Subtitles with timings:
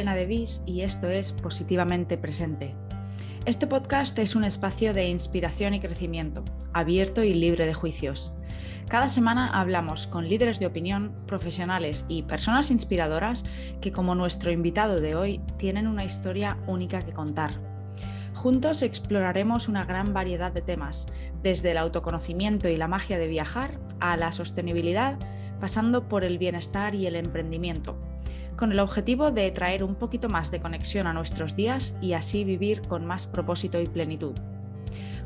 [0.00, 2.74] Elena de Vis y esto es Positivamente Presente.
[3.44, 6.42] Este podcast es un espacio de inspiración y crecimiento,
[6.72, 8.32] abierto y libre de juicios.
[8.88, 13.44] Cada semana hablamos con líderes de opinión, profesionales y personas inspiradoras
[13.82, 17.60] que, como nuestro invitado de hoy, tienen una historia única que contar.
[18.32, 21.08] Juntos exploraremos una gran variedad de temas,
[21.42, 25.18] desde el autoconocimiento y la magia de viajar a la sostenibilidad,
[25.60, 27.98] pasando por el bienestar y el emprendimiento,
[28.60, 32.44] con el objetivo de traer un poquito más de conexión a nuestros días y así
[32.44, 34.34] vivir con más propósito y plenitud.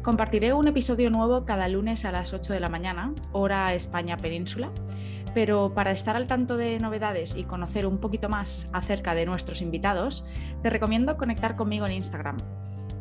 [0.03, 4.71] Compartiré un episodio nuevo cada lunes a las 8 de la mañana, hora España Península,
[5.35, 9.63] pero para estar al tanto de novedades y conocer un poquito más acerca de nuestros
[9.63, 10.25] invitados,
[10.63, 12.37] te recomiendo conectar conmigo en Instagram.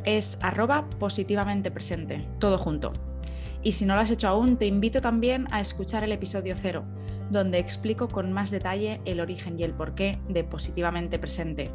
[0.02, 2.92] Es arroba positivamente presente, todo junto.
[3.62, 6.84] Y si no lo has hecho aún, te invito también a escuchar el episodio cero,
[7.30, 11.70] donde explico con más detalle el origen y el porqué de positivamente presente.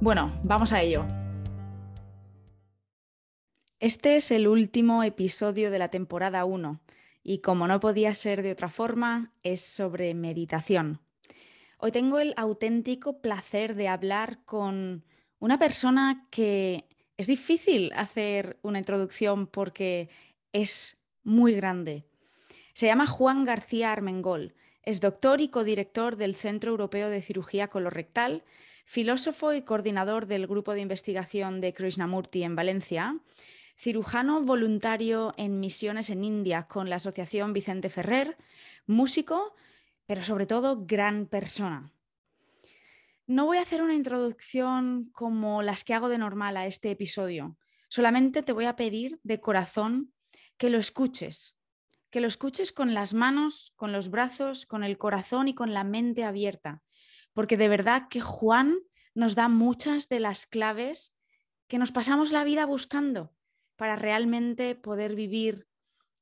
[0.00, 1.04] Bueno, vamos a ello.
[3.80, 6.80] Este es el último episodio de la temporada 1
[7.22, 11.00] y como no podía ser de otra forma, es sobre meditación.
[11.78, 15.04] Hoy tengo el auténtico placer de hablar con
[15.38, 20.08] una persona que es difícil hacer una introducción porque
[20.52, 22.06] es muy grande.
[22.74, 24.54] Se llama Juan García Armengol.
[24.82, 28.44] Es doctor y codirector del Centro Europeo de Cirugía Colorectal,
[28.84, 33.20] filósofo y coordinador del Grupo de Investigación de Krishnamurti en Valencia
[33.76, 38.36] cirujano voluntario en misiones en India con la Asociación Vicente Ferrer,
[38.86, 39.54] músico,
[40.06, 41.92] pero sobre todo gran persona.
[43.26, 47.56] No voy a hacer una introducción como las que hago de normal a este episodio.
[47.88, 50.12] Solamente te voy a pedir de corazón
[50.56, 51.56] que lo escuches,
[52.14, 55.82] que lo escuches con las manos, con los brazos, con el corazón y con la
[55.82, 56.80] mente abierta,
[57.32, 58.78] porque de verdad que Juan
[59.16, 61.16] nos da muchas de las claves
[61.66, 63.34] que nos pasamos la vida buscando
[63.74, 65.66] para realmente poder vivir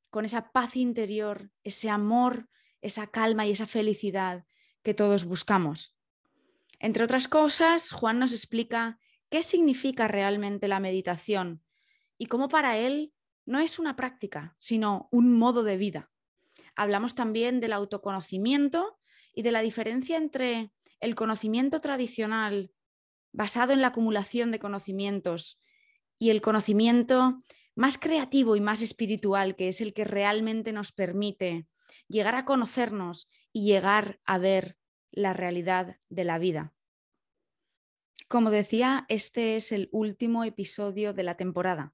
[0.09, 2.49] con esa paz interior, ese amor,
[2.81, 4.47] esa calma y esa felicidad
[4.83, 5.94] que todos buscamos.
[6.78, 11.62] Entre otras cosas, Juan nos explica qué significa realmente la meditación
[12.17, 13.12] y cómo para él
[13.45, 16.11] no es una práctica, sino un modo de vida.
[16.77, 18.99] Hablamos también del autoconocimiento
[19.35, 22.73] y de la diferencia entre el conocimiento tradicional
[23.33, 25.61] basado en la acumulación de conocimientos
[26.19, 27.39] y el conocimiento
[27.75, 31.67] más creativo y más espiritual, que es el que realmente nos permite
[32.09, 34.77] llegar a conocernos y llegar a ver
[35.11, 36.73] la realidad de la vida.
[38.29, 41.93] Como decía, este es el último episodio de la temporada.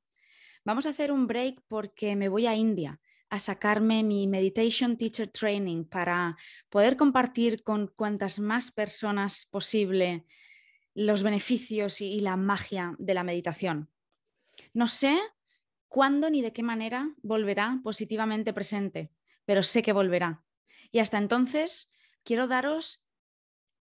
[0.69, 5.27] Vamos a hacer un break porque me voy a India a sacarme mi Meditation Teacher
[5.27, 6.37] Training para
[6.69, 10.27] poder compartir con cuantas más personas posible
[10.93, 13.89] los beneficios y la magia de la meditación.
[14.75, 15.19] No sé
[15.89, 19.11] cuándo ni de qué manera volverá positivamente presente,
[19.47, 20.45] pero sé que volverá.
[20.93, 21.91] Y hasta entonces
[22.25, 23.03] quiero daros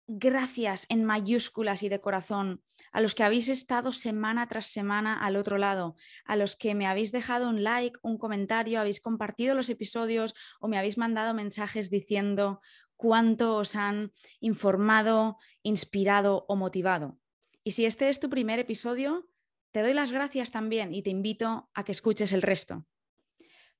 [0.06, 2.62] gracias en mayúsculas y de corazón
[2.92, 6.86] a los que habéis estado semana tras semana al otro lado, a los que me
[6.86, 11.90] habéis dejado un like, un comentario, habéis compartido los episodios o me habéis mandado mensajes
[11.90, 12.60] diciendo
[12.96, 17.18] cuánto os han informado, inspirado o motivado.
[17.64, 19.28] Y si este es tu primer episodio,
[19.72, 22.86] te doy las gracias también y te invito a que escuches el resto.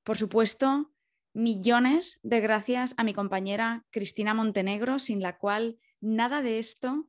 [0.03, 0.93] Por supuesto,
[1.33, 7.09] millones de gracias a mi compañera Cristina Montenegro, sin la cual nada de esto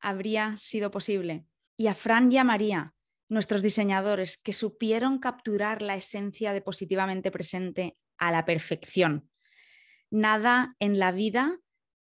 [0.00, 1.46] habría sido posible.
[1.76, 2.94] Y a Fran y a María,
[3.28, 9.30] nuestros diseñadores, que supieron capturar la esencia de positivamente presente a la perfección.
[10.10, 11.60] Nada en la vida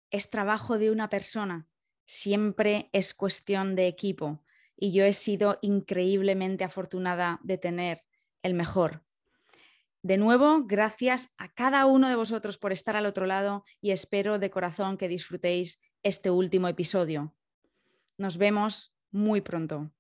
[0.10, 1.68] es trabajo de una persona,
[2.06, 4.44] siempre es cuestión de equipo
[4.78, 8.04] y yo he sido increíblemente afortunada de tener
[8.44, 9.04] el mejor.
[10.04, 14.40] De nuevo, gracias a cada uno de vosotros por estar al otro lado y espero
[14.40, 17.34] de corazón que disfrutéis este último episodio.
[18.18, 19.92] Nos vemos muy pronto.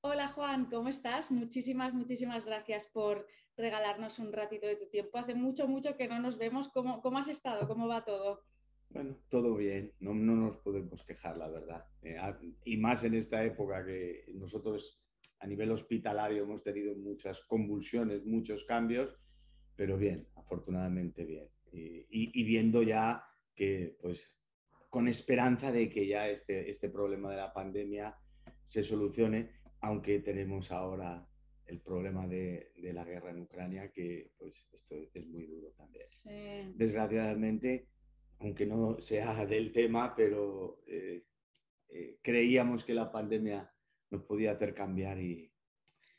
[0.00, 1.32] Hola Juan, ¿cómo estás?
[1.32, 5.18] Muchísimas, muchísimas gracias por regalarnos un ratito de tu tiempo.
[5.18, 6.68] Hace mucho, mucho que no nos vemos.
[6.68, 7.66] ¿Cómo, cómo has estado?
[7.66, 8.44] ¿Cómo va todo?
[8.90, 11.84] Bueno, todo bien, no, nos podemos quejar, la verdad.
[12.02, 12.16] Eh,
[12.64, 15.02] y más en esta época que nosotros
[15.40, 19.18] a nivel hospitalario hemos tenido muchas convulsiones, muchos cambios,
[19.74, 21.48] pero bien, afortunadamente bien.
[21.72, 23.24] Y, viendo ya
[23.56, 24.32] que, pues,
[24.94, 28.16] con esperanza de que ya este, este problema de la pandemia
[28.62, 29.50] se solucione,
[29.80, 31.28] aunque tenemos ahora
[31.66, 36.06] el problema de, la guerra en Ucrania, que pues esto es muy duro también.
[36.76, 37.88] Desgraciadamente,
[38.38, 41.24] aunque no sea del tema, pero eh,
[41.88, 43.68] eh, creíamos que la pandemia
[44.10, 45.50] nos podía hacer cambiar y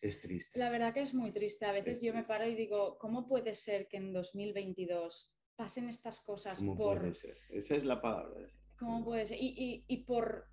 [0.01, 0.59] es triste.
[0.59, 1.63] La verdad que es muy triste.
[1.63, 6.19] A veces yo me paro y digo, ¿cómo puede ser que en 2022 pasen estas
[6.19, 6.99] cosas ¿Cómo por...
[6.99, 7.37] puede ser?
[7.51, 8.49] Esa es la palabra.
[8.77, 9.37] ¿Cómo puede ser?
[9.39, 10.47] Y, y, y por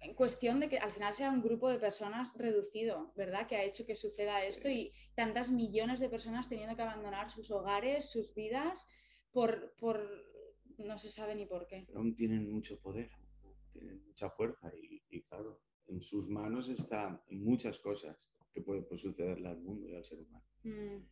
[0.00, 3.46] en cuestión de que al final sea un grupo de personas reducido, ¿verdad?
[3.46, 7.50] Que ha hecho que suceda esto y tantas millones de personas teniendo que abandonar sus
[7.50, 8.88] hogares, sus vidas,
[9.32, 10.08] por, por
[10.78, 11.86] no se sabe ni por qué.
[11.94, 13.10] aún tienen mucho poder,
[13.72, 18.16] tienen mucha fuerza y, y, claro, en sus manos están muchas cosas
[18.52, 20.44] que pueden pues, sucederle al mundo y al ser humano.
[20.62, 21.04] Mm.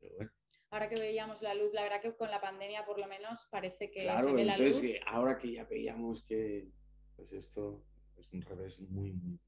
[0.00, 0.32] Pero bueno.
[0.72, 3.90] Ahora que veíamos la luz, la verdad que con la pandemia por lo menos parece
[3.90, 4.82] que se ve la luz.
[5.06, 6.66] ahora que ya veíamos que
[7.14, 7.84] pues esto
[8.16, 9.38] es un revés muy, muy,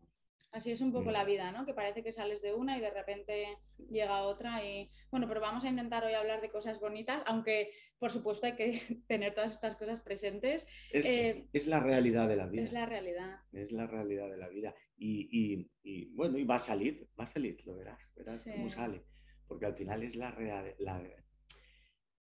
[0.53, 1.65] Así es un poco la vida, ¿no?
[1.65, 3.47] Que parece que sales de una y de repente
[3.91, 8.13] llega otra y bueno, pero vamos a intentar hoy hablar de cosas bonitas, aunque por
[8.13, 8.73] supuesto hay que
[9.09, 10.67] tener todas estas cosas presentes.
[10.93, 12.63] Es, eh, la realidad de la vida.
[12.63, 13.41] Es la realidad.
[13.53, 14.75] Es la realidad de la vida.
[14.99, 15.71] Y,
[16.13, 19.03] bueno, y va a salir, va a salir, lo verás, verás cómo sale.
[19.47, 21.25] Porque al final es la realidad.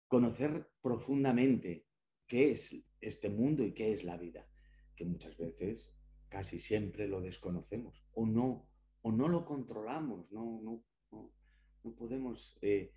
[0.07, 1.87] Conocer profundamente
[2.27, 4.47] qué es este mundo y qué es la vida,
[4.95, 5.93] que muchas veces
[6.29, 8.69] casi siempre lo desconocemos o no,
[9.03, 12.93] o no lo controlamos, no, no, no, podemos eh,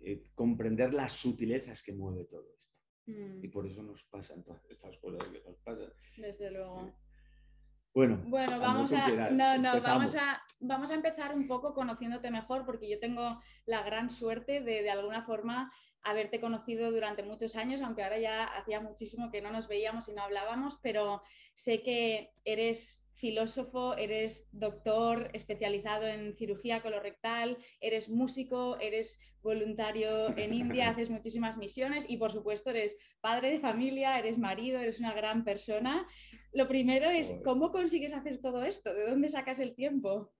[0.00, 2.76] eh, comprender las sutilezas que mueve todo esto.
[3.06, 3.50] Y mm.
[3.50, 5.92] por eso nos pasan todas estas cosas que nos pasan.
[6.16, 6.92] Desde luego.
[7.92, 12.64] Bueno, bueno vamos a, no, no, vamos a, vamos a empezar un poco conociéndote mejor,
[12.64, 15.72] porque yo tengo la gran suerte de, de alguna forma,
[16.02, 20.12] haberte conocido durante muchos años, aunque ahora ya hacía muchísimo que no nos veíamos y
[20.12, 21.20] no hablábamos, pero
[21.54, 30.54] sé que eres filósofo, eres doctor especializado en cirugía colorectal, eres músico, eres voluntario en
[30.54, 35.12] India, haces muchísimas misiones y por supuesto eres padre de familia, eres marido, eres una
[35.12, 36.06] gran persona.
[36.52, 38.94] Lo primero es, ¿cómo consigues hacer todo esto?
[38.94, 40.32] ¿De dónde sacas el tiempo?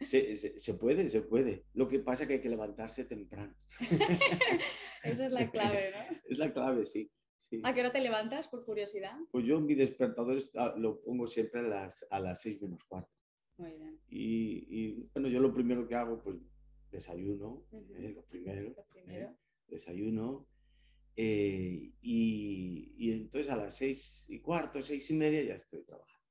[0.00, 1.64] Se, puede, se puede.
[1.74, 3.54] Lo que pasa es que hay que levantarse temprano.
[5.02, 6.16] Esa es la clave, ¿no?
[6.28, 7.10] Es la clave, sí.
[7.62, 9.16] ¿A qué hora te levantas, por curiosidad?
[9.30, 10.42] Pues yo mi despertador
[10.76, 13.12] lo pongo siempre a las, a las seis menos cuarto.
[13.58, 14.00] Muy bien.
[14.08, 16.36] Y, bueno, yo lo primero que hago, pues
[16.90, 18.74] desayuno, eh, lo primero.
[19.06, 19.30] Eh,
[19.68, 20.48] desayuno.
[21.16, 26.26] Eh, y, y, entonces a las seis y cuarto, seis y media ya estoy trabajando.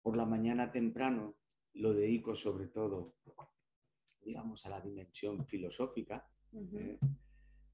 [0.00, 1.34] por la mañana temprano
[1.74, 3.16] lo dedico sobre todo,
[4.20, 6.28] digamos, a la dimensión filosófica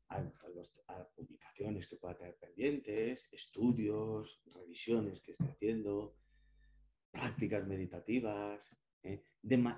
[0.09, 0.25] a,
[1.15, 6.17] publicaciones que pueda tener pendientes, estudios, revisiones que esté haciendo,
[7.11, 8.71] prácticas meditativas.
[9.03, 9.23] ¿eh?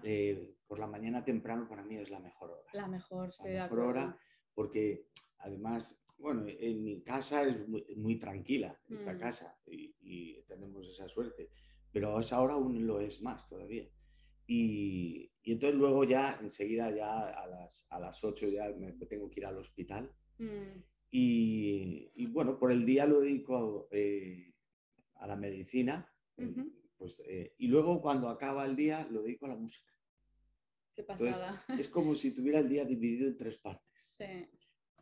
[0.05, 2.71] Eh, por la mañana temprano para mí es la mejor hora.
[2.73, 4.19] La mejor, la mejor hora
[4.55, 5.07] porque
[5.39, 7.67] además, bueno, en mi casa es
[7.97, 9.19] muy, tranquila, esta mm.
[9.19, 11.51] casa, y, y, tenemos esa suerte,
[11.93, 13.89] pero a esa hora aún lo es más todavía.
[14.53, 19.31] Y, y, entonces luego ya, enseguida ya a las, a las 8 ya me, tengo
[19.31, 20.13] que ir al hospital.
[20.39, 20.83] Mm.
[21.13, 24.53] Y, y, bueno, por el día lo dedico eh,
[25.15, 26.13] a la medicina.
[26.97, 29.93] Pues, eh, y luego cuando acaba el día lo dedico a la música.
[30.97, 31.65] Qué pasada.
[31.79, 34.17] es como si tuviera el día dividido en tres partes.
[34.19, 34.49] Sí.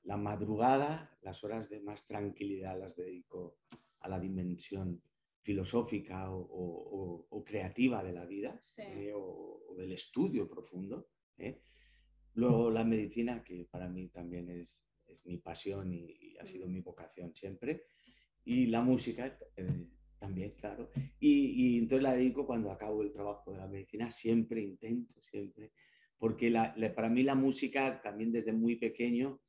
[0.03, 3.57] La madrugada, las horas de más tranquilidad las dedico
[4.01, 5.03] a la dimensión
[5.49, 11.09] filosófica o, creativa de la vida eh, o, del estudio profundo.
[11.39, 11.63] ¿eh?
[12.35, 14.79] Luego la medicina, que para mí también es,
[15.25, 17.85] mi pasión y, ha sido mi vocación siempre.
[18.45, 19.87] Y la música eh,
[20.19, 20.91] también, claro.
[21.19, 25.73] Y, entonces la dedico cuando acabo el trabajo de la medicina, siempre intento, siempre.
[26.19, 26.53] Porque
[26.95, 29.41] para mí la música también desde muy pequeño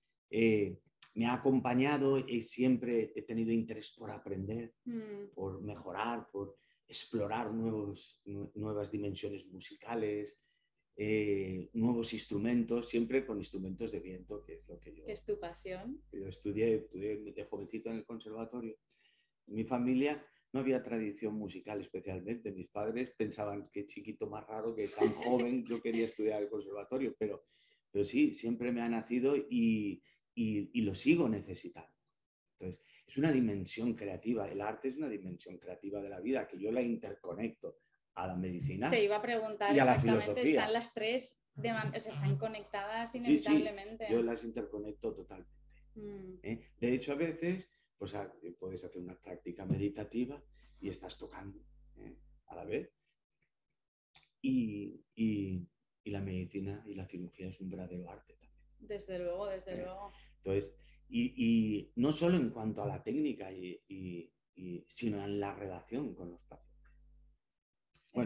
[1.20, 5.34] me ha acompañado y siempre he tenido interés por aprender, mm.
[5.36, 6.56] por mejorar, por
[6.88, 8.22] explorar nuevos,
[8.56, 10.40] nuevas dimensiones musicales,
[10.96, 15.06] eh, nuevos instrumentos, siempre con instrumentos de viento, que es lo que yo...
[15.06, 16.02] ¿Qué es tu pasión?
[16.14, 18.78] Yo estudié, estudié de jovencito en el conservatorio.
[19.48, 22.54] En mi familia no había tradición musical especialmente.
[22.54, 27.14] Mis padres pensaban que chiquito más raro, que tan joven yo quería estudiar el conservatorio,
[27.20, 27.44] pero,
[27.92, 30.02] pero sí, siempre me ha nacido y,
[30.40, 31.92] y, lo sigo necesitando.
[32.54, 36.58] Entonces, es una dimensión creativa, el arte es una dimensión creativa de la vida que
[36.58, 37.80] yo la interconecto
[38.16, 38.90] a la medicina.
[38.90, 40.44] Te iba a preguntar y a la filosofía.
[40.44, 44.08] están las tres, de están conectadas inevitablemente.
[44.08, 45.52] Sí, yo las interconecto totalmente.
[45.96, 46.36] Mm.
[46.44, 46.62] ¿eh?
[46.80, 48.16] De hecho, a veces pues,
[48.58, 50.42] puedes hacer una práctica meditativa
[50.80, 51.60] y estás tocando
[51.98, 52.16] ¿eh?
[52.48, 52.94] a la vez.
[54.42, 55.68] Y, y,
[56.06, 58.64] la medicina y la cirugía es un verdadero arte también.
[58.80, 59.84] Desde luego, desde ¿Eh?
[59.84, 60.12] luego.
[60.44, 60.72] Entonces,
[61.10, 64.32] y, no solo en cuanto a la técnica y,
[64.88, 66.68] sino en la relación con los pacientes.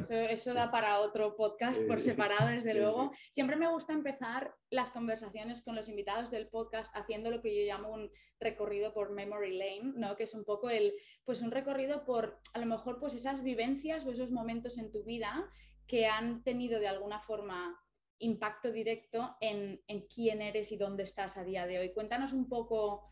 [0.10, 3.12] eso, da para otro podcast por separado, desde luego.
[3.32, 7.72] Siempre me gusta empezar las conversaciones con los invitados del podcast haciendo lo que yo
[7.72, 10.16] llamo un recorrido por memory lane, ¿no?
[10.16, 10.94] Que es un poco el,
[11.24, 15.04] pues un recorrido por, a lo mejor, pues esas vivencias o esos momentos en tu
[15.04, 15.50] vida
[15.88, 17.83] que han tenido de alguna forma
[18.20, 21.94] impacto directo en, en quién eres y dónde estás a día de hoy.
[21.94, 23.06] Cuéntanos un poco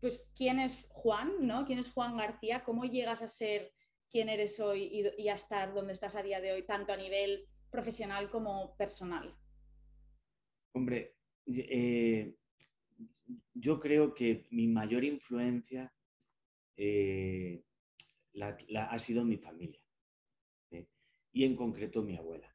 [0.00, 1.66] pues quién es Juan, ¿no?
[1.66, 2.64] ¿Quién es Juan García?
[2.64, 3.72] ¿Cómo llegas a ser
[4.10, 7.46] quién eres hoy y, a estar donde estás a día de hoy, tanto a nivel
[7.70, 9.36] profesional como personal?
[10.72, 11.16] Hombre,
[11.46, 12.34] eh,
[13.54, 15.92] yo creo que mi mayor influencia
[16.76, 17.62] eh,
[18.40, 19.82] ha sido mi familia
[20.70, 20.86] ¿eh?
[21.32, 22.50] y en concreto mi abuela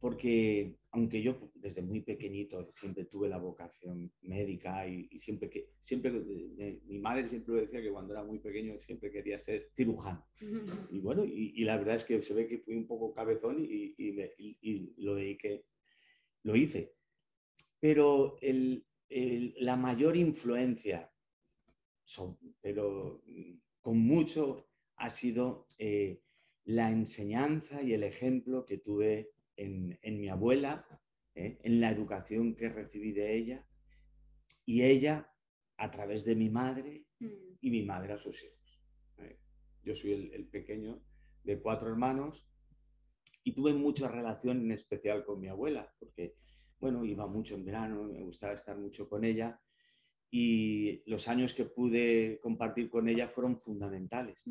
[0.00, 6.10] porque aunque yo desde muy pequeñito siempre tuve la vocación médica y, siempre que siempre
[6.10, 10.26] mi madre siempre decía que cuando era muy pequeño siempre quería ser cirujano.
[10.90, 13.94] Y bueno y, la verdad es que se ve que fui un poco cabezón y,
[13.98, 15.64] y lo dediqué
[16.42, 16.94] lo hice.
[17.80, 21.10] Pero la mayor influencia
[22.60, 23.22] pero
[23.80, 26.20] con mucho ha sido eh,
[26.64, 30.86] la enseñanza y el ejemplo que tuve en, mi abuela,
[31.34, 31.58] ¿eh?
[31.62, 33.66] en la educación que recibí de ella,
[34.64, 35.30] y ella
[35.76, 37.26] a través de mi madre mm.
[37.60, 38.80] y mi madre a sus hijos.
[39.18, 39.38] ¿eh?
[39.82, 41.02] Yo soy el, pequeño
[41.42, 42.46] de cuatro hermanos
[43.42, 46.36] y tuve mucha relación en especial con mi abuela, porque,
[46.78, 49.60] bueno, iba mucho en verano, me gustaba estar mucho con ella
[50.30, 54.44] y los años que pude compartir con ella fueron fundamentales.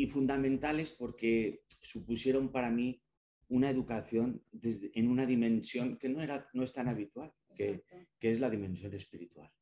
[0.00, 3.02] Y fundamentales porque supusieron para mí
[3.48, 7.84] una educación en una dimensión que no, era, no es tan habitual, que,
[8.18, 9.52] es la dimensión espiritual.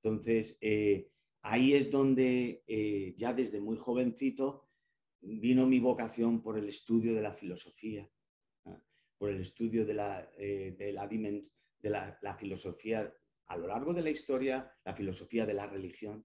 [0.00, 1.10] Entonces, eh,
[1.42, 4.68] ahí es donde eh, ya desde muy jovencito
[5.20, 8.08] vino mi vocación por el estudio de la filosofía,
[9.18, 11.90] por el estudio de la, eh, de, la, de
[12.22, 13.12] la filosofía
[13.48, 16.24] a lo largo de la historia, la filosofía de la religión,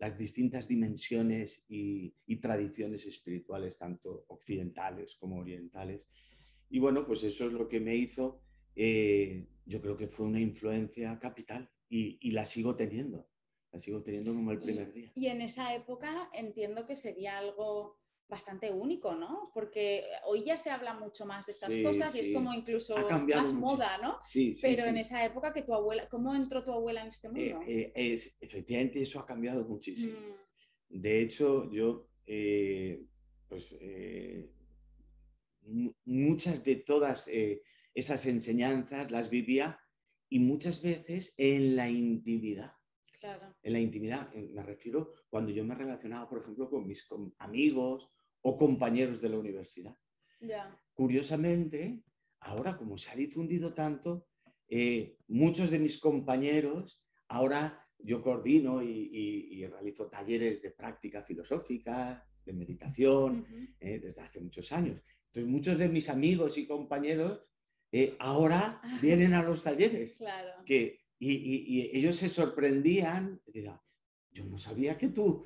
[0.00, 6.08] las distintas dimensiones y, tradiciones espirituales, tanto occidentales como orientales.
[6.70, 8.40] Y bueno, pues eso es lo que me hizo,
[8.74, 13.28] eh, yo creo que fue una influencia capital y, la sigo teniendo,
[13.72, 15.12] la sigo teniendo como el primer día.
[15.14, 17.99] Y en esa época entiendo que sería algo
[18.30, 19.50] bastante único, ¿no?
[19.52, 22.96] Porque hoy ya se habla mucho más de estas cosas y es como incluso
[23.26, 24.16] más moda, ¿no?
[24.20, 27.30] Sí, Pero en esa época que tu abuela, ¿cómo entró tu abuela en este eh,
[27.30, 27.60] mundo?
[27.66, 30.18] Eh, es, efectivamente, eso ha cambiado muchísimo.
[30.18, 31.00] Mm.
[31.00, 33.04] De hecho, yo, eh,
[33.48, 33.74] pues,
[36.04, 37.28] muchas de todas
[37.94, 39.78] esas enseñanzas las vivía
[40.28, 42.72] y muchas veces en la intimidad.
[43.18, 43.54] Claro.
[43.62, 47.06] En la intimidad, me refiero cuando yo me relacionaba, por ejemplo, con mis
[47.38, 48.08] amigos
[48.42, 49.96] o compañeros de la universidad.
[50.94, 52.02] Curiosamente,
[52.40, 54.26] ahora como se ha difundido tanto,
[54.68, 62.52] eh, muchos de mis compañeros, ahora yo coordino y, realizo talleres de práctica filosófica, de
[62.52, 63.46] meditación,
[63.78, 65.02] eh, desde hace muchos años.
[65.26, 67.44] Entonces, muchos de mis amigos y compañeros
[67.92, 70.18] eh, ahora vienen a los talleres.
[70.64, 73.40] Que, y, ellos se sorprendían,
[74.32, 75.44] yo no sabía que tú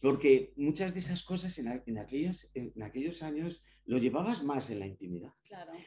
[0.00, 4.86] porque muchas de esas cosas en, aquellos, en, aquellos años lo llevabas más en la
[4.86, 5.32] intimidad,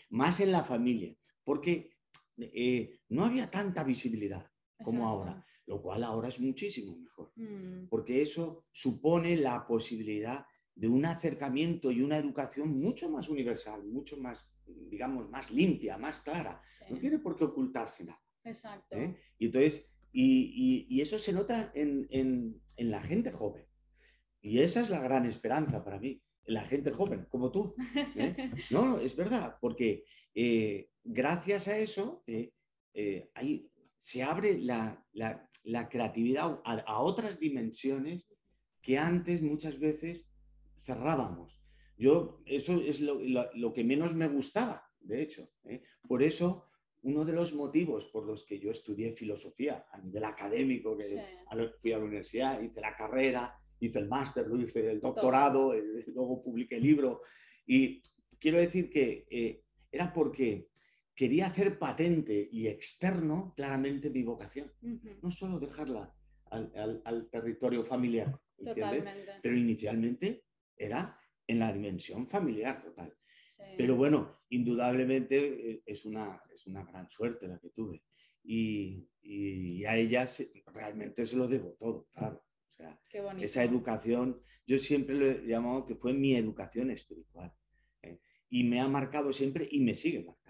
[0.09, 1.91] más en la familia, porque
[2.37, 4.45] eh, no había tanta visibilidad
[4.83, 7.87] como ahora, lo cual ahora es muchísimo mejor, mm.
[7.89, 14.17] porque eso supone la posibilidad de un acercamiento y una educación mucho más universal, mucho
[14.17, 16.61] más, digamos, más limpia, más clara.
[16.89, 18.19] No tiene por qué ocultarse nada.
[18.43, 18.95] Exacto.
[18.95, 19.15] ¿eh?
[19.37, 23.65] Y entonces, y, eso se nota en, en la gente joven.
[24.43, 27.73] Y esa es la gran esperanza para mí, la gente joven, como tú.
[28.15, 28.51] ¿eh?
[28.69, 30.03] No, es verdad, porque
[30.35, 35.01] eh, gracias a eso eh, ahí se abre la,
[35.89, 38.27] creatividad a, otras dimensiones
[38.81, 40.27] que antes muchas veces
[40.85, 41.61] cerrábamos.
[41.97, 45.49] Yo, eso es lo, que menos me gustaba, de hecho.
[46.05, 46.67] Por eso,
[47.03, 51.23] uno de los motivos por los que yo estudié filosofía a nivel académico, que
[51.81, 56.03] fui a la universidad, hice la carrera, hice el máster, lo hice el doctorado, eh,
[56.07, 57.21] luego publiqué el libro.
[57.65, 58.01] Y
[58.39, 60.69] quiero decir que eh, era porque
[61.15, 64.71] quería hacer patente y externo claramente mi vocación,
[65.21, 66.13] no solo dejarla
[66.49, 68.39] al, territorio familiar,
[69.41, 73.13] pero inicialmente era en la dimensión familiar total.
[73.77, 78.03] Pero bueno, indudablemente eh, es una, es una gran suerte la que tuve.
[78.43, 80.25] Y, y a ella
[80.73, 82.43] realmente se lo debo todo, claro.
[82.83, 87.53] Sea, esa educación, yo siempre lo he llamado que fue mi educación espiritual.
[88.01, 88.19] ¿eh?
[88.49, 90.42] Y me ha marcado siempre y me sigue marcando.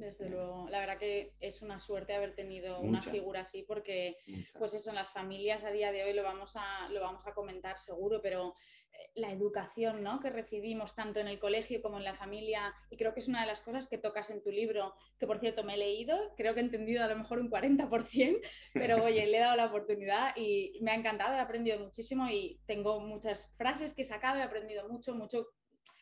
[0.00, 4.16] Desde luego, la verdad que es una suerte haber tenido una figura así porque,
[4.58, 7.34] pues eso, en las familias a día de hoy lo vamos a, lo vamos a
[7.34, 8.54] comentar seguro, pero
[8.92, 10.18] eh, la educación ¿no?
[10.20, 13.42] que recibimos tanto en el colegio como en la familia, y creo que es una
[13.42, 16.54] de las cosas que tocas en tu libro, que por cierto me he leído, creo
[16.54, 18.40] que he entendido a lo mejor un 40%,
[18.72, 22.58] pero oye, le he dado la oportunidad y me ha encantado, he aprendido muchísimo y
[22.66, 25.48] tengo muchas frases que he sacado, he aprendido mucho, mucho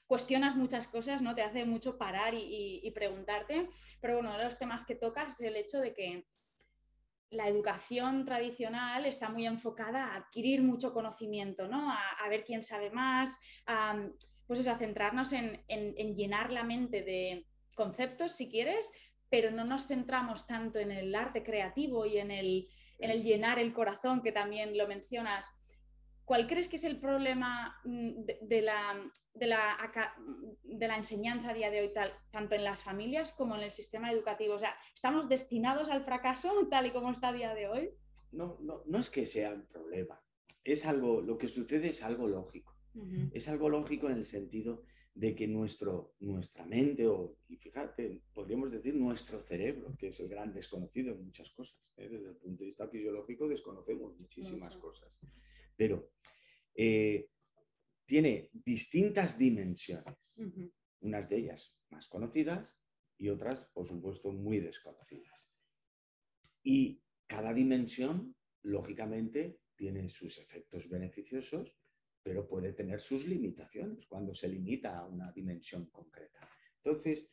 [0.08, 1.34] cuestionas muchas cosas, ¿no?
[1.34, 3.68] Te hace mucho parar y, preguntarte.
[4.00, 6.26] Pero uno de los temas que tocas es el hecho de que
[7.30, 11.92] la educación tradicional está muy enfocada a adquirir mucho conocimiento, ¿no?
[11.92, 14.08] A, ver quién sabe más, a,
[14.46, 15.62] pues a centrarnos en,
[16.16, 17.46] llenar la mente de
[17.76, 18.90] conceptos, si quieres,
[19.28, 22.66] pero no nos centramos tanto en el arte creativo y en el,
[22.98, 25.52] en el llenar el corazón, que también lo mencionas.
[26.28, 31.80] ¿Cuál crees que es el problema mm, de, la, de, la, enseñanza a día de
[31.80, 34.54] hoy, tal, tanto en las familias como en el sistema educativo?
[34.54, 37.90] O sea, ¿estamos destinados al fracaso tal y como está a día de hoy?
[38.30, 40.20] No, no, no es que sea un problema.
[40.64, 42.76] Es algo, lo que sucede es algo lógico.
[43.32, 44.82] Es algo lógico en el sentido
[45.14, 50.28] de que nuestro, nuestra mente, o, y fíjate, podríamos decir nuestro cerebro, que es el
[50.28, 51.90] gran desconocido en muchas cosas.
[51.97, 52.08] ¿eh?
[52.08, 55.08] Desde el punto de vista fisiológico desconocemos muchísimas cosas
[55.78, 56.11] pero
[56.75, 57.30] eh,
[58.04, 60.42] tiene distintas dimensiones,
[61.00, 62.76] unas de ellas más conocidas
[63.16, 65.49] y otras, por supuesto, muy desconocidas.
[66.62, 71.76] Y cada dimensión, lógicamente, tiene sus efectos beneficiosos,
[72.23, 76.50] pero puede tener sus limitaciones cuando se limita a una dimensión concreta.
[76.76, 77.30] Entonces,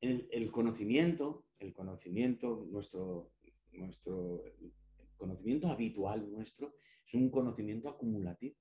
[0.00, 3.32] el, conocimiento, el conocimiento, nuestro,
[3.72, 4.44] nuestro
[5.22, 6.74] conocimiento habitual nuestro
[7.06, 8.56] es un conocimiento acumulativo.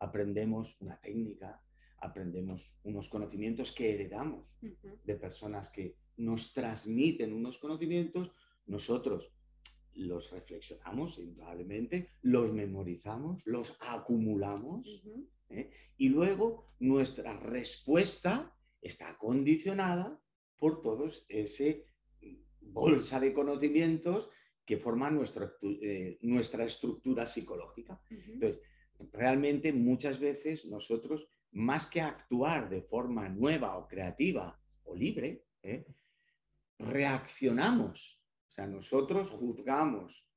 [0.00, 1.62] Aprendemos una técnica,
[1.98, 8.30] aprendemos unos conocimientos que heredamos de personas que nos transmiten unos conocimientos,
[8.66, 9.32] nosotros
[9.94, 15.02] los reflexionamos indudablemente, los memorizamos, los acumulamos
[15.48, 15.70] ¿eh?
[15.96, 20.20] y luego nuestra respuesta está condicionada
[20.58, 21.86] por todos ese
[22.60, 24.28] bolsa de conocimientos
[24.64, 25.20] que forman
[25.62, 28.00] eh, nuestra estructura psicológica.
[28.10, 28.60] Entonces,
[29.12, 35.84] realmente muchas veces nosotros, más que actuar de forma nueva o creativa o libre, ¿eh?
[36.78, 38.22] reaccionamos.
[38.48, 40.28] O sea, nosotros juzgamos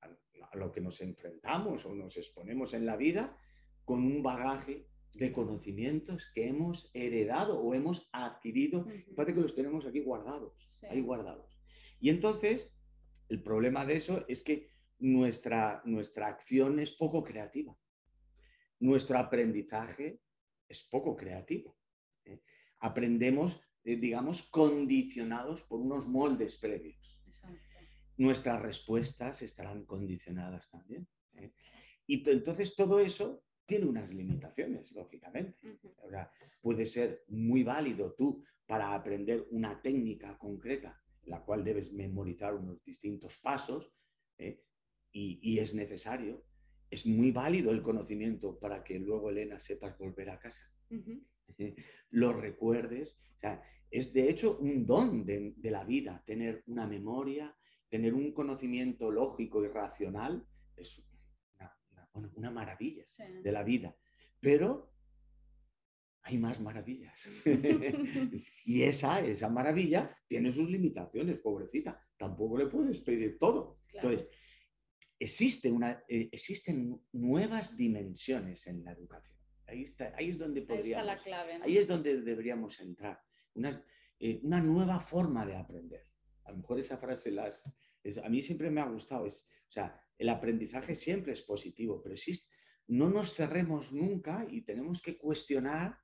[0.00, 3.36] a lo que nos enfrentamos o nos exponemos en la vida
[3.84, 8.86] con un bagaje de conocimientos que hemos heredado o hemos adquirido.
[9.14, 10.52] Parece que los tenemos aquí guardados,
[10.90, 11.58] ahí guardados.
[12.00, 12.72] Y entonces,
[13.28, 17.76] el problema de eso es que nuestra, nuestra acción es poco creativa.
[18.80, 20.20] Nuestro aprendizaje
[20.68, 21.76] es poco creativo.
[22.24, 22.40] ¿eh?
[22.80, 27.20] Aprendemos, eh, digamos, condicionados por unos moldes previos.
[28.16, 31.08] Nuestras respuestas estarán condicionadas también.
[31.34, 31.52] ¿eh?
[32.06, 35.78] Y entonces todo eso tiene unas limitaciones, lógicamente.
[36.60, 42.82] puede ser muy válido tú para aprender una técnica concreta la cual debes memorizar unos
[42.84, 43.92] distintos pasos
[44.38, 44.62] ¿eh?
[45.12, 46.44] y, es necesario.
[46.90, 50.64] Es muy válido el conocimiento para que luego, Elena, sepas volver a casa.
[52.10, 53.16] Lo recuerdes.
[53.90, 57.56] es de hecho un don de, la vida tener una memoria,
[57.88, 60.46] tener un conocimiento lógico y racional.
[60.76, 61.02] Es
[62.36, 63.04] una, maravilla
[63.42, 63.96] de la vida.
[64.40, 64.93] Pero
[66.24, 67.20] hay más maravillas.
[68.64, 72.02] y esa, esa maravilla tiene sus limitaciones, pobrecita.
[72.16, 73.80] Tampoco le puedes pedir todo.
[73.92, 74.28] Entonces,
[75.18, 79.36] existe una, eh, existen nuevas dimensiones en la educación.
[79.66, 83.20] Ahí, está, ahí es donde podríamos, ahí, la clave, ahí es donde deberíamos entrar.
[83.54, 83.84] Una,
[84.18, 86.06] eh, una, nueva forma de aprender.
[86.44, 87.64] A lo mejor esa frase las,
[88.22, 89.26] a mí siempre me ha gustado.
[89.26, 92.48] Es, o sea, el aprendizaje siempre es positivo, pero existe,
[92.86, 95.98] no nos cerremos nunca y tenemos que cuestionar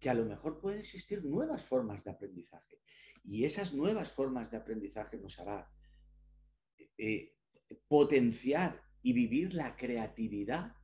[0.00, 2.80] que a lo mejor pueden existir nuevas formas de aprendizaje.
[3.24, 5.68] Y esas nuevas formas de aprendizaje nos hará
[6.98, 7.34] eh,
[7.88, 10.74] potenciar y vivir la creatividad,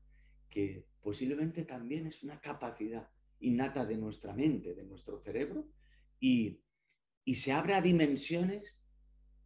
[0.48, 3.08] que posiblemente también es una capacidad
[3.40, 5.68] innata de nuestra mente, de nuestro cerebro,
[6.20, 6.60] y,
[7.34, 8.76] se abre a dimensiones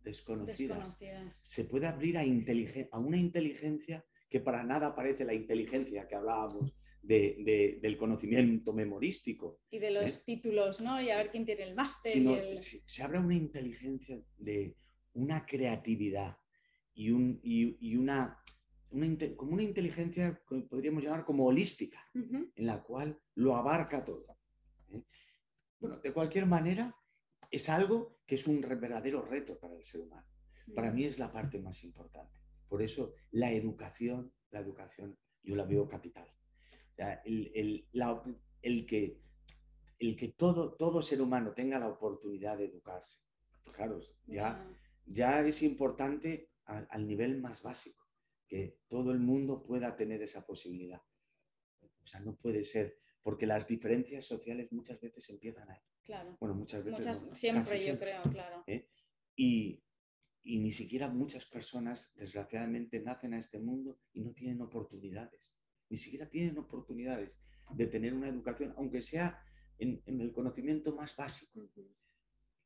[0.03, 0.99] desconocidas.
[1.35, 6.75] Se puede abrir a, a una inteligencia que para nada parece la inteligencia que hablábamos
[7.07, 9.61] del conocimiento memorístico.
[9.71, 10.23] Y de los ¿eh?
[10.27, 11.01] títulos, ¿no?
[11.01, 12.13] Y a ver quién tiene el máster.
[12.85, 14.77] se, abre una inteligencia de
[15.15, 16.37] una creatividad
[16.95, 17.41] y, un,
[17.99, 18.43] una,
[19.37, 24.27] como una inteligencia que podríamos llamar como holística, en la cual lo abarca todo.
[24.91, 25.03] ¿eh?
[25.79, 26.95] Bueno, de cualquier manera,
[27.51, 30.27] es algo que es un verdadero reto para el ser humano.
[30.75, 32.41] Para mí es la parte más importante.
[32.69, 36.29] Por eso la educación, la educación yo la veo capital.
[36.99, 39.21] El, que,
[39.99, 43.21] el que todo, todo ser humano tenga la oportunidad de educarse.
[43.65, 44.67] Fijaros, ya,
[45.07, 48.07] ya es importante al, nivel más básico,
[48.49, 51.03] que todo el mundo pueda tener esa posibilidad.
[52.03, 55.81] O sea, no puede ser, porque las diferencias sociales muchas veces empiezan ahí.
[56.05, 56.37] Claro.
[56.41, 57.23] Bueno, muchas veces.
[57.33, 58.63] siempre, yo creo, claro.
[58.67, 58.89] ¿eh?
[59.35, 59.83] Y,
[60.45, 65.56] y ni siquiera muchas personas, desgraciadamente, nacen a este mundo y no tienen oportunidades.
[65.89, 69.43] Ni siquiera tienen oportunidades de tener una educación, aunque sea
[69.79, 71.69] en, el conocimiento más básico.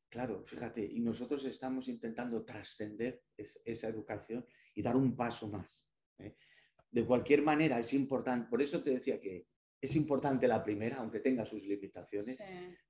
[0.09, 5.87] Claro, fíjate, y nosotros estamos intentando trascender esa educación y dar un paso más.
[6.19, 6.35] ¿eh?
[6.91, 9.47] De cualquier manera, es importante, por eso te decía que
[9.79, 12.37] es importante la primera, aunque tenga sus limitaciones,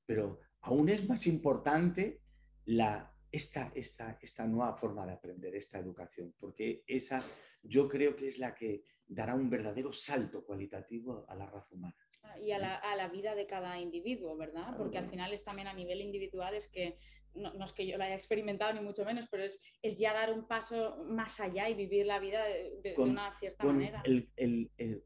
[0.05, 2.21] pero aún es más importante
[2.65, 7.23] la esta, esta, esta nueva forma de aprender, esta educación, porque esa
[7.63, 11.95] yo creo que es la que dará un verdadero salto cualitativo a la raza humana.
[12.23, 14.75] Ah, y a la, vida de cada individuo, ¿verdad?
[14.77, 16.97] Porque al final es también a nivel individual, es que
[17.33, 20.31] no, es que yo lo haya experimentado ni mucho menos, pero es, es ya dar
[20.31, 24.03] un paso más allá y vivir la vida de, una cierta manera.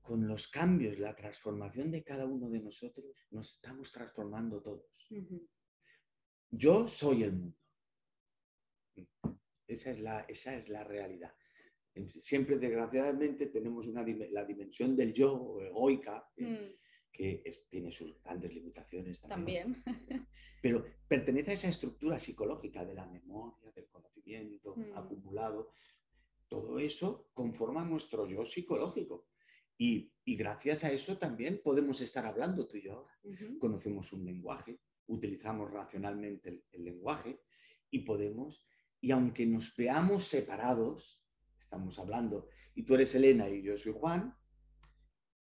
[0.02, 4.86] con los cambios, la transformación de cada uno de nosotros, nos estamos transformando todos.
[6.52, 7.64] Yo soy el mundo.
[9.68, 11.34] Esa es la, esa es la realidad.
[12.10, 16.44] Siempre, desgraciadamente, tenemos una, la dimensión del yo egoica, ¿eh?
[16.44, 17.12] mm.
[17.12, 19.82] que tiene sus grandes limitaciones también.
[20.62, 24.98] Pero pertenece a esa estructura psicológica de la memoria, del conocimiento mm.
[24.98, 25.72] acumulado.
[26.50, 29.28] Todo eso conforma nuestro yo psicológico.
[29.78, 33.14] Y, gracias a eso también podemos estar hablando tú y yo ahora.
[33.60, 37.42] Conocemos un lenguaje, utilizamos racionalmente el lenguaje
[37.90, 38.66] y podemos
[39.06, 41.24] y aunque nos veamos separados,
[41.60, 44.36] estamos hablando, y tú eres Elena y yo soy Juan,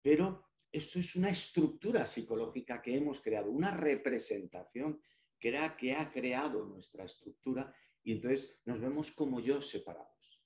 [0.03, 5.01] pero esto es una estructura psicológica que hemos creado, una representación
[5.39, 7.73] que, era, que ha creado nuestra estructura
[8.03, 10.45] y entonces nos vemos como yo separados.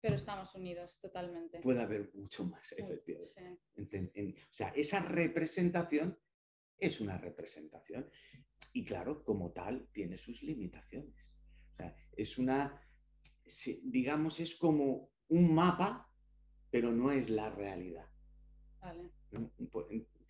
[0.00, 1.60] Pero estamos unidos totalmente.
[1.60, 4.42] Puede haber mucho más, efectivamente.
[4.50, 6.18] o sea, esa representación
[6.78, 8.10] es una representación
[8.72, 11.37] y claro, como tal, tiene sus limitaciones
[12.16, 12.80] es una,
[13.84, 16.10] digamos, es como un mapa,
[16.70, 18.06] pero no es la realidad.
[18.80, 19.10] Vale.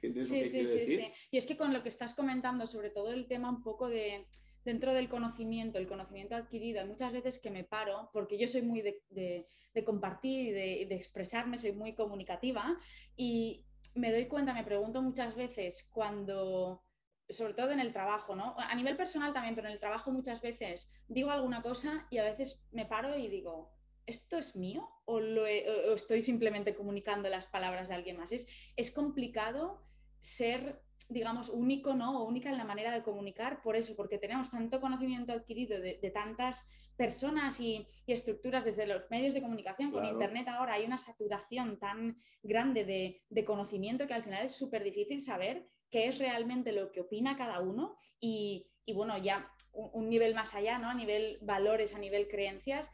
[0.01, 1.13] sí, sí, sí, sí.
[1.31, 4.27] Y es que con lo que estás comentando, sobre todo el tema un poco de
[4.65, 8.63] dentro del conocimiento, el conocimiento adquirido, hay muchas veces que me paro, porque yo soy
[8.63, 9.49] muy de,
[9.85, 12.77] compartir y de, de, expresarme, soy muy comunicativa,
[13.17, 16.83] y me doy cuenta, me pregunto muchas veces cuando
[17.29, 18.55] sobre todo en el trabajo, ¿no?
[18.57, 22.25] A nivel personal también, pero en el trabajo muchas veces digo alguna cosa y a
[22.25, 23.71] veces me paro y digo,
[24.07, 28.33] ¿esto es mío o, lo estoy simplemente comunicando las palabras de alguien más?
[28.33, 29.83] Es, es complicado
[30.21, 32.23] ser, digamos, único, ¿no?
[32.23, 36.11] O única en la manera de comunicar por eso, porque tenemos tanto conocimiento adquirido de,
[36.15, 41.79] tantas personas y, estructuras desde los medios de comunicación, con Internet ahora hay una saturación
[41.79, 46.73] tan grande de, de conocimiento que al final es súper difícil saber qué es realmente
[46.73, 50.89] lo que opina cada uno y, bueno, ya un, nivel más allá, ¿no?
[50.89, 52.91] A nivel valores, a nivel creencias,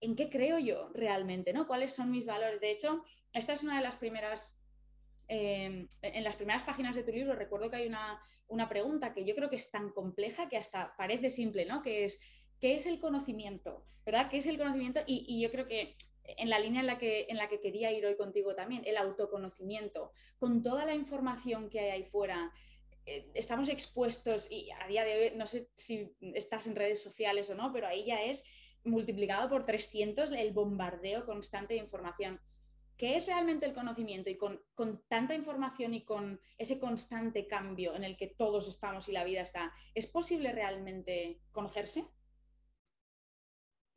[0.00, 1.66] ¿en qué creo yo realmente, ¿no?
[1.66, 2.60] ¿Cuáles son mis valores?
[2.60, 4.56] De hecho, esta es una de las primeras...
[5.28, 9.24] Em, en las primeras páginas de tu libro recuerdo que hay una, una, pregunta que
[9.24, 11.82] yo creo que es tan compleja que hasta parece simple, ¿no?
[11.82, 12.18] Que es,
[12.58, 13.84] ¿qué es el conocimiento?
[14.04, 14.28] ¿Verdad?
[14.28, 15.02] ¿Qué es el conocimiento?
[15.06, 17.92] Y, y yo creo que en la línea en la, que, en la que quería
[17.92, 20.12] ir hoy contigo también, el autoconocimiento.
[20.38, 22.52] Con toda la información que hay ahí fuera,
[23.06, 27.48] eh, estamos expuestos y a día de hoy, no sé si estás en redes sociales
[27.50, 28.44] o no, pero ahí ya es
[28.84, 32.40] multiplicado por 300 el bombardeo constante de información.
[32.96, 34.28] ¿Qué es realmente el conocimiento?
[34.28, 39.08] Y con, con, tanta información y con ese constante cambio en el que todos estamos
[39.08, 42.04] y la vida está, ¿es posible realmente conocerse?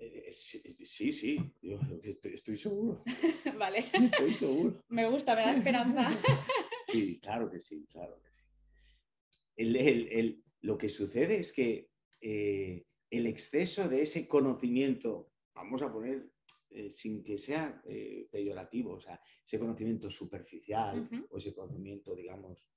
[0.06, 3.04] Eh, sí, sí, yo estoy, seguro.
[3.58, 3.86] vale.
[3.94, 4.84] Estoy seguro.
[4.90, 6.12] me gusta, me da esperanza.
[6.92, 10.44] sí, claro que sí, claro que sí.
[10.62, 11.90] lo que sucede es que
[12.20, 16.30] eh, el exceso de ese conocimiento, vamos a poner
[16.70, 22.68] eh, sin que sea eh, peyorativo, o sea, ese conocimiento superficial o ese conocimiento, digamos...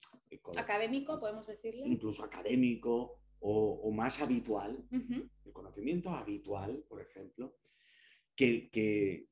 [0.57, 1.87] Académico, podemos decirle.
[1.87, 7.57] Incluso académico o, más habitual, el conocimiento habitual, por ejemplo,
[8.37, 9.29] que,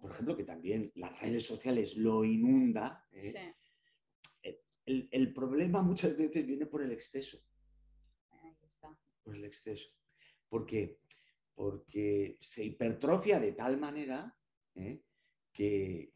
[0.00, 3.06] por ejemplo, que también las redes sociales lo inunda.
[3.12, 3.54] ¿eh?
[4.84, 7.38] El, problema muchas veces viene por el exceso.
[9.22, 9.88] Por el exceso.
[10.48, 10.98] Porque,
[11.54, 14.36] porque se hipertrofia de tal manera
[14.74, 15.02] ¿eh?
[15.52, 16.12] que,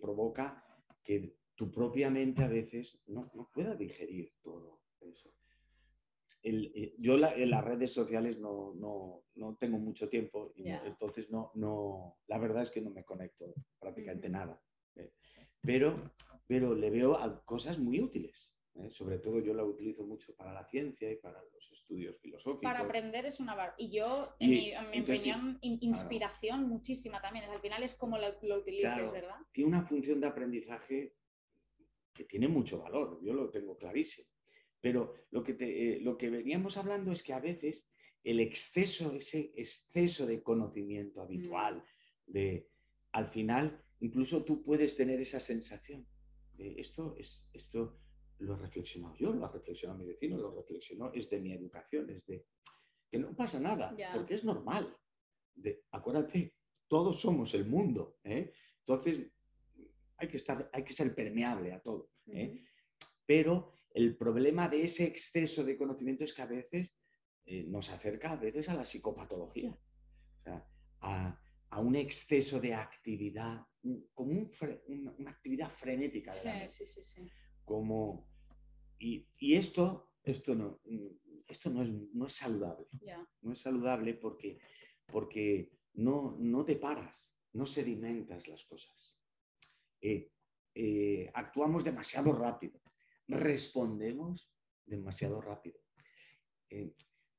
[0.00, 0.64] provoca
[1.04, 5.32] que tu propia mente a veces no, pueda digerir todo eso.
[6.42, 9.24] Eh, yo en las redes sociales no,
[9.58, 14.28] tengo mucho tiempo, y entonces no, no, la verdad es que no me conecto prácticamente
[14.28, 14.60] nada.
[14.96, 15.12] ¿eh?
[15.60, 16.12] Pero,
[16.46, 18.52] pero le veo a cosas muy útiles.
[18.74, 18.88] ¿eh?
[18.90, 22.62] Sobre todo yo la utilizo mucho para la ciencia y para los estudios filosóficos.
[22.62, 23.74] Para aprender es una...
[23.76, 27.46] Y yo, en, mi, opinión, inspiración muchísima también.
[27.46, 29.38] Al final es como lo, lo utilices, ¿verdad?
[29.52, 31.16] Tiene una función de aprendizaje
[32.14, 34.28] que tiene mucho valor, yo lo tengo clarísimo.
[34.80, 37.88] Pero lo que, eh, lo que veníamos hablando es que a veces
[38.24, 41.84] el exceso, ese exceso de conocimiento habitual,
[42.26, 42.32] mm.
[42.32, 42.70] de
[43.12, 46.06] al final incluso tú puedes tener esa sensación
[46.52, 47.98] de esto, es, esto
[48.38, 52.10] lo he reflexionado yo, lo ha reflexionado mi vecino, lo reflexionó, es de mi educación,
[52.10, 52.46] es de
[53.10, 54.94] que no pasa nada, porque es normal.
[55.54, 56.54] De, acuérdate,
[56.86, 58.18] todos somos el mundo.
[58.22, 58.52] ¿eh?
[58.80, 59.26] Entonces,
[60.18, 62.10] hay que, estar, hay que ser permeable a todo.
[62.26, 62.64] ¿eh?
[63.24, 66.88] Pero el problema de ese exceso de conocimiento es que a veces
[67.44, 70.64] eh, nos acerca a veces a la psicopatología, o sea,
[71.00, 71.40] a,
[71.80, 73.66] un exceso de actividad,
[74.14, 74.48] como
[74.86, 76.32] una actividad frenética.
[76.32, 77.28] sí, sí, sí,
[77.64, 78.26] Como,
[79.00, 80.80] y, esto, esto, no,
[81.48, 82.86] esto no, es, no es saludable.
[83.42, 84.60] No es saludable porque,
[85.06, 89.20] porque no, no te paras, no sedimentas las cosas.
[90.00, 90.30] Eh,
[90.74, 92.80] eh, actuamos demasiado rápido
[93.28, 94.50] respondemos
[94.86, 95.78] demasiado rápido.
[96.70, 96.92] Eh,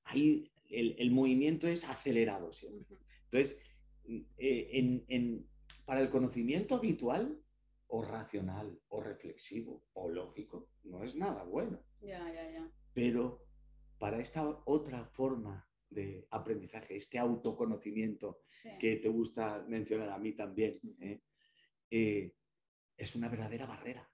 [0.04, 2.98] ahí el, movimiento es acelerado siempre.
[3.26, 3.60] Entonces,
[4.38, 5.44] eh,
[5.86, 7.42] para el conocimiento habitual
[7.88, 11.82] o racional o reflexivo o lógico, no es nada bueno.
[12.94, 13.46] Pero
[13.98, 18.44] para esta otra forma de aprendizaje, este autoconocimiento
[18.80, 22.32] que te gusta mencionar a mí también, ¿eh?
[22.96, 24.08] es una verdadera barrera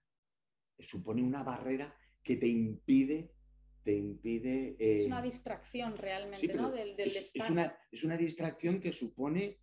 [0.79, 3.35] supone una barrera que te impide
[3.85, 4.75] te impide...
[4.79, 6.71] es una eh, distracción realmente, ¿no?
[6.71, 7.31] Del, es,
[8.03, 9.59] una, distracción que supone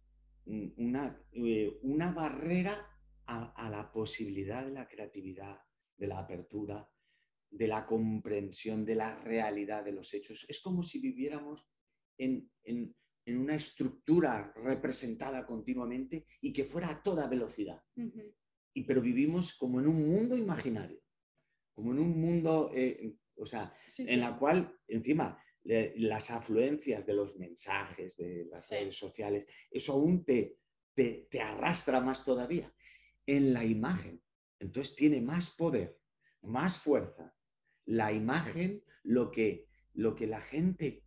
[0.47, 2.89] una, eh, una barrera
[3.27, 5.59] a, la posibilidad de la creatividad,
[5.97, 6.89] de la apertura,
[7.51, 10.47] de la comprensión de la realidad de los hechos.
[10.49, 11.67] Es como si viviéramos
[12.17, 12.49] en,
[13.27, 17.83] una estructura representada continuamente y que fuera a toda velocidad.
[18.75, 21.02] y, pero vivimos como en un mundo imaginario
[21.75, 27.37] como en un mundo, eh, o sea, en la cual encima las afluencias de los
[27.37, 30.59] mensajes, de las redes sociales, eso aún te,
[30.95, 32.73] te, arrastra más todavía.
[33.27, 34.21] En la imagen,
[34.59, 35.99] entonces tiene más poder,
[36.43, 37.35] más fuerza.
[37.85, 41.05] La imagen, lo que, lo que la gente,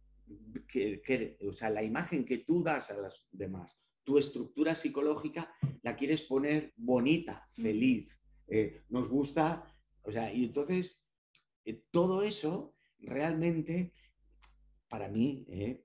[0.67, 5.95] quiere, o sea, la imagen que tú das a los demás, tu estructura psicológica la
[5.95, 8.17] quieres poner bonita, feliz.
[8.47, 9.75] Eh, nos gusta
[10.06, 11.00] o sea, y entonces,
[11.65, 13.91] eh, todo eso realmente,
[14.88, 15.84] para mí, eh,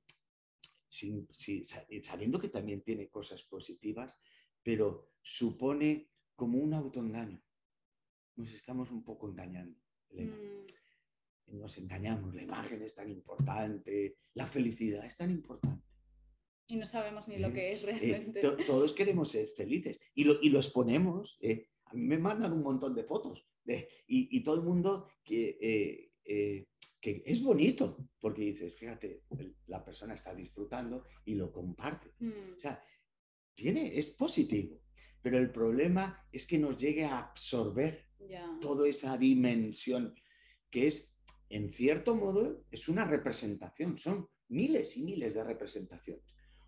[2.03, 4.17] sabiendo que también tiene cosas positivas,
[4.63, 7.43] pero supone como un autoengaño.
[8.37, 9.79] Nos estamos un poco engañando,
[10.11, 11.59] mm.
[11.59, 15.85] Nos engañamos, la imagen es tan importante, la felicidad es tan importante.
[16.69, 17.53] Y no sabemos ni lo ¿Eh?
[17.53, 18.41] que es realmente.
[18.67, 21.39] todos queremos ser felices y lo, y los ponemos.
[21.87, 23.50] a mí me mandan un montón de fotos
[24.07, 26.67] y, todo el mundo que, eh, eh,
[27.01, 29.25] que es bonito, porque dices, fíjate,
[29.67, 32.13] la persona está disfrutando y lo comparte.
[32.19, 32.57] Mm.
[32.57, 32.83] O sea,
[33.55, 34.81] tiene, es positivo,
[35.21, 38.07] pero el problema es que nos llegue a absorber
[38.61, 40.15] toda esa dimensión
[40.71, 41.15] que es,
[41.49, 46.25] en cierto modo, es una representación, son miles y miles de representaciones.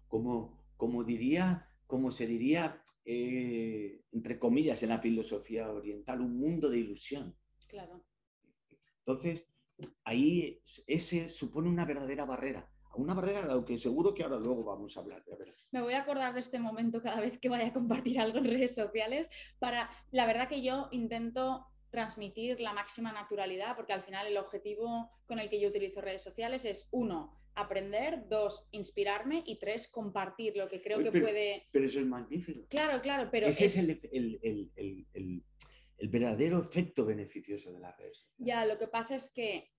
[0.09, 6.71] Como, como diría como se diría, eh, entre comillas, en la filosofía oriental, un mundo
[6.71, 7.37] de ilusión.
[7.69, 8.03] Claro.
[9.01, 9.47] Entonces,
[10.03, 12.67] ahí ese supone una verdadera barrera.
[12.95, 15.23] Una barrera de lo que seguro que ahora luego vamos a hablar.
[15.27, 15.37] De
[15.71, 18.47] Me voy a acordar de este momento cada vez que vaya a compartir algo en
[18.47, 19.29] redes sociales.
[19.59, 25.11] Para, la verdad que yo intento transmitir la máxima naturalidad, porque al final el objetivo
[25.27, 30.57] con el que yo utilizo redes sociales es, uno, aprender, dos, inspirarme y tres, compartir
[30.57, 31.69] lo que creo Oye, que pero- puede...
[31.73, 32.67] Pero eso es magnífico.
[32.69, 35.07] Claro, claro, pero Ese es- es el, el- el- el-
[35.99, 38.37] el- verdadero efecto beneficioso de las redes sociales.
[38.39, 39.71] Ya, lo que pasa es que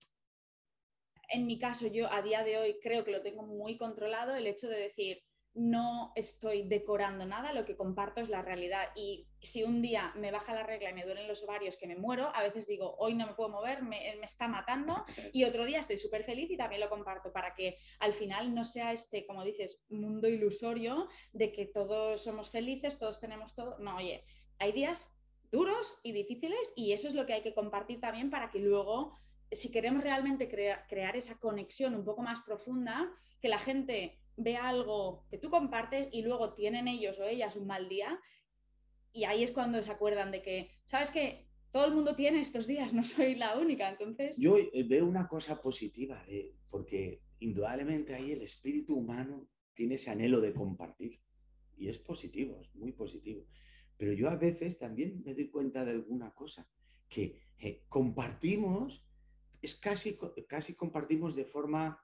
[1.28, 4.46] en mi caso yo a día de hoy creo que lo tengo muy controlado el
[4.46, 5.22] hecho de decir
[5.54, 10.32] no estoy decorando nada, lo que comparto es la realidad y si un día me
[10.32, 13.14] baja la regla y me duelen los ovarios que me muero, a veces digo hoy
[13.14, 16.56] no me puedo mover, me, me está matando y otro día estoy súper feliz y
[16.56, 21.52] también lo comparto para que al final no sea este, como dices, mundo ilusorio de
[21.52, 23.78] que todos somos felices, todos tenemos todo.
[23.78, 24.24] No, oye,
[24.58, 25.14] hay días
[25.52, 29.12] duros y difíciles y eso es lo que hay que compartir también para que luego,
[29.54, 34.68] si queremos realmente crea- crear esa conexión un poco más profunda, que la gente vea
[34.68, 38.18] algo que tú compartes y luego tienen ellos o ellas un mal día
[39.12, 41.46] y ahí es cuando se acuerdan de que, ¿sabes qué?
[41.70, 44.36] Todo el mundo tiene estos días, no soy la única, entonces...
[44.36, 50.10] Yo eh, veo una cosa positiva, de- porque indudablemente ahí el espíritu humano tiene ese
[50.10, 51.20] anhelo de compartir.
[51.76, 53.46] Y es positivo, es muy positivo.
[53.96, 56.68] Pero yo a veces también me doy cuenta de alguna cosa,
[57.08, 59.04] que eh, compartimos,
[59.64, 62.02] es casi, casi compartimos de forma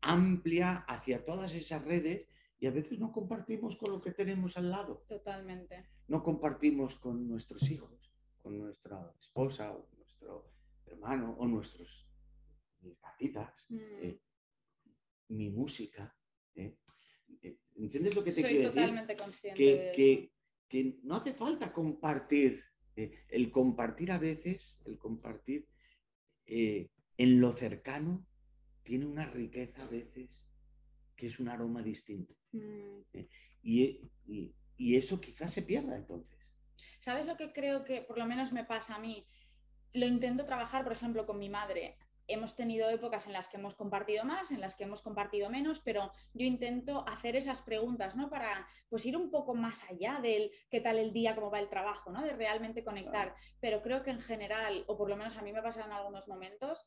[0.00, 4.70] amplia hacia todas esas redes y a veces no compartimos con lo que tenemos al
[4.70, 5.04] lado.
[5.08, 5.88] Totalmente.
[6.08, 8.12] no compartimos con nuestros hijos,
[8.42, 10.50] con nuestra esposa o nuestro
[10.86, 12.06] hermano o nuestros
[12.80, 13.76] mis gatitas, Mm.
[14.02, 14.20] eh,
[15.28, 16.14] mi música.
[16.56, 16.76] ¿eh?
[17.76, 18.74] ¿Entiendes lo que te Soy quiero decir?
[18.82, 19.96] totalmente consciente Que, de eso.
[19.96, 20.32] que-
[20.68, 22.62] que no hace falta compartir.
[22.94, 25.66] eh, el compartir a veces, el compartir
[26.46, 28.26] eh, en lo cercano,
[28.84, 30.42] tiene una riqueza a veces
[31.16, 32.34] que es un aroma distinto.
[32.52, 33.02] Mm.
[33.62, 36.38] Y, y- y eso quizás se pierda entonces.
[37.00, 39.26] ¿Sabes lo que creo que por lo menos me pasa a mí?
[39.92, 41.98] Lo intento trabajar, por ejemplo, con mi madre.
[42.32, 45.80] Hemos tenido épocas en las que hemos compartido más, en las que hemos compartido menos,
[45.80, 48.30] pero yo intento hacer esas preguntas, ¿no?
[48.30, 51.68] Para pues ir un poco más allá del qué tal el día, cómo va el
[51.68, 52.22] trabajo, ¿no?
[52.22, 53.34] De realmente conectar.
[53.60, 56.26] Pero creo que en general, o por lo menos a mí me pasa en algunos
[56.28, 56.86] momentos,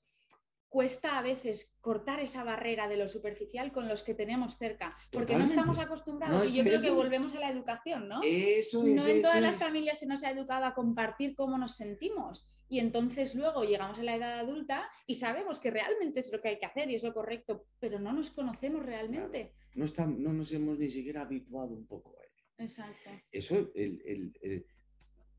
[0.76, 5.38] cuesta a veces cortar esa barrera de lo superficial con los que tenemos cerca, porque
[5.38, 6.38] no estamos acostumbrados.
[6.40, 8.20] No, y yo creo que volvemos a la educación, ¿no?
[8.22, 9.08] Eso no es.
[9.08, 9.62] en todas las es.
[9.62, 12.46] familias se nos ha educado a compartir cómo nos sentimos.
[12.68, 16.50] Y entonces luego llegamos a la edad adulta y sabemos que realmente es lo que
[16.50, 19.54] hay que hacer y es lo correcto, pero no nos conocemos realmente.
[19.76, 22.44] No, estam- no nos hemos ni siquiera habituado un poco a ello.
[22.58, 23.12] Exacto.
[23.32, 24.66] Eso, el- el- el-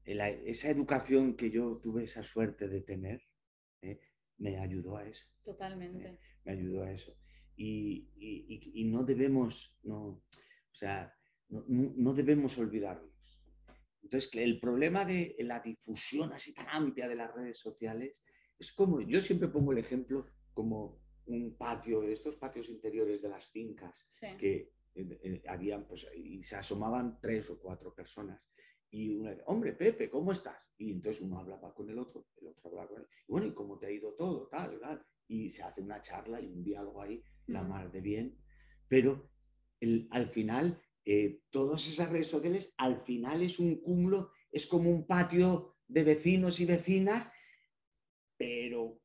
[0.07, 3.21] el- esa educación que yo tuve esa suerte de tener.
[4.39, 5.27] Me ayudó a eso.
[5.45, 6.19] Totalmente.
[6.45, 7.13] me ayudó a eso.
[7.57, 11.13] Y, y- y- no debemos, no, o sea,
[11.49, 13.11] no, no- debemos olvidarnos.
[14.03, 18.23] Entonces, que el problema de la difusión así tan amplia de las redes sociales
[18.59, 23.47] es como, yo siempre pongo el ejemplo como un patio, estos patios interiores de las
[23.49, 24.29] fincas, Sí.
[24.39, 28.41] que eh, eh, habían, pues, y se asomaban tres o cuatro personas.
[28.91, 30.69] Y uno dice, hombre, Pepe, ¿cómo estás?
[30.79, 33.07] Y entonces uno hablaba con el otro, el otro hablaba con él.
[33.29, 34.49] Y bueno, ¿y cómo te ha ido todo?
[34.49, 35.05] Tal, tal.
[35.29, 38.39] Y se hace una charla y un diálogo ahí, la mar de bien.
[38.89, 39.31] Pero
[39.81, 44.91] el- al final, eh, todas esas redes sociales, al final es un cúmulo, es como
[44.91, 47.31] un patio de vecinos y vecinas,
[48.37, 49.01] pero,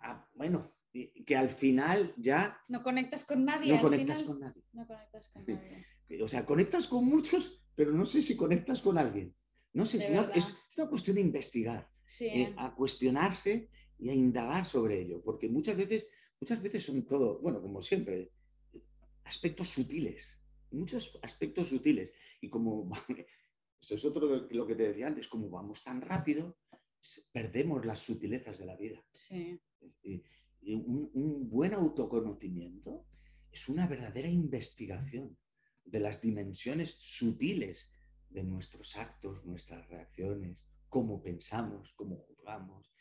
[0.00, 3.68] ah, bueno, que al final ya No conectas con nadie.
[3.68, 4.64] no al conectas final, con nadie.
[4.72, 5.86] No conectas con nadie.
[6.22, 9.34] O sea, conectas con muchos, pero no sé si conectas con alguien.
[9.72, 10.36] No sé, De es una, verdad.
[10.38, 12.26] es- es una cuestión de investigar, Sí.
[12.26, 16.06] eh, a cuestionarse y a indagar sobre ello, porque muchas veces,
[16.40, 18.32] muchas veces son todo, bueno, como siempre,
[19.24, 20.36] aspectos sutiles,
[20.72, 22.12] muchos aspectos sutiles.
[22.40, 22.90] Y como,
[23.80, 26.56] eso es otro de lo que te decía antes, como vamos tan rápido,
[27.32, 29.02] perdemos las sutilezas de la vida.
[29.12, 29.60] sí.
[30.02, 30.22] Y-
[30.62, 33.06] y un, un buen autoconocimiento
[33.50, 35.38] es una verdadera investigación
[35.90, 37.90] de las dimensiones sutiles
[38.28, 42.92] de nuestros actos, nuestras reacciones, cómo pensamos, cómo juzgamos.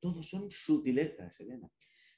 [0.00, 1.70] Todo son sutilezas, Elena.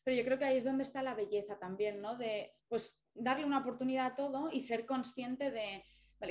[0.05, 2.17] Pero yo creo que ahí es donde está la belleza también, ¿no?
[2.17, 5.85] De pues darle una oportunidad a todo y ser consciente de,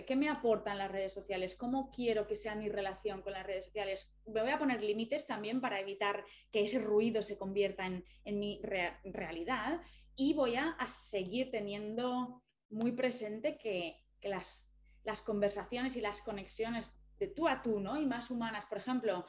[0.06, 1.56] ¿qué me aportan las redes sociales?
[1.56, 4.12] ¿Cómo quiero que sea mi relación con las redes sociales?
[4.26, 8.60] Me voy a poner límites también para evitar que ese ruido se convierta en, mi
[8.64, 9.82] rea- realidad
[10.16, 14.72] y voy a seguir teniendo muy presente que, que las,
[15.04, 18.00] las conversaciones y las conexiones de tú a tú, ¿no?
[18.00, 19.26] Y más humanas, por ejemplo,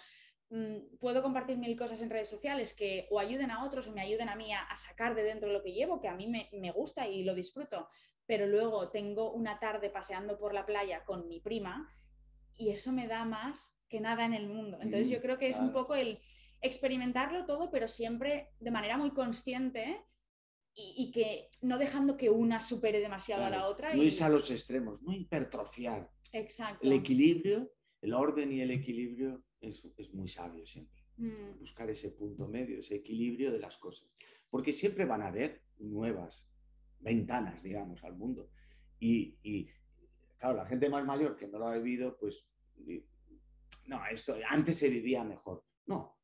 [0.50, 4.00] mm, puedo compartir mil cosas en redes sociales que o ayuden a otros o me
[4.00, 6.48] ayuden a mí a, a sacar de dentro lo que llevo, que a mí me,
[6.52, 7.88] me gusta y lo disfruto,
[8.26, 11.92] pero luego tengo una tarde paseando por la playa con mi prima
[12.56, 14.78] y eso me da más que nada en el mundo.
[14.80, 16.20] Entonces yo creo que es un poco el
[16.60, 20.04] experimentarlo todo, pero siempre de manera muy consciente
[20.96, 23.94] y, que no dejando que una supere demasiado a la otra.
[23.94, 26.10] No es a los extremos, no hipertrofiar.
[26.32, 26.86] Exacto.
[26.86, 31.02] El equilibrio, el orden y el equilibrio es, muy sabio siempre.
[31.16, 31.58] Mm.
[31.58, 34.08] Buscar ese punto medio, ese equilibrio de las cosas.
[34.48, 36.48] Porque siempre van a haber nuevas
[37.00, 38.50] ventanas, digamos, al mundo.
[38.98, 39.68] Y,
[40.38, 42.44] claro, la gente más mayor que no lo ha vivido, pues,
[43.86, 45.64] no, esto antes se vivía mejor.
[45.86, 46.18] No,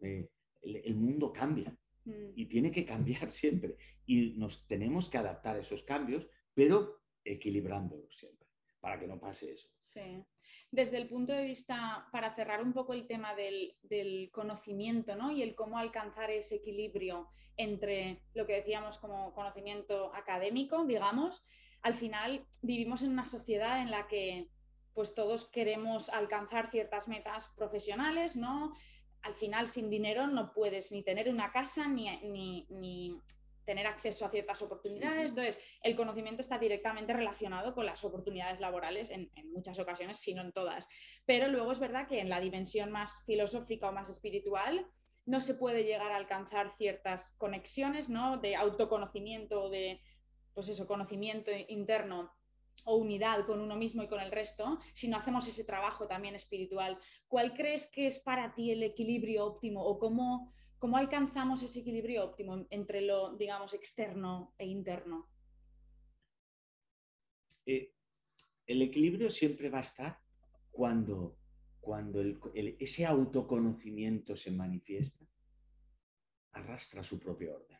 [0.00, 0.28] eh,
[0.62, 2.32] el, mundo cambia mm.
[2.34, 3.76] y tiene que cambiar siempre.
[4.06, 8.48] Y nos tenemos que adaptar a esos cambios, pero equilibrándolos siempre,
[8.80, 9.68] para que no pase eso.
[9.78, 10.24] Sí.
[10.70, 15.30] Desde el punto de vista, para cerrar un poco el tema del, del conocimiento ¿no?
[15.30, 21.44] y el cómo alcanzar ese equilibrio entre lo que decíamos como conocimiento académico, digamos,
[21.82, 24.48] al final vivimos en una sociedad en la que
[24.94, 28.74] pues todos queremos alcanzar ciertas metas profesionales, ¿no?
[29.22, 33.20] Al final sin dinero no puedes ni tener una casa ni, ni,
[33.64, 35.28] tener acceso a ciertas oportunidades.
[35.28, 40.34] Entonces, el conocimiento está directamente relacionado con las oportunidades laborales en, en, muchas ocasiones, si
[40.34, 40.88] no en todas.
[41.24, 44.86] Pero luego es verdad que en la dimensión más filosófica o más espiritual
[45.26, 48.38] no se puede llegar a alcanzar ciertas conexiones ¿no?
[48.38, 50.00] de autoconocimiento o de
[50.54, 52.32] pues eso, conocimiento interno
[52.84, 56.34] o unidad con uno mismo y con el resto, si no hacemos ese trabajo también
[56.34, 56.98] espiritual.
[57.28, 62.24] ¿Cuál crees que es para ti el equilibrio óptimo o cómo, cómo alcanzamos ese equilibrio
[62.24, 65.28] óptimo entre lo, digamos, externo e interno?
[67.66, 67.92] Eh,
[68.66, 70.20] el equilibrio siempre va a estar
[70.70, 71.36] cuando,
[71.80, 72.22] cuando
[72.54, 75.26] ese autoconocimiento se manifiesta,
[76.52, 77.78] arrastra su propio orden.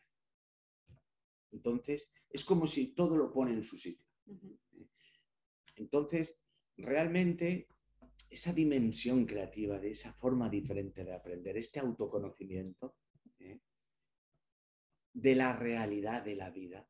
[1.51, 4.05] Entonces, es como si todo lo pone en su sitio.
[5.75, 6.41] Entonces,
[6.77, 7.67] realmente,
[8.29, 12.95] esa dimensión creativa, de esa forma diferente de aprender, este autoconocimiento
[13.39, 13.59] ¿eh?
[15.13, 16.87] de la realidad de la vida,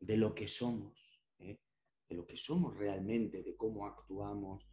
[0.00, 1.58] de lo que somos, ¿eh?
[2.08, 4.68] de lo que somos realmente, de cómo actuamos,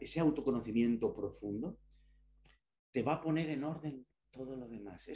[0.00, 1.78] ese autoconocimiento profundo,
[2.92, 5.08] te va a poner en orden todo lo demás.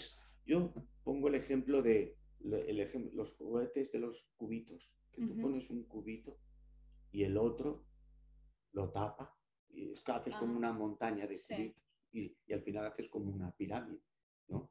[0.44, 0.72] yo
[1.04, 6.38] pongo el ejemplo de los juguetes de los cubitos, que tú pones un cubito
[7.16, 7.82] y el otro
[8.72, 9.34] lo tapa
[9.70, 13.30] y es que haces como ah, una montaña de cubitos y, al final haces como
[13.30, 14.02] una pirámide,
[14.48, 14.70] ¿no?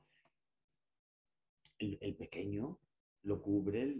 [1.79, 2.79] El, pequeño
[3.23, 3.99] lo cubre,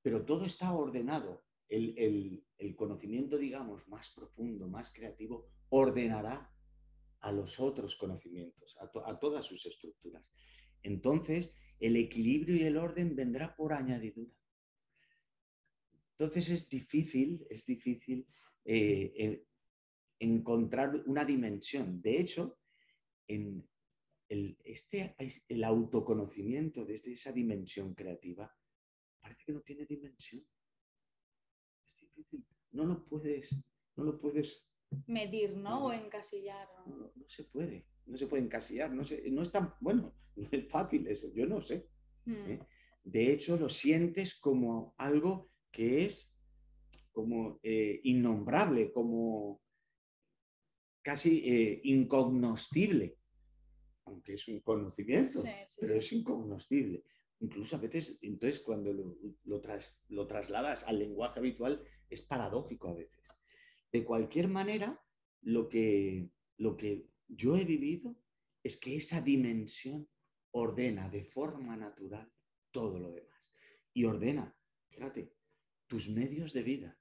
[0.00, 1.44] pero todo está ordenado.
[1.68, 2.42] El,
[2.76, 6.50] conocimiento, digamos, más profundo, más creativo, ordenará
[7.20, 10.24] a los otros conocimientos, a, a todas sus estructuras.
[10.82, 14.41] Entonces, el equilibrio y el orden vendrá por añadidura.
[16.18, 18.26] Entonces es difícil, es difícil
[18.64, 19.44] eh,
[20.18, 22.00] encontrar una dimensión.
[22.00, 22.58] De hecho,
[23.26, 23.68] en
[24.28, 25.16] el, este,
[25.48, 28.54] el autoconocimiento desde esa dimensión creativa
[29.20, 30.44] parece que no tiene dimensión.
[31.88, 32.46] Es difícil.
[32.70, 33.54] No lo puedes,
[33.96, 34.72] no lo puedes
[35.06, 35.86] medir, ¿no?
[35.86, 36.68] O encasillar.
[36.86, 41.06] No, se puede, no se puede encasillar, no, no es tan, bueno, no es fácil
[41.06, 41.88] eso, yo no sé.
[42.26, 42.58] ¿eh?
[42.58, 42.66] Hmm.
[43.04, 46.32] De hecho, lo sientes como algo que es
[47.10, 49.60] como eh, innombrable, como
[51.02, 53.18] casi eh, incognoscible,
[54.04, 55.42] aunque es un conocimiento,
[55.80, 57.04] pero es incognoscible.
[57.40, 63.20] Incluso a veces, entonces cuando lo, lo, trasladas al lenguaje habitual, es paradójico a veces.
[63.90, 65.02] De cualquier manera,
[65.42, 68.16] lo que, lo que yo he vivido
[68.62, 70.08] es que esa dimensión
[70.52, 72.30] ordena de forma natural
[72.70, 73.52] todo lo demás.
[73.92, 74.56] Y ordena,
[74.88, 75.32] fíjate,
[75.92, 76.98] tus medios de vida,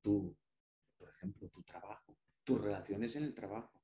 [0.00, 0.38] tu,
[0.96, 3.82] por ejemplo, tu trabajo, tus relaciones en el trabajo,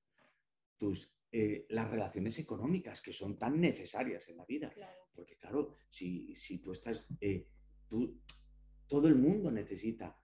[0.79, 4.73] tus, eh, las relaciones económicas que son tan necesarias en la vida.
[5.13, 6.33] Porque claro, si,
[6.63, 7.49] tú estás, eh,
[7.89, 8.23] tú,
[8.87, 10.17] todo el mundo necesita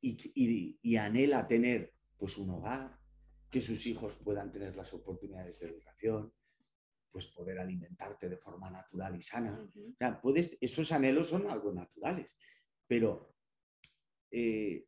[0.00, 2.98] y, y, anhela tener pues un hogar,
[3.48, 6.32] que sus hijos puedan tener las oportunidades de educación,
[7.12, 9.70] pues poder alimentarte de forma natural y sana.
[10.20, 12.36] puedes, esos anhelos son algo naturales,
[12.86, 13.34] pero
[14.30, 14.86] eh,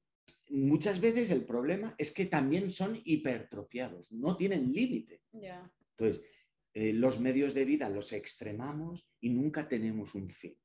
[0.50, 5.22] muchas veces el problema es que también son hipertrofiados, no tienen límite.
[5.32, 6.24] Entonces,
[6.72, 10.56] eh, los medios de vida los extremamos y nunca tenemos un fin.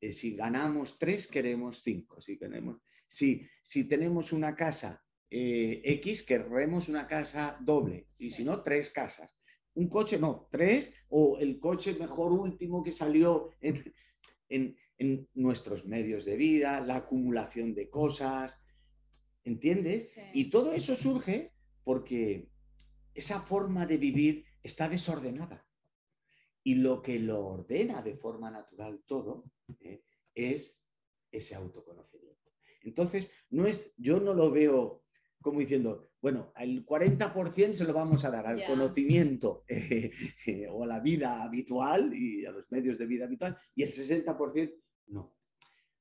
[0.00, 2.20] Eh, si ganamos tres, queremos cinco.
[2.20, 8.08] Si, tenemos, si, si tenemos una casa X, queremos una casa doble.
[8.18, 9.34] Y si no, tres casas
[9.74, 13.50] un coche, no, tres, o el coche mejor último que salió
[14.48, 14.76] en,
[15.34, 18.64] nuestros medios de vida, la acumulación de cosas,
[19.44, 20.18] ¿entiendes?
[20.32, 21.52] Y todo eso surge
[21.84, 22.48] porque
[23.14, 25.66] esa forma de vivir está desordenada.
[26.64, 29.44] Y lo que lo ordena de forma natural todo
[29.80, 30.02] ¿eh?
[30.34, 30.86] es
[31.32, 32.52] ese autoconocimiento.
[32.82, 35.02] Entonces, no es, yo no lo veo
[35.42, 40.10] como diciendo, bueno, el 40% se lo vamos a dar al conocimiento eh,
[40.46, 43.90] eh, o a la vida habitual y a los medios de vida habitual y el
[43.90, 44.72] 60%
[45.12, 45.34] no.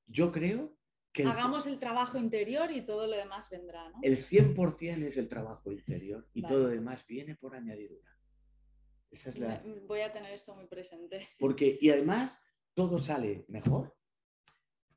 [0.07, 0.78] Yo creo
[1.12, 1.24] que...
[1.24, 3.99] Hagamos el trabajo interior y todo lo demás vendrá, ¿no?
[4.01, 8.18] El 100% es el trabajo interior y todo lo demás viene por añadidura.
[9.09, 9.64] Esa es la...
[9.88, 11.28] Voy a tener esto muy presente.
[11.38, 12.41] Porque, y además,
[12.74, 13.95] todo sale mejor,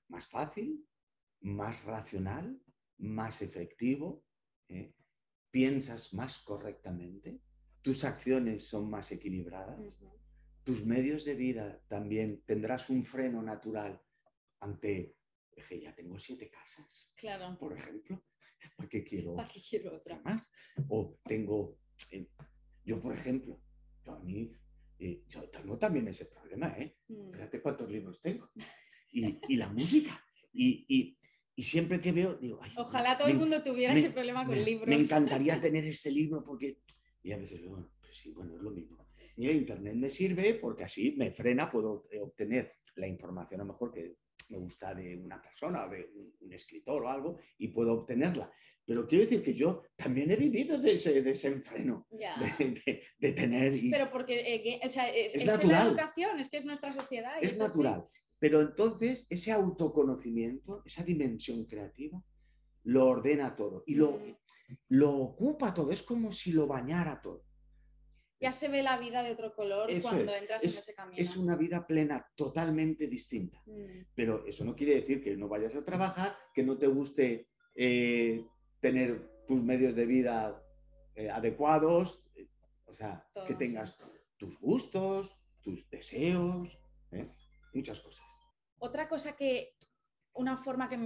[0.09, 0.87] más fácil,
[1.41, 2.61] más racional,
[2.99, 4.25] más efectivo,
[4.69, 4.95] ¿eh?
[5.51, 7.41] piensas más correctamente,
[7.83, 9.79] tus acciones son más equilibradas,
[10.63, 14.01] tus medios de vida también tendrás un freno natural
[14.65, 15.17] ante,
[15.69, 17.57] que ya tengo siete casas, claro.
[17.59, 18.25] por ejemplo,
[18.77, 20.51] ¿para qué quiero, ¿Para qué quiero otra más?
[20.89, 21.79] O tengo,
[22.11, 22.27] eh,
[22.85, 23.61] yo por ejemplo,
[24.05, 24.51] yo a mí,
[24.99, 26.97] eh, yo tengo también ese problema, ¿eh?
[27.09, 27.33] Mm.
[27.33, 28.51] Fíjate cuántos libros tengo.
[29.11, 30.25] Y, y la música.
[30.53, 31.19] Y, y,
[31.57, 34.89] y siempre que veo, digo, ojalá todo el mundo tuviera ese problema con libros.
[34.89, 36.79] Me encantaría tener este libro porque,
[37.23, 38.99] y a veces, bueno, pues sí, bueno, es lo mismo.
[39.37, 43.65] Y el Internet me sirve porque así me frena, puedo eh, obtener la información a
[43.65, 44.17] lo mejor que
[44.51, 48.53] me gusta de una persona, de un, escritor o algo, y puedo obtenerla.
[48.87, 53.73] Pero quiero decir que yo también he vivido de ese desenfreno, de, de, tener...
[53.91, 57.33] Pero porque eh, o sea, es, es, la educación, es que es nuestra sociedad.
[57.41, 58.07] es natural.
[58.39, 62.23] Pero entonces ese autoconocimiento, esa dimensión creativa,
[62.85, 64.37] lo ordena todo y lo, mm.
[64.89, 65.91] lo ocupa todo.
[65.91, 67.44] Es como si lo bañara todo.
[68.41, 71.21] Ya se ve la vida de otro color cuando entras en ese camino.
[71.21, 73.63] Es una vida plena, totalmente distinta.
[73.67, 74.07] Mm.
[74.15, 78.45] Pero eso no quiere decir que no vayas a trabajar, que no te guste eh,
[78.81, 80.63] tener tus medios de vida
[81.15, 82.49] eh, adecuados, eh,
[82.87, 83.97] o sea, que tengas
[84.37, 86.79] tus gustos, tus deseos,
[87.73, 88.25] muchas cosas.
[88.79, 89.77] Otra cosa que,
[90.35, 90.99] una forma que,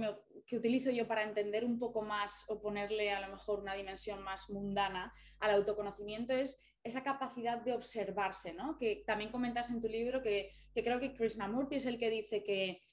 [0.45, 4.21] que, utilizo yo para entender un poco más o ponerle a lo mejor una dimensión
[4.23, 8.77] más mundana al autoconocimiento es esa capacidad de observarse, ¿no?
[8.77, 12.43] Que también comentas en tu libro que, que creo que Krishnamurti es el que dice
[12.43, 12.83] que,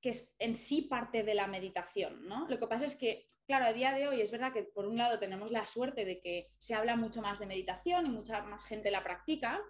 [0.00, 2.46] que es en sí parte de la meditación, ¿no?
[2.48, 4.98] Lo que pasa es que, claro, a día de hoy es verdad que por un
[4.98, 8.66] lado tenemos la suerte de que se habla mucho más de meditación y mucha más
[8.66, 9.62] gente la practica,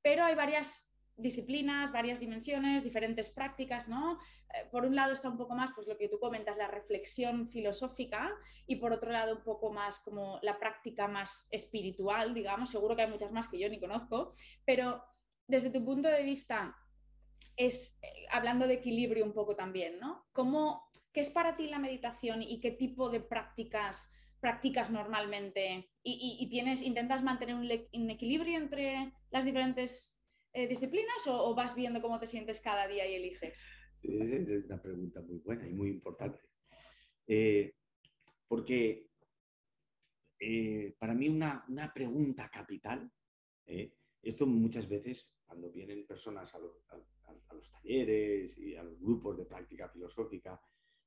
[0.00, 4.18] pero hay varias disciplinas, varias dimensiones, diferentes prácticas, ¿no?
[4.48, 7.46] Eh, por un lado está un poco más, pues lo que tú comentas, la reflexión
[7.46, 8.32] filosófica
[8.66, 13.02] y por otro lado un poco más como la práctica más espiritual, digamos, seguro que
[13.02, 14.32] hay muchas más que yo ni conozco,
[14.64, 15.04] pero
[15.46, 16.76] desde tu punto de vista,
[17.56, 20.24] es eh, hablando de equilibrio un poco también, ¿no?
[20.32, 24.10] ¿Cómo, ¿Qué es para ti la meditación y qué tipo de prácticas
[24.40, 25.90] practicas normalmente?
[26.02, 27.68] ¿Y, y tienes, intentas mantener un,
[28.02, 30.11] un equilibrio entre las diferentes
[30.52, 33.66] eh, disciplinas o, vas viendo cómo te sientes cada día y eliges?
[33.92, 36.40] Sí, esa es una pregunta muy buena y muy importante.
[37.26, 37.74] Eh,
[38.48, 39.08] porque
[40.38, 43.10] eh, para mí una, pregunta capital,
[44.22, 49.46] esto muchas veces cuando vienen personas a, a, los talleres y a los grupos de
[49.46, 50.60] práctica filosófica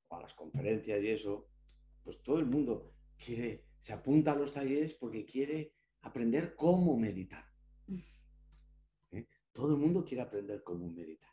[0.07, 1.47] o a las conferencias y eso,
[2.03, 7.45] pues todo el mundo quiere, se apunta a los talleres porque quiere aprender cómo meditar.
[9.55, 11.31] Todo el mundo quiere aprender cómo meditar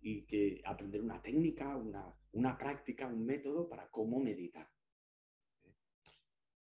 [0.00, 4.70] y que aprender una técnica, una, práctica, un método para cómo meditar.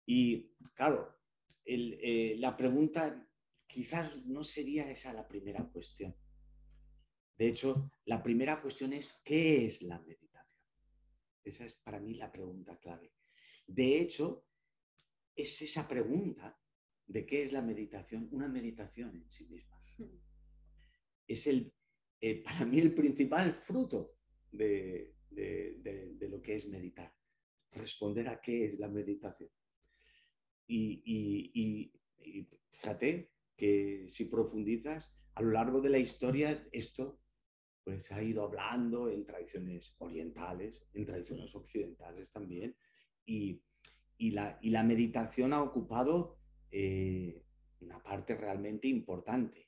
[0.07, 1.19] Y claro,
[1.65, 3.29] eh, la pregunta
[3.67, 6.15] quizás no sería esa la primera cuestión.
[7.37, 10.63] De hecho, la primera cuestión es ¿qué es la meditación?
[11.43, 13.13] Esa es para mí la pregunta clave.
[13.67, 14.47] De hecho,
[15.35, 16.57] es esa pregunta
[17.05, 19.75] de qué es la meditación, una meditación en sí misma.
[21.27, 21.73] Es el,
[22.21, 24.15] eh, para mí el principal fruto
[24.51, 25.15] de,
[26.21, 27.13] lo que es meditar.
[27.73, 29.51] Responder a qué es la meditación.
[30.67, 31.93] Y,
[32.71, 37.21] fíjate que si profundizas, a lo largo de la historia esto
[37.83, 42.75] pues ha ido hablando en tradiciones orientales, en tradiciones occidentales también,
[43.27, 43.61] y,
[44.19, 46.39] la, la, meditación ha ocupado
[46.71, 47.45] eh,
[47.81, 49.65] una parte realmente importante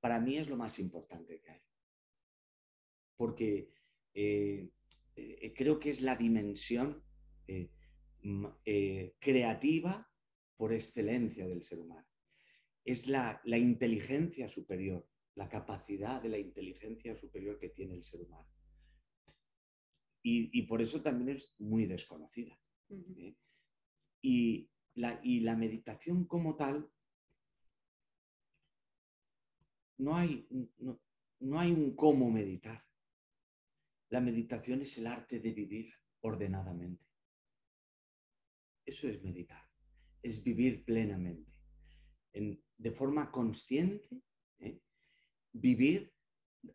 [0.00, 1.62] para mí es lo más importante que hay.
[3.16, 3.72] Porque
[4.14, 4.70] eh,
[5.16, 7.02] eh, creo que es la dimensión
[7.46, 10.08] eh, creativa
[10.56, 12.06] por excelencia del ser humano.
[12.84, 18.48] Es la, inteligencia superior, la capacidad de la inteligencia superior que tiene el ser humano.
[20.22, 22.60] Y, por eso también es muy desconocida.
[24.20, 26.90] y, la, y la meditación como tal
[29.98, 30.46] no hay,
[31.40, 32.84] no, hay un cómo meditar.
[34.10, 37.04] La meditación es el arte de vivir ordenadamente.
[38.84, 39.68] Eso es meditar,
[40.22, 41.52] es vivir plenamente,
[42.32, 44.22] de forma consciente,
[44.60, 44.80] ¿eh?
[45.52, 46.10] vivir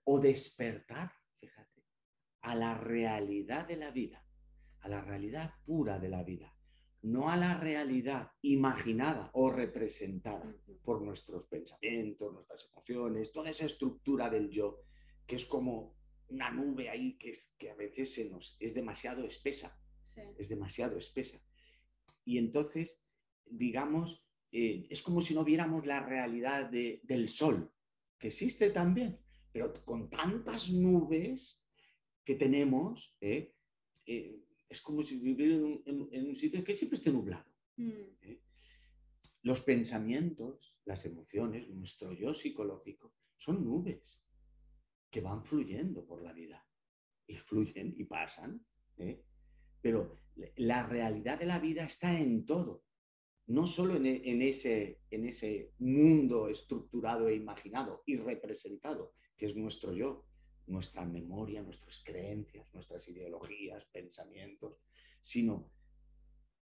[0.04, 1.84] o despertar, fíjate,
[2.42, 4.24] a la realidad de la vida,
[4.82, 6.53] a la realidad pura de la vida,
[7.04, 14.30] no a la realidad imaginada o representada por nuestros pensamientos, nuestras emociones, toda esa estructura
[14.30, 14.80] del yo,
[15.28, 15.98] que es como
[16.30, 19.78] una nube ahí que, es, que a veces se nos, es demasiado espesa,
[20.38, 21.40] es demasiado espesa.
[22.24, 23.04] Y entonces,
[23.46, 27.70] digamos, eh, es como si no viéramos la realidad del sol,
[28.18, 29.20] que existe también,
[29.52, 31.62] pero con tantas nubes
[32.24, 33.54] que tenemos, ¿eh?
[34.06, 34.42] Eh,
[34.74, 35.56] es como si viviera
[35.86, 37.46] en, un sitio que siempre esté nublado.
[37.78, 37.92] Mm.
[39.44, 44.24] Los pensamientos, las emociones, nuestro yo psicológico, son nubes
[45.12, 46.66] que van fluyendo por la vida.
[47.28, 48.66] Y fluyen y pasan.
[49.82, 50.20] Pero
[50.56, 52.84] la realidad de la vida está en todo,
[53.46, 59.94] no solo en, ese, en ese mundo estructurado e imaginado y representado, que es nuestro
[59.94, 60.26] yo,
[60.68, 64.78] nuestra memoria, nuestras creencias, nuestras ideologías, pensamientos,
[65.20, 65.70] sino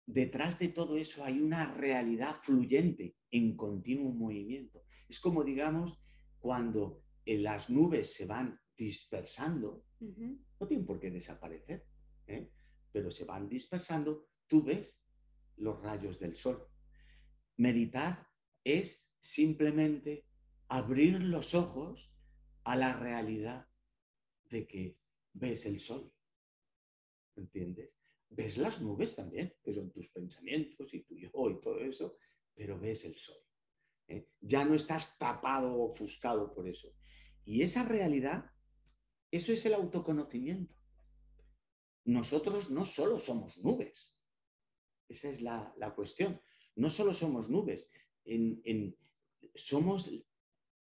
[0.06, 4.84] detrás de todo eso hay una realidad fluyente en continuo movimiento.
[5.08, 6.00] Es como, digamos,
[6.40, 11.86] cuando las nubes se van dispersando, no tienen por qué desaparecer.
[12.28, 12.50] ¿eh?
[12.92, 15.02] pero se van dispersando, tú ves
[15.58, 16.68] los rayos del sol.
[17.58, 18.28] Meditar
[18.64, 20.26] es simplemente
[20.68, 22.14] abrir los ojos
[22.64, 23.68] a la realidad
[24.52, 24.98] de que
[25.34, 26.14] ves el sol.
[27.36, 27.92] ¿Entiendes?
[28.30, 32.18] Ves las nubes también, que son tus pensamientos y tu yo y todo eso,
[32.54, 33.40] pero ves el sol.
[34.08, 34.28] ¿eh?
[34.42, 36.94] Ya no estás tapado o ofuscado por eso.
[37.44, 38.46] Y esa realidad,
[39.32, 40.76] eso es el autoconocimiento
[42.06, 44.26] nosotros no solo somos nubes.
[45.08, 46.42] Esa es la, cuestión.
[46.76, 47.90] No solo somos nubes,
[49.56, 50.12] somos,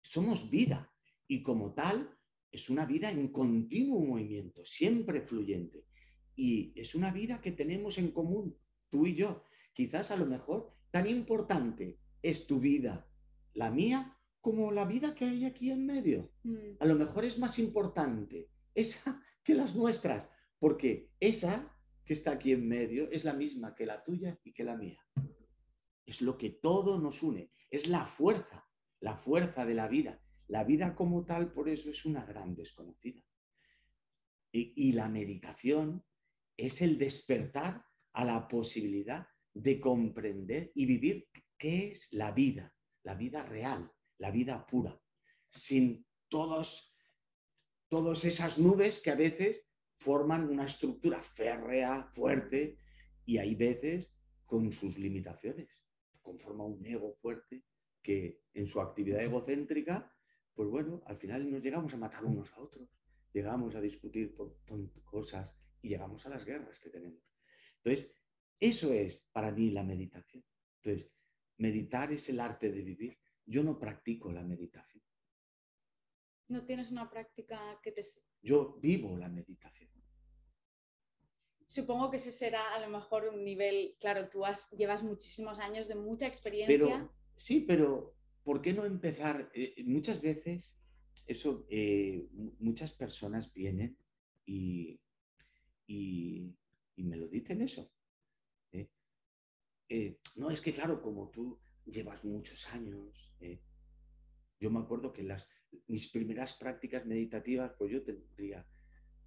[0.03, 0.93] somos vida
[1.29, 2.16] y como tal
[2.57, 5.85] es una vida en continuo movimiento, siempre fluyente.
[6.35, 8.57] Y es una vida que tenemos en común,
[8.89, 9.45] tú y yo.
[9.75, 13.07] Quizás a lo mejor tan importante es tu vida,
[13.53, 16.33] la mía, como la vida que hay aquí en medio.
[16.45, 16.77] Mm.
[16.81, 21.71] A lo mejor es más importante esa que las nuestras, porque esa
[22.07, 25.01] que está aquí en medio es la misma que la tuya y que la mía.
[26.07, 28.67] Es lo que todo nos une, es la fuerza,
[29.01, 30.23] la fuerza de la vida.
[30.49, 33.23] La vida como tal, por eso es una gran desconocida.
[34.53, 36.03] Y, la meditación
[36.57, 41.29] es el despertar a la posibilidad de comprender y vivir
[41.59, 44.99] qué es la vida, la vida real, la vida pura,
[45.51, 46.95] sin todos,
[47.89, 49.67] todas esas nubes que a veces
[49.99, 52.79] forman una estructura férrea, fuerte,
[53.27, 54.15] y hay veces
[54.47, 55.69] con sus limitaciones.
[56.23, 57.65] Conforma un ego fuerte
[58.03, 60.16] que en su actividad egocéntrica,
[60.57, 62.89] pues bueno, al final nos llegamos a matar unos a otros,
[63.33, 64.57] llegamos a discutir por
[65.05, 67.23] cosas y llegamos a las guerras que tenemos.
[67.85, 68.11] Entonces,
[68.59, 70.43] eso es para mí la meditación.
[70.83, 71.13] Entonces,
[71.59, 73.19] meditar es el arte de vivir.
[73.45, 75.05] Yo no practico la meditación.
[76.49, 78.03] ¿No tienes una práctica que te...
[78.41, 79.91] Yo vivo la meditación.
[81.67, 85.87] Supongo que ese será a lo mejor un nivel, claro, tú has, llevas muchísimos años
[85.87, 87.11] de mucha experiencia.
[87.35, 88.16] sí, pero
[88.47, 89.51] ¿por qué no empezar?
[89.55, 90.79] Eh, muchas veces,
[91.27, 92.29] eso, eh,
[92.61, 93.99] muchas personas vienen
[94.45, 95.01] y,
[95.89, 96.55] y,
[96.99, 97.91] me lo dicen eso.
[98.71, 98.89] ¿eh?
[100.37, 103.35] no, es que claro, como tú llevas muchos años,
[104.61, 105.49] yo me acuerdo que las,
[105.89, 108.65] mis primeras prácticas meditativas, pues yo tendría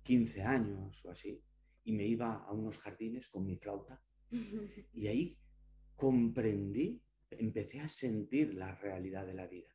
[0.04, 1.44] 15 años o así
[1.84, 4.02] y me iba a unos jardines con mi flauta
[4.94, 5.38] y ahí
[5.98, 7.02] comprendí,
[7.32, 9.70] empecé a sentir la realidad de la vida,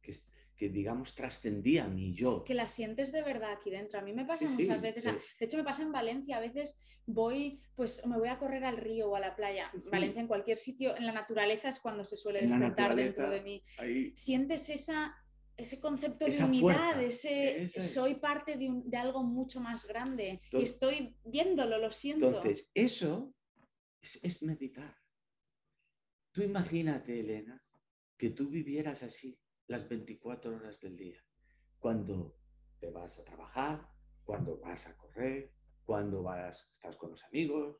[0.00, 0.14] que,
[0.56, 2.44] que digamos trascendía mi yo.
[2.44, 3.98] Que la sientes de verdad aquí dentro.
[3.98, 7.60] A mí me pasa muchas veces, de hecho me pasa en Valencia, a veces voy,
[7.74, 10.96] pues me voy a correr al río o a la playa, Valencia en cualquier sitio,
[10.96, 13.62] en la naturaleza es cuando se suele despertar dentro de mí.
[14.14, 15.16] Sientes esa
[15.60, 21.78] ese concepto de unidad, ese soy parte de, algo mucho más grande y estoy viéndolo,
[21.78, 22.28] lo siento.
[22.28, 23.34] Entonces, eso
[24.00, 24.96] es, meditar.
[26.32, 27.62] Tú imagínate, Elena,
[28.16, 31.24] que tú vivieras así las 24 horas del día,
[31.78, 32.36] cuando
[32.80, 33.88] te vas a trabajar,
[34.24, 35.52] cuando vas a correr,
[35.84, 37.76] cuando vas, estás con los amigos,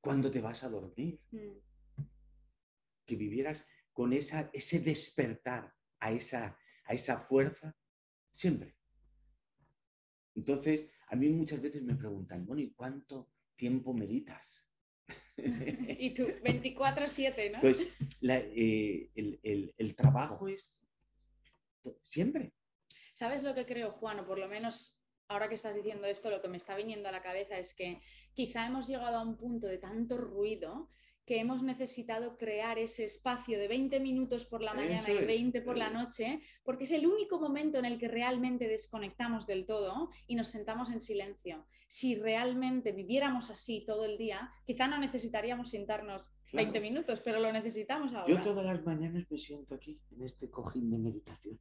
[0.00, 1.20] cuando te vas a dormir.
[1.30, 1.58] Mm.
[3.06, 7.76] Que vivieras con esa, ese despertar a esa a esa fuerza
[8.32, 8.76] siempre.
[10.34, 14.65] Entonces, A mí muchas veces me preguntan, bueno, ¿y cuánto tiempo meditas?
[16.22, 17.56] Y tú, 24-7, ¿no?
[17.56, 17.88] Entonces,
[18.22, 20.78] eh, el, trabajo es
[22.00, 22.52] siempre.
[23.12, 24.20] ¿Sabes lo que creo, Juan?
[24.20, 24.98] O por lo menos
[25.28, 28.00] ahora que estás diciendo esto, lo que me está viniendo a la cabeza es que
[28.34, 30.90] quizá hemos llegado a un punto de tanto ruido
[31.26, 35.76] que hemos necesitado crear ese espacio de 20 minutos por la mañana y 20 por
[35.76, 40.36] la noche, porque es el único momento en el que realmente desconectamos del todo y
[40.36, 41.66] nos sentamos en silencio.
[41.88, 47.52] Si realmente viviéramos así todo el día, quizá no necesitaríamos sentarnos 20 minutos, pero lo
[47.52, 48.32] necesitamos ahora.
[48.32, 51.58] Yo todas las mañanas me siento aquí, en este cojín de meditación.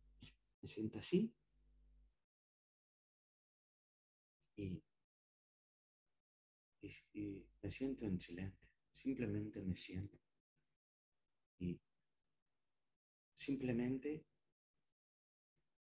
[0.62, 1.34] Me siento así.
[7.14, 8.65] y me siento en silencio
[9.06, 10.18] simplemente me siento
[11.60, 11.80] y
[13.34, 14.26] simplemente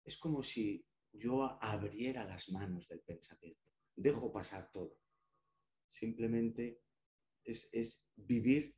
[0.03, 3.63] es como si yo abriera las manos del pensamiento,
[3.95, 4.99] dejo pasar todo.
[5.87, 6.83] Simplemente
[7.43, 8.75] es, vivir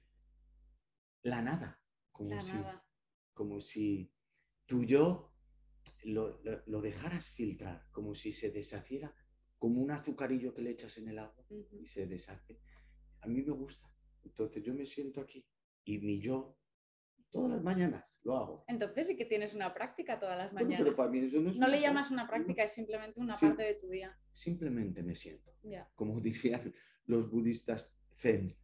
[1.23, 2.53] la nada, como, si,
[3.33, 4.13] como si
[4.65, 5.33] tú yo
[6.05, 9.13] lo, dejaras filtrar, como si se deshaciera
[9.57, 12.61] como un azucarillo que le echas en el agua y se deshace.
[13.19, 13.96] A mí me gusta.
[14.27, 15.45] Entonces yo me siento aquí
[15.85, 16.57] y mi yo,
[17.31, 18.65] todas las mañanas lo hago.
[18.67, 20.97] Entonces sí que tienes una práctica todas las mañanas.
[20.97, 24.17] no, le llamas una práctica, es simplemente una parte de tu día.
[24.33, 25.53] Simplemente me siento.
[25.95, 26.73] Como dirían
[27.05, 28.55] los budistas zen.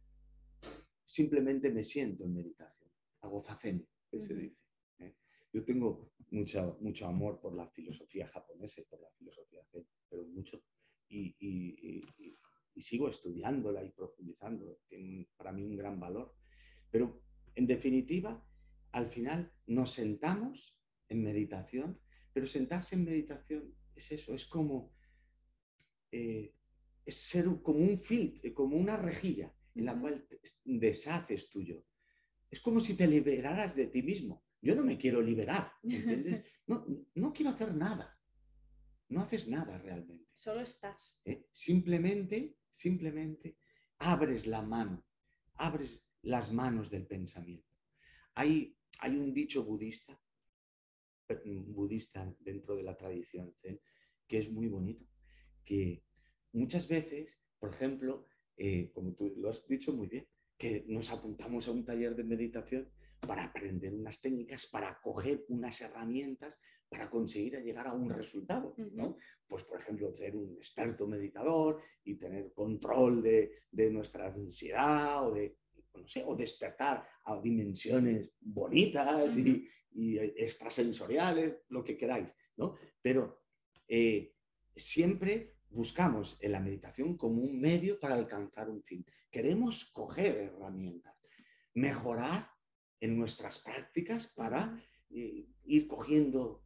[1.04, 2.90] Simplemente me siento en meditación.
[3.20, 4.60] Hago zazen, que se dice.
[4.98, 5.14] ¿eh?
[5.52, 10.24] Yo tengo mucho, mucho amor por la filosofía japonesa y por la filosofía zen, pero
[10.24, 10.62] mucho.
[11.08, 12.04] y, y
[12.82, 14.80] sigo estudiándola y profundizando.
[14.88, 16.34] Tiene para mí un gran valor.
[16.90, 17.22] Pero
[17.54, 18.44] en definitiva,
[18.92, 20.76] al final nos sentamos
[21.08, 22.00] en meditación,
[22.32, 24.92] pero sentarse en meditación es eso, es como
[26.10, 26.52] eh,
[27.04, 30.26] es ser como un filtro, como una rejilla en la cual
[30.64, 31.84] deshaces tuyo.
[32.50, 34.44] Es como si te liberaras de ti mismo.
[34.62, 36.44] Yo no me quiero liberar, ¿entiendes?
[36.66, 38.13] No, no quiero hacer nada.
[39.14, 40.26] No haces nada realmente.
[40.34, 41.20] Solo estás.
[41.24, 41.46] ¿Eh?
[41.52, 43.56] Simplemente simplemente
[43.98, 45.06] abres la mano,
[45.54, 47.68] abres las manos del pensamiento.
[48.34, 50.20] Hay, hay un dicho budista,
[51.66, 53.80] budista dentro de la tradición zen,
[54.26, 55.06] que es muy bonito,
[55.64, 56.02] que
[56.52, 60.26] muchas veces, por ejemplo, eh, como tú lo has dicho muy bien,
[60.58, 62.90] que nos apuntamos a un taller de meditación
[63.26, 66.58] para aprender unas técnicas, para coger unas herramientas
[66.94, 68.74] para conseguir llegar a un resultado.
[68.92, 69.16] ¿no?
[69.48, 75.32] Pues, por ejemplo, ser un experto meditador y tener control de, de nuestra ansiedad o
[75.32, 75.58] de
[75.94, 82.74] no sé, o despertar a dimensiones bonitas y, y, extrasensoriales, lo que queráis, ¿no?
[83.00, 83.44] Pero
[83.86, 84.34] eh,
[84.74, 89.06] siempre buscamos en la meditación como un medio para alcanzar un fin.
[89.30, 91.16] Queremos coger herramientas,
[91.74, 92.53] mejorar
[93.00, 94.78] en nuestras prácticas para
[95.10, 96.62] eh, ir cogiendo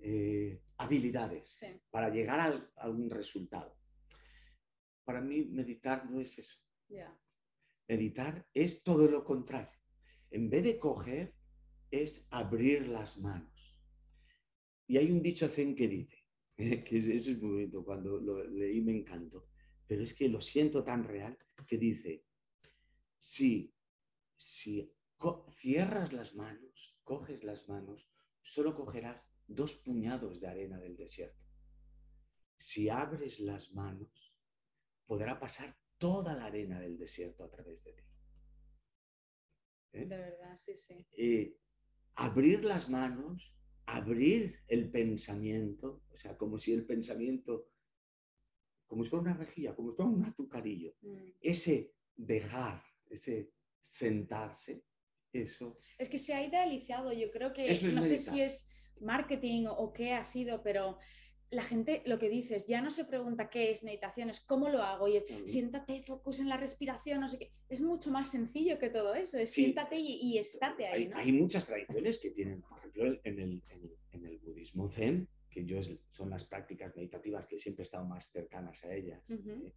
[0.00, 3.76] eh, habilidades para llegar a algún resultado.
[5.04, 6.56] Para mí meditar no es eso.
[7.88, 9.78] Meditar es todo lo contrario.
[10.30, 11.34] En vez de coger,
[11.90, 13.78] es abrir las manos.
[14.86, 16.24] Y hay un dicho zen que dice,
[16.56, 19.48] que eso es muy bonito, cuando lo leí me encantó,
[19.86, 22.24] pero es que lo siento tan real que dice,
[23.16, 23.74] si,
[24.36, 24.92] si
[25.50, 28.08] cierras las manos, coges las manos,
[28.42, 31.44] solo cogerás dos puñados de arena del desierto.
[32.56, 34.34] Si abres las manos,
[35.06, 38.02] podrá pasar toda la arena del desierto a través de ti.
[39.92, 40.06] ¿Eh?
[40.06, 41.06] De verdad, sí, sí.
[41.12, 41.56] Eh,
[42.14, 43.54] abrir las manos,
[43.86, 47.70] abrir el pensamiento, o sea, como si el pensamiento,
[48.86, 50.94] como si fuera una rejilla, como si fuera un azucarillo.
[51.00, 51.30] Mm.
[51.40, 54.84] Ese dejar, ese sentarse,
[55.32, 55.76] eso.
[55.98, 58.66] Es que se ha idealizado, yo creo que, no sé si es
[59.00, 60.98] marketing o, qué ha sido, pero
[61.50, 64.82] la gente lo que dices, ya no se pregunta qué es meditación, es cómo lo
[64.82, 65.08] hago.
[65.08, 67.52] Y siéntate, focus en la respiración, no sé qué.
[67.68, 69.38] Es mucho más sencillo que todo eso.
[69.38, 71.10] Es siéntate y, estate ahí.
[71.14, 76.44] Hay, muchas tradiciones que tienen, por ejemplo, en el, budismo zen, que yo son las
[76.44, 79.22] prácticas meditativas que siempre he estado más cercanas a ellas.
[79.30, 79.72] ¿eh?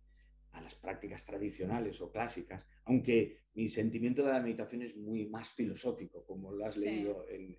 [0.51, 5.49] A las prácticas tradicionales o clásicas, aunque mi sentimiento de la meditación es muy más
[5.49, 7.57] filosófico, como lo has leído en,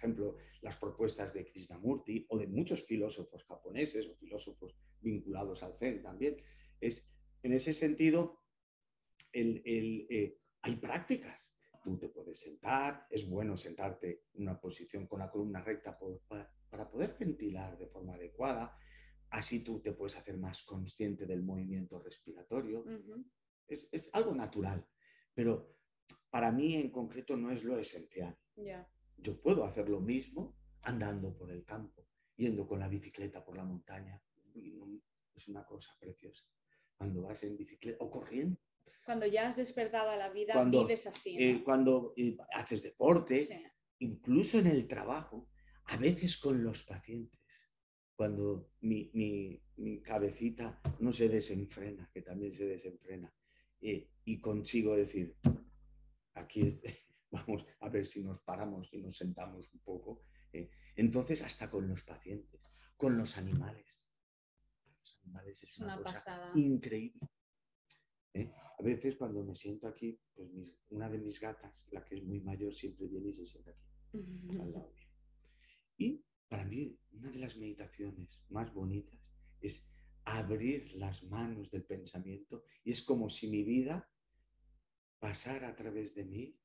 [0.00, 6.02] ejemplo, las propuestas de Krishnamurti o de muchos filósofos japoneses o filósofos vinculados al Zen
[6.02, 6.36] también.
[6.80, 7.06] Es,
[7.42, 8.40] en ese sentido,
[9.32, 11.56] el, eh, hay prácticas.
[11.84, 15.98] Tú te puedes sentar, es bueno sentarte en una posición con la columna recta
[16.28, 18.76] para, para poder ventilar de forma adecuada.
[19.30, 22.84] Así tú te puedes hacer más consciente del movimiento respiratorio.
[23.66, 24.86] es, es, algo natural,
[25.34, 25.76] pero
[26.30, 28.36] para mí en concreto no es lo esencial.
[29.16, 32.06] Yo puedo hacer lo mismo andando por el campo,
[32.36, 34.20] yendo con la bicicleta por la montaña.
[35.34, 36.44] Es una cosa preciosa.
[36.96, 38.58] Cuando vas en bicicleta o corriendo.
[39.04, 41.36] Cuando ya has despertado a la vida, vives así.
[41.38, 43.48] Eh, cuando eh, haces deporte,
[43.98, 45.48] incluso en el trabajo,
[45.84, 47.39] a veces con los pacientes
[48.20, 49.62] cuando mi,
[50.04, 53.32] cabecita no se desenfrena, que también se desenfrena,
[53.80, 55.38] eh, y consigo decir,
[56.34, 56.82] aquí
[57.30, 60.20] vamos a ver si nos paramos y nos sentamos un poco.
[60.52, 62.60] Eh, entonces, hasta con los pacientes,
[62.94, 64.06] con los animales.
[64.98, 67.26] Los animales es, una, cosa increíble.
[68.34, 68.52] ¿eh?
[68.78, 70.50] A veces cuando me siento aquí, pues
[70.90, 74.58] una de mis gatas, la que es muy mayor, siempre viene y se sienta aquí,
[74.60, 75.08] al lado mío.
[75.96, 79.20] Y para mí, una de las meditaciones más bonitas
[79.60, 79.86] es
[80.24, 84.10] abrir las manos del pensamiento y es como si mi vida
[85.20, 86.58] pasara a través de mí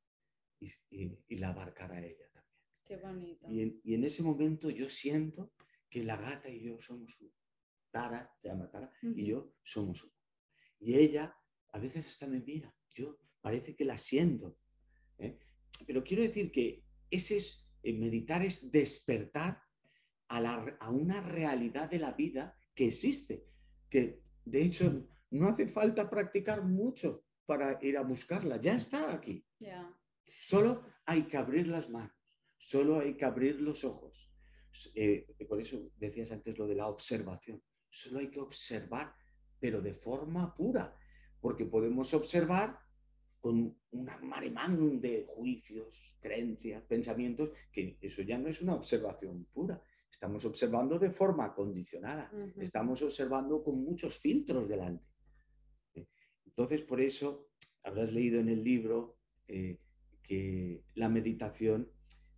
[0.59, 2.57] y, la abarcara ella también.
[2.83, 3.47] Qué bonito.
[3.47, 5.53] Y en, ese momento yo siento
[5.87, 7.31] que la gata y yo somos uno.
[7.91, 10.13] Tara, se llama Tara, y yo somos uno.
[10.79, 11.37] Y ella
[11.69, 14.57] a veces hasta me mira, yo parece que la siento.
[15.19, 15.37] ¿eh?
[15.85, 19.64] Pero quiero decir que ese es, eh, meditar es despertar
[20.27, 23.45] a, una realidad de la vida que existe,
[23.89, 29.45] que de hecho no hace falta practicar mucho para ir a buscarla, ya está aquí.
[30.25, 32.15] Solo hay que abrir las manos,
[32.57, 34.31] solo hay que abrir los ojos.
[34.93, 37.61] Eh, por eso decías antes lo de la observación.
[37.89, 39.15] Solo hay que observar,
[39.59, 40.97] pero de forma pura,
[41.39, 42.79] porque podemos observar
[43.39, 49.45] con una mare magnum de juicios, creencias, pensamientos, que eso ya no es una observación
[49.53, 49.81] pura,
[50.15, 55.05] Estamos observando de forma condicionada, estamos observando con muchos filtros delante.
[55.93, 56.07] ¿eh?
[56.45, 57.49] Entonces, por eso
[57.83, 59.77] habrás leído en el libro eh,
[60.23, 61.91] que la meditación,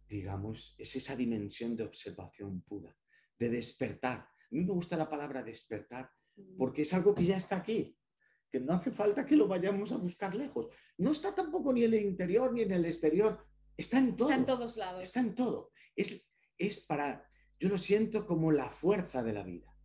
[0.10, 2.98] digamos, es esa dimensión de observación pura,
[3.38, 4.22] de despertar.
[4.22, 6.10] A mí me gusta la palabra despertar
[6.58, 7.96] porque es algo que ya está aquí,
[8.50, 10.68] que no hace falta que lo vayamos a buscar lejos.
[10.98, 13.46] No está tampoco ni en el interior ni en el exterior,
[13.78, 14.30] está en todo.
[14.30, 15.04] Está en todos lados.
[15.04, 15.72] Está en todo.
[15.96, 17.24] Es, es para
[17.60, 19.76] yo lo siento como la fuerza de la vida,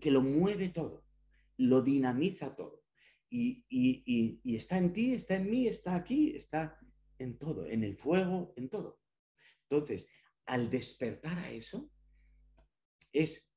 [0.00, 1.04] que lo mueve todo,
[1.56, 2.82] lo dinamiza todo.
[3.28, 3.64] Y,
[4.56, 6.78] está en ti, está en mí, está aquí, está
[7.18, 8.98] en todo, en el fuego, en todo.
[9.68, 10.06] Entonces,
[10.46, 11.90] al despertar a eso,
[13.12, 13.52] es,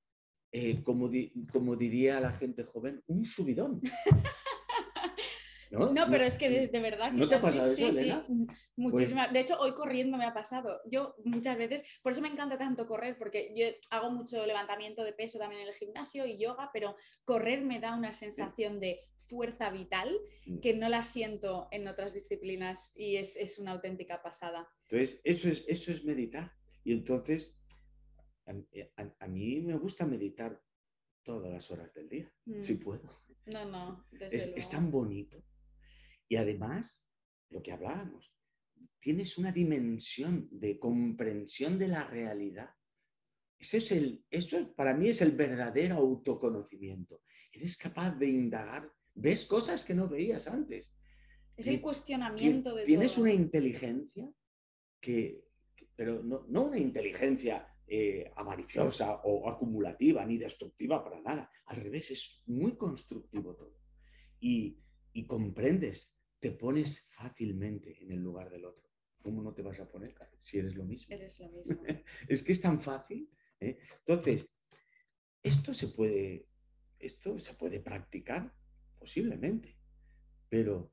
[0.52, 1.10] eh, como,
[1.52, 3.82] como diría la gente joven, un subidón.
[5.80, 6.06] ¿no?
[6.10, 7.12] pero es que de, verdad.
[7.12, 9.32] ¿No te ha pasado eso, sí, mm, muchísimas.
[9.34, 10.82] De hecho, hoy corriendo me ha pasado.
[10.86, 15.14] Yo muchas veces, por eso me encanta tanto correr, porque yo hago mucho levantamiento de
[15.14, 16.96] peso también en el gimnasio y yoga, pero
[17.26, 20.16] correr me da una sensación de fuerza vital
[20.46, 20.60] mm.
[20.60, 24.68] que no la siento en otras disciplinas y es, una auténtica pasada.
[24.90, 26.52] Entonces, eso es, eso es meditar.
[26.84, 27.56] Y entonces,
[28.46, 30.62] a, mí me gusta meditar
[31.24, 32.80] todas las horas del día, si mm.
[32.80, 33.10] puedo.
[33.46, 34.06] No, no.
[34.20, 35.44] es, tan bonito.
[36.28, 37.06] Y además,
[37.50, 38.34] lo que hablábamos,
[39.00, 42.70] tienes una dimensión de comprensión de la realidad.
[43.60, 47.22] Ese es el, eso para mí es el verdadero autoconocimiento.
[47.52, 50.92] Eres capaz de indagar, ves cosas que no veías antes.
[51.56, 54.28] Es el cuestionamiento de Tienes una inteligencia
[55.00, 55.44] que,
[55.96, 61.52] pero no, una inteligencia eh, avariciosa o acumulativa ni destructiva para nada.
[61.66, 63.78] Al revés, es muy constructivo todo.
[64.40, 64.80] Y,
[65.14, 68.90] y comprendes te pones fácilmente en el lugar del otro.
[69.22, 71.16] ¿Cómo no te vas a poner si eres lo mismo?
[71.16, 71.82] Eres lo mismo.
[72.28, 73.30] es que es tan fácil.
[73.62, 73.80] ¿eh?
[74.00, 74.46] Entonces,
[75.42, 76.48] esto se puede,
[77.00, 78.54] esto se puede practicar
[79.00, 79.78] posiblemente,
[80.50, 80.92] pero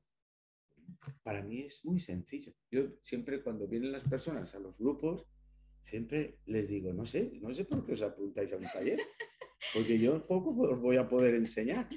[1.23, 2.53] para mí es muy sencillo.
[2.69, 5.25] Yo siempre cuando vienen las personas a los grupos,
[5.83, 8.99] siempre les digo, no sé, no sé por qué os apuntáis a un taller,
[9.73, 11.89] porque yo poco os voy a poder enseñar.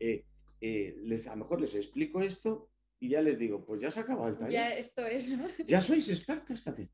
[0.00, 0.24] Eh,
[0.60, 4.00] eh, les, a lo mejor les explico esto y ya les digo, pues ya se
[4.00, 4.52] acaba el taller.
[4.52, 5.46] Ya esto es, ¿no?
[5.66, 6.90] Ya sois expertos también.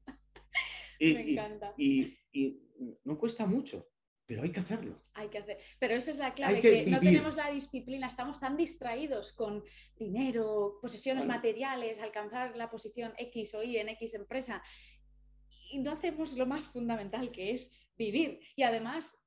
[0.99, 1.75] Y, Me encanta.
[1.77, 2.19] Y,
[3.05, 3.89] no cuesta mucho,
[4.27, 5.01] pero hay que hacerlo.
[5.15, 5.59] Hay que hacer.
[5.79, 9.63] Pero esa es la clave, que, no tenemos la disciplina, estamos tan distraídos con
[9.97, 14.63] dinero, posesiones materiales, alcanzar la posición X o Y en X empresa.
[15.71, 18.41] Y no hacemos lo más fundamental, que es vivir.
[18.57, 19.19] Y además...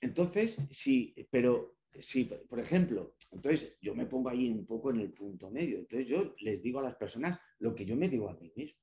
[0.00, 5.12] Entonces, sí, pero Sí, por ejemplo, entonces yo me pongo ahí un poco en el
[5.12, 5.78] punto medio.
[5.78, 8.80] Entonces yo les digo a las personas lo que yo me digo a mí mismo.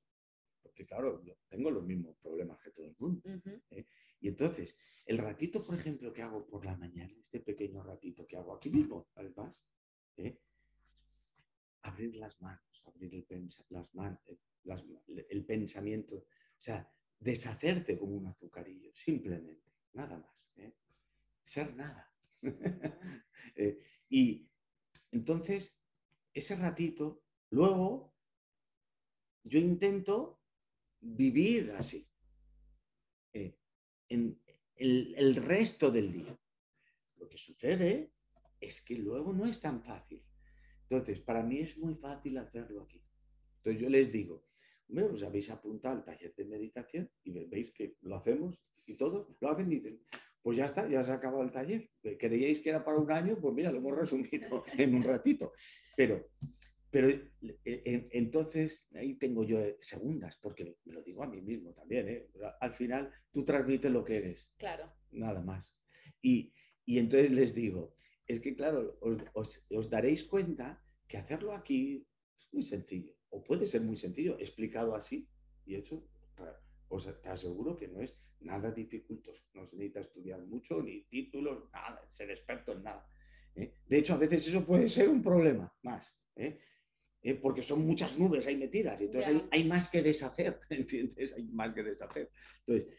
[0.62, 3.22] Porque claro, yo tengo los mismos problemas que todo el mundo.
[3.70, 3.86] ¿eh?
[4.20, 8.36] Y entonces, el ratito, por ejemplo, que hago por la mañana, este pequeño ratito que
[8.36, 9.64] hago aquí mismo, además,
[10.16, 10.38] ¿eh?
[11.82, 16.88] abrir las manos, abrir el, las manos, eh, el pensamiento, o sea,
[17.18, 20.48] deshacerte como un azucarillo, simplemente, nada más.
[20.56, 20.72] ¿eh?
[21.42, 22.10] Ser nada.
[24.08, 24.48] y
[25.12, 25.76] entonces,
[26.32, 28.14] ese ratito, luego,
[29.44, 30.40] yo intento
[31.00, 32.10] vivir así
[34.10, 34.38] en
[34.76, 36.38] el, resto del día.
[37.16, 38.12] Lo que sucede
[38.60, 40.22] es que luego no es tan fácil.
[40.82, 43.02] Entonces, para mí es muy fácil hacerlo aquí.
[43.58, 44.44] Entonces yo les digo,
[44.88, 49.36] hombre, os habéis apuntado al taller de meditación y veis que lo hacemos y todo,
[49.40, 50.02] lo hacen y dicen,
[50.42, 51.90] pues ya está, ya se ha acabado el taller.
[52.18, 53.38] ¿Creíais que era para un año?
[53.40, 55.52] Pues mira, lo hemos resumido en un ratito.
[55.96, 56.26] Pero
[56.90, 61.72] pero eh, entonces ahí tengo yo eh, segundas, porque me lo digo a mí mismo
[61.72, 62.08] también.
[62.08, 62.28] ¿eh?
[62.60, 64.50] Al final tú transmites lo que eres.
[64.58, 64.92] Claro.
[65.12, 65.74] Nada más.
[66.20, 66.52] Y,
[66.86, 67.94] entonces les digo,
[68.26, 68.98] es que claro,
[69.34, 72.04] os, daréis cuenta que hacerlo aquí
[72.36, 75.28] es muy sencillo, o puede ser muy sencillo, explicado así
[75.64, 76.04] y hecho.
[76.90, 79.42] Os te aseguro que no es nada dificultoso.
[79.54, 83.06] No se necesita estudiar mucho, ni títulos, nada, ser experto en nada.
[83.54, 86.16] De hecho, a veces eso puede ser un problema más.
[86.36, 86.58] ¿eh?
[87.42, 91.34] porque son muchas nubes ahí metidas, y entonces hay, más que deshacer, ¿entiendes?
[91.34, 92.30] Hay más que deshacer.
[92.66, 92.94] Entonces,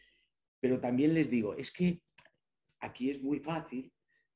[0.59, 2.03] pero también les digo, es que
[2.79, 3.91] aquí es muy fácil,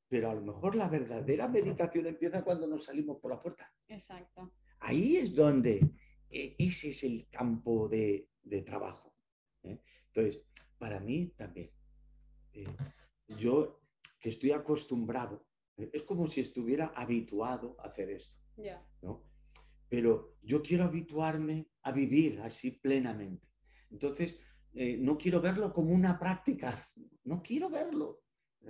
[0.07, 3.71] pero a lo mejor la verdadera meditación empieza cuando nos salimos por la puerta.
[3.87, 4.53] Exacto.
[4.79, 5.81] Ahí es donde
[6.29, 8.27] ese es el campo de,
[8.65, 9.04] trabajo.
[9.65, 9.81] ¿Eh?
[10.07, 10.43] Entonces,
[10.77, 11.71] para mí también,
[12.53, 12.67] eh,
[13.27, 13.81] yo
[14.19, 15.45] que estoy acostumbrado,
[15.77, 18.37] es como si estuviera habituado a hacer esto.
[19.01, 19.23] ¿no?
[19.89, 23.47] pero yo quiero habituarme a vivir así plenamente.
[23.91, 24.37] Entonces,
[24.73, 26.85] eh, no quiero verlo como una práctica,
[27.23, 28.23] no quiero verlo.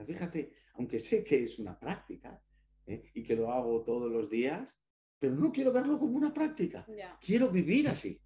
[0.06, 2.42] fíjate, aunque sé que es una práctica
[2.86, 3.12] ¿eh?
[3.14, 4.80] y que lo hago todos los días,
[5.18, 6.86] pero no quiero verlo como una práctica.
[7.22, 8.22] Quiero vivir así.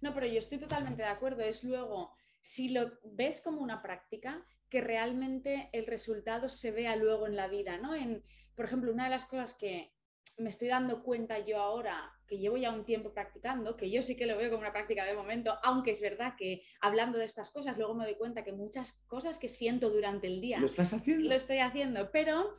[0.00, 1.42] No, pero yo estoy totalmente de acuerdo.
[1.42, 7.26] Es luego, si lo ves como una práctica, que realmente el resultado se vea luego
[7.26, 7.94] en la vida, ¿no?
[7.94, 8.22] En,
[8.54, 9.92] por ejemplo, una de las cosas que
[10.38, 14.16] me estoy dando cuenta yo ahora, que llevo ya un tiempo practicando, que yo sí
[14.16, 17.50] que lo veo como una práctica de momento, aunque es verdad que hablando de estas
[17.50, 20.58] cosas, luego me doy cuenta que muchas cosas que siento durante el día.
[20.58, 21.28] ¿Lo estás haciendo?
[21.28, 22.54] Lo estoy haciendo, pero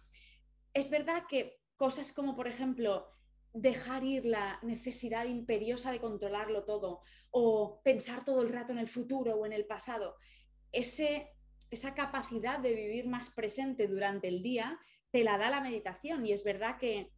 [0.73, 3.07] es verdad que cosas como, por ejemplo,
[3.61, 7.01] dejar ir la necesidad imperiosa de controlarlo todo
[7.31, 10.15] o pensar todo el rato en el futuro o en el pasado,
[10.71, 11.31] ese,
[11.71, 14.79] esa capacidad de vivir más presente durante el día
[15.11, 17.11] te la da la meditación y es verdad que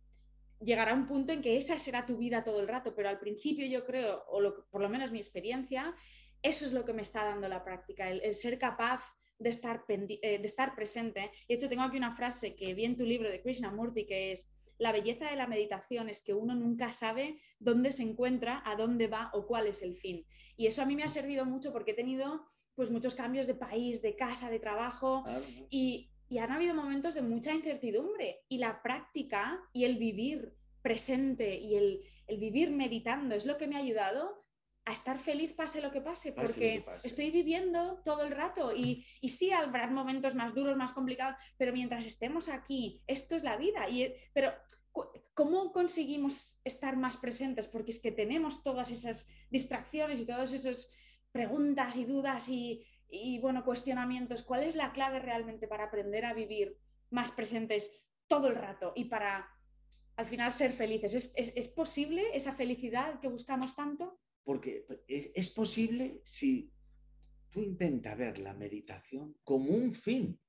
[0.62, 3.66] llegará un punto en que esa será tu vida todo el rato, pero al principio
[3.66, 5.96] yo creo, o por lo menos mi experiencia,
[6.42, 9.02] eso es lo que me está dando la práctica, el, ser capaz
[9.40, 11.32] de estar, eh, de estar presente.
[11.48, 14.50] De hecho, tengo aquí una frase que vi en tu libro de Krishnamurti, que es,
[14.80, 19.08] la belleza de la meditación es que uno nunca sabe dónde se encuentra, a dónde
[19.08, 20.26] va o cuál es el fin.
[20.58, 23.54] Y eso a mí me ha servido mucho porque he tenido pues muchos cambios de
[23.54, 25.24] país, de casa, de trabajo
[25.70, 30.54] y y han habido momentos de mucha incertidumbre y la práctica y el vivir
[30.84, 32.02] presente y el,
[32.38, 34.46] vivir meditando es lo que me ha ayudado
[34.90, 39.30] a estar feliz pase lo que pase, porque estoy viviendo todo el rato y, y,
[39.30, 43.88] sí habrá momentos más duros, más complicados, pero mientras estemos aquí, esto es la vida.
[43.90, 44.52] Y, pero
[45.34, 47.68] ¿cómo conseguimos estar más presentes?
[47.68, 50.90] Porque es que tenemos todas esas distracciones y todas esas
[51.32, 56.34] preguntas y dudas y, y bueno, cuestionamientos, ¿cuál es la clave realmente para aprender a
[56.34, 56.78] vivir
[57.10, 57.92] más presentes
[58.28, 59.48] todo el rato y para
[60.16, 61.32] al final ser felices?
[61.36, 64.20] ¿Es, posible esa felicidad que buscamos tanto?
[64.44, 66.72] Porque es, posible si
[67.50, 70.40] tú intentas ver la meditación como un fin,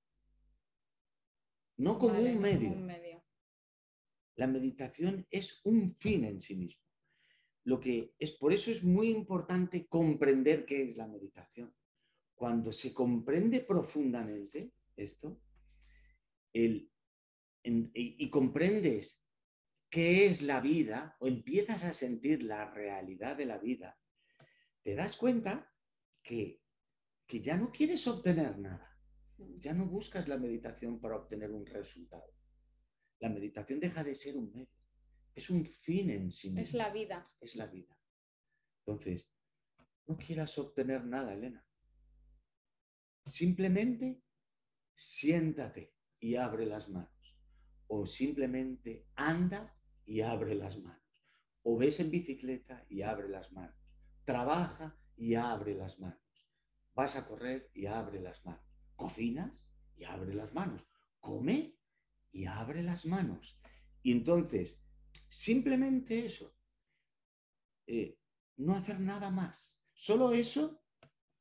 [1.76, 2.70] no como, un, medio.
[2.70, 3.24] un medio.
[4.36, 6.82] La meditación es un fin en sí mismo.
[7.64, 11.74] Lo que es por eso es muy importante comprender qué es la meditación
[12.40, 15.38] cuando se comprende profundamente esto
[16.54, 16.88] y,
[18.30, 19.19] comprendes
[19.90, 23.98] qué es la vida o empiezas a sentir la realidad de la vida,
[24.82, 25.70] te das cuenta
[26.22, 26.62] que,
[27.26, 28.86] que ya no quieres obtener nada.
[29.58, 32.32] Ya no buscas la meditación para obtener un resultado.
[33.18, 34.68] La meditación deja de ser un medio.
[35.34, 36.62] Es un fin en sí mismo.
[36.62, 37.26] Es la vida.
[37.40, 37.98] Es la vida.
[38.84, 39.28] Entonces,
[40.06, 41.64] no quieras obtener nada, Elena.
[43.24, 44.22] Simplemente
[44.94, 47.10] siéntate y abre las manos.
[47.86, 49.79] O simplemente anda
[50.10, 51.00] y abre las manos.
[51.62, 53.76] O ves en bicicleta y abre las manos.
[54.24, 56.18] Trabaja y abre las manos.
[56.94, 58.66] Vas a correr y abre las manos.
[58.96, 59.64] cocinas
[59.96, 60.86] y abre las manos,
[61.20, 61.74] come
[62.32, 63.58] y abre las manos.
[64.02, 64.78] Y entonces,
[65.28, 66.54] simplemente eso,
[67.86, 68.18] eh,
[68.56, 69.78] no hacer nada más.
[69.94, 70.82] Solo eso,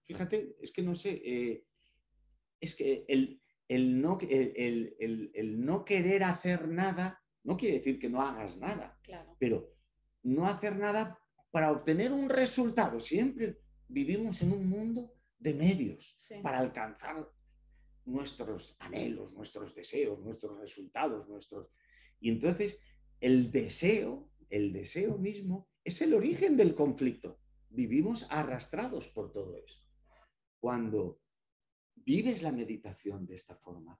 [0.06, 1.66] fíjate, es que no sé, eh,
[2.62, 8.22] es que el, el no, el, no, querer hacer nada no quiere decir que no
[8.22, 9.00] hagas nada,
[9.38, 9.74] pero
[10.24, 11.20] no hacer nada
[11.52, 13.00] para obtener un resultado.
[13.00, 17.30] Siempre vivimos en un mundo de medios para alcanzar
[18.06, 21.70] nuestros anhelos, nuestros deseos, nuestros resultados, nuestros...
[22.20, 22.80] Y entonces
[23.20, 27.40] el deseo, el deseo mismo, es el origen del conflicto.
[27.70, 29.80] Vivimos arrastrados por todo eso.
[30.60, 31.22] Cuando
[31.96, 34.00] vives la meditación de esta forma,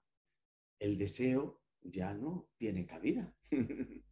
[0.78, 3.34] el deseo ya no tiene cabida.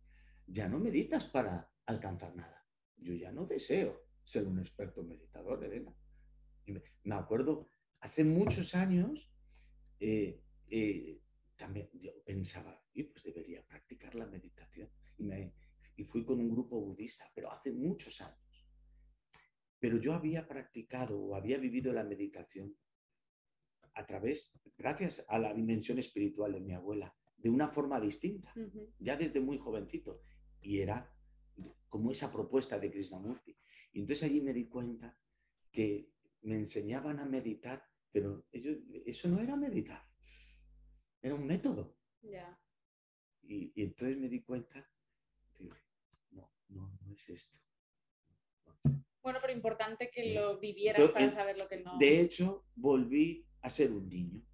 [0.46, 2.66] ya no meditas para alcanzar nada.
[2.96, 5.94] Yo ya no deseo ser un experto meditador, Elena.
[7.04, 7.66] me acuerdo,
[8.00, 9.30] hace muchos años,
[10.00, 11.20] eh, eh,
[11.56, 14.90] también yo pensaba, pues debería practicar la meditación.
[15.96, 18.38] y fui con un grupo budista, pero hace muchos años.
[19.80, 22.76] Pero yo había practicado o había vivido la meditación
[23.94, 28.52] a través, gracias a la dimensión espiritual de mi abuela, de una forma distinta,
[28.98, 30.20] ya desde muy jovencito.
[30.60, 31.10] Y era
[31.88, 33.56] como esa propuesta de Krishnamurti.
[33.92, 35.16] Y entonces allí me di cuenta
[35.70, 36.10] que
[36.42, 40.04] me enseñaban a meditar, pero ellos, eso no era meditar,
[41.22, 41.96] era un método.
[43.42, 44.86] Y, entonces me di cuenta,
[46.30, 47.58] no, no, no es esto.
[49.22, 51.98] Bueno, pero importante que lo vivieras para saber lo que no.
[51.98, 54.47] De hecho, volví a ser un niño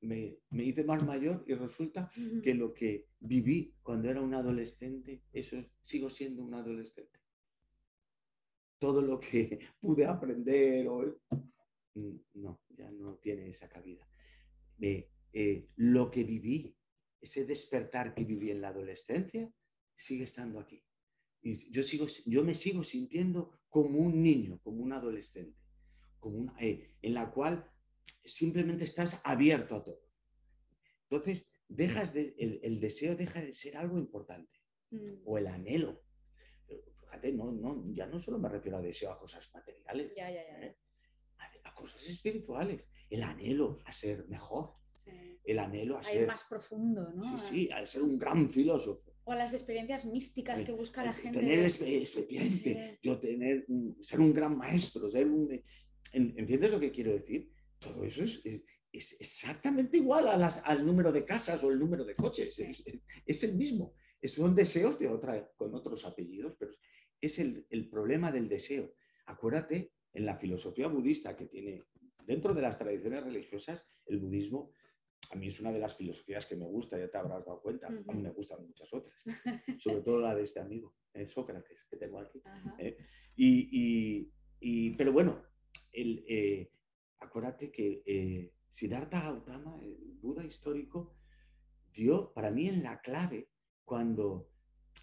[0.00, 2.08] me, hice más mayor y resulta
[2.42, 7.18] que lo que viví cuando era un adolescente, eso sigo siendo un adolescente.
[8.78, 11.20] Todo lo que pude aprender, o,
[11.94, 14.06] mm, no, ya no tiene esa cabida.
[14.80, 16.74] Eh, lo que viví,
[17.20, 19.52] ese despertar que viví en la adolescencia,
[19.94, 20.82] sigue estando aquí.
[21.42, 25.56] Y yo, sigo, yo me sigo sintiendo como un niño, como un adolescente,
[26.18, 27.70] como eh, en la cual
[28.24, 30.00] simplemente estás abierto a todo.
[31.10, 35.22] Entonces, dejas de, el, deseo deja de ser algo importante, mm.
[35.24, 36.02] o el anhelo.
[37.00, 40.76] fíjate, no, no, ya no solo me refiero a deseo a cosas materiales, ¿eh?
[41.64, 44.74] a, cosas espirituales, el anhelo a ser mejor,
[45.44, 46.26] el anhelo a, ser...
[46.26, 47.38] más profundo, ¿no?
[47.38, 49.14] Sí, sí, a ser un gran filósofo.
[49.24, 51.40] O a las experiencias místicas que busca la gente.
[51.40, 53.66] Tener, efectivamente, yo tener,
[54.00, 55.62] ser un gran maestro, ser un...
[56.12, 57.50] ¿Entiendes lo que quiero decir?
[57.78, 58.62] Todo eso es,
[58.92, 62.58] exactamente igual al número de casas o el número de coches.
[63.26, 63.94] Es, el mismo.
[64.24, 66.72] Son deseos de otra, con otros apellidos, pero
[67.20, 68.94] es el, problema del deseo.
[69.26, 71.84] Acuérdate, en la filosofía budista que tiene,
[72.24, 74.72] dentro de las tradiciones religiosas, el budismo,
[75.30, 77.88] a mí es una de las filosofías que me gusta, ya te habrás dado cuenta,
[77.88, 79.22] a mí me gustan muchas otras,
[79.78, 82.40] sobre todo la de este amigo, eh, Sócrates, que tengo aquí.
[82.78, 82.96] Eh.
[83.36, 85.44] y, pero bueno,
[85.92, 86.70] el, eh,
[87.20, 91.14] acuérdate que eh, Siddhartha Gautama, el Buda histórico,
[91.92, 93.50] dio para mí en la clave
[93.84, 94.50] cuando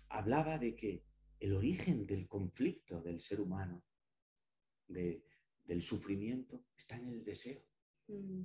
[0.10, 1.04] hablaba de que
[1.40, 3.84] el origen del conflicto del ser humano,
[4.88, 7.62] del sufrimiento, está en el deseo.
[8.08, 8.44] Mm.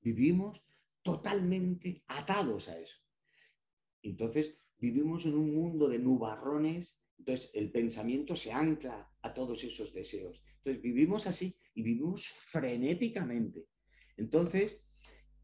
[0.00, 0.62] Vivimos
[1.02, 2.96] totalmente atados a eso.
[4.02, 9.92] Entonces, vivimos en un mundo de nubarrones, entonces el pensamiento se ancla a todos esos
[9.92, 10.42] deseos.
[10.58, 13.66] Entonces, vivimos así y vivimos frenéticamente.
[14.16, 14.80] Entonces,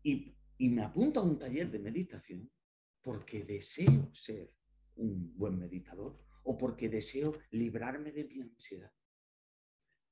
[0.03, 2.51] y, me apunto a un taller de meditación
[3.03, 4.53] porque deseo ser
[4.97, 8.93] un buen meditador o porque deseo librarme de mi ansiedad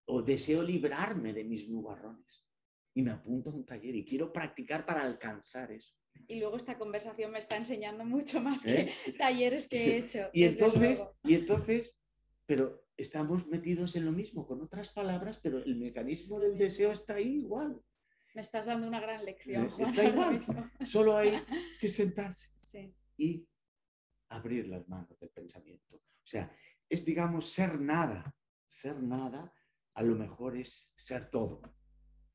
[0.06, 2.46] o deseo librarme de mis nubarrones.
[2.94, 5.94] Y me apunto a un taller y quiero practicar para alcanzar eso.
[6.28, 8.92] Y luego esta conversación me está enseñando mucho más que ¿Eh?
[9.18, 10.30] talleres que he hecho.
[10.32, 11.98] Y entonces, y entonces,
[12.46, 17.14] pero estamos metidos en lo mismo, con otras palabras, pero el mecanismo del deseo está
[17.14, 17.82] ahí igual.
[18.34, 19.70] Me estás dando una gran lección.
[19.78, 20.42] está igual.
[20.84, 21.32] Solo hay
[21.80, 22.50] que sentarse
[23.16, 23.46] y
[24.28, 25.96] abrir las manos del pensamiento.
[25.96, 26.54] O sea,
[26.88, 28.34] es, digamos, ser nada.
[28.68, 29.52] Ser nada
[29.94, 31.62] a lo mejor es ser todo.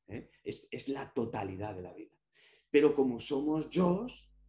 [0.08, 0.32] ¿eh?
[0.44, 2.16] Es, la totalidad de la vida.
[2.72, 4.08] Pero como somos yo,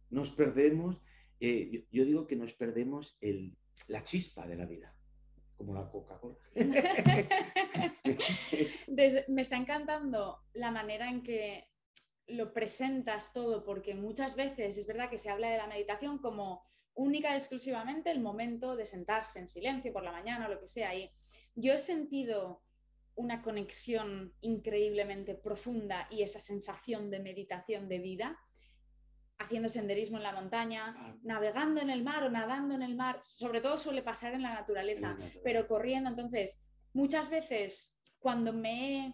[0.09, 0.99] nos perdemos,
[1.39, 3.19] eh, yo, digo que nos perdemos
[3.87, 4.95] la chispa de la vida
[5.57, 6.35] como la Coca-Cola.
[9.27, 11.67] me está encantando la manera en que
[12.27, 16.63] lo presentas todo, porque muchas veces es verdad que se habla de la meditación como
[16.95, 20.67] única y exclusivamente el momento de sentarse en silencio por la mañana o lo que
[20.67, 20.95] sea.
[20.95, 21.09] Y
[21.55, 22.61] yo he sentido
[23.15, 28.39] una conexión increíblemente profunda y esa sensación de meditación de vida,
[29.43, 33.61] haciendo senderismo en la montaña, navegando en el mar o nadando en el mar, sobre
[33.61, 36.09] todo suele pasar en la naturaleza, pero corriendo.
[36.09, 36.61] Entonces,
[36.93, 39.13] muchas veces cuando me he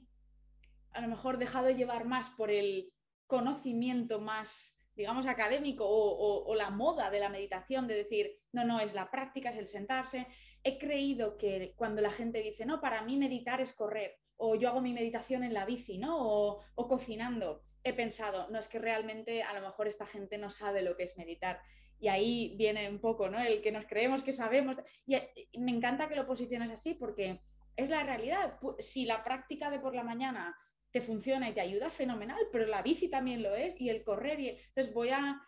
[0.91, 2.91] a lo mejor dejado llevar más por el
[3.27, 8.93] conocimiento más digamos, académico o, la moda de la meditación, de decir, no, no, es
[8.93, 10.27] la práctica, es el sentarse.
[10.61, 14.67] He creído que cuando la gente dice, no, para mí meditar es correr, o yo
[14.67, 16.17] hago mi meditación en la bici, ¿no?
[16.19, 20.49] O, o cocinando, he pensado, no, es que realmente a lo mejor esta gente no
[20.49, 21.61] sabe lo que es meditar.
[21.99, 23.39] Y ahí viene un poco, ¿no?
[23.39, 24.77] El que nos creemos que sabemos.
[25.05, 25.17] Y
[25.59, 27.41] me encanta que lo posiciones así porque
[27.75, 28.57] es la realidad.
[28.79, 30.55] Si la práctica de por la mañana
[30.91, 34.39] te funciona y te ayuda, fenomenal, pero la bici también lo es y el correr.
[34.39, 34.49] Y...
[34.49, 35.41] Entonces voy a...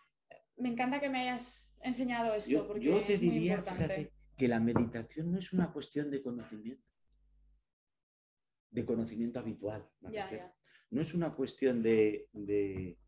[0.56, 2.50] Me encanta que me hayas enseñado esto.
[2.50, 3.64] Yo, porque yo te diría,
[4.36, 6.84] que la meditación no es una cuestión de conocimiento,
[8.70, 9.88] de conocimiento habitual.
[10.92, 12.98] No es una cuestión de, de,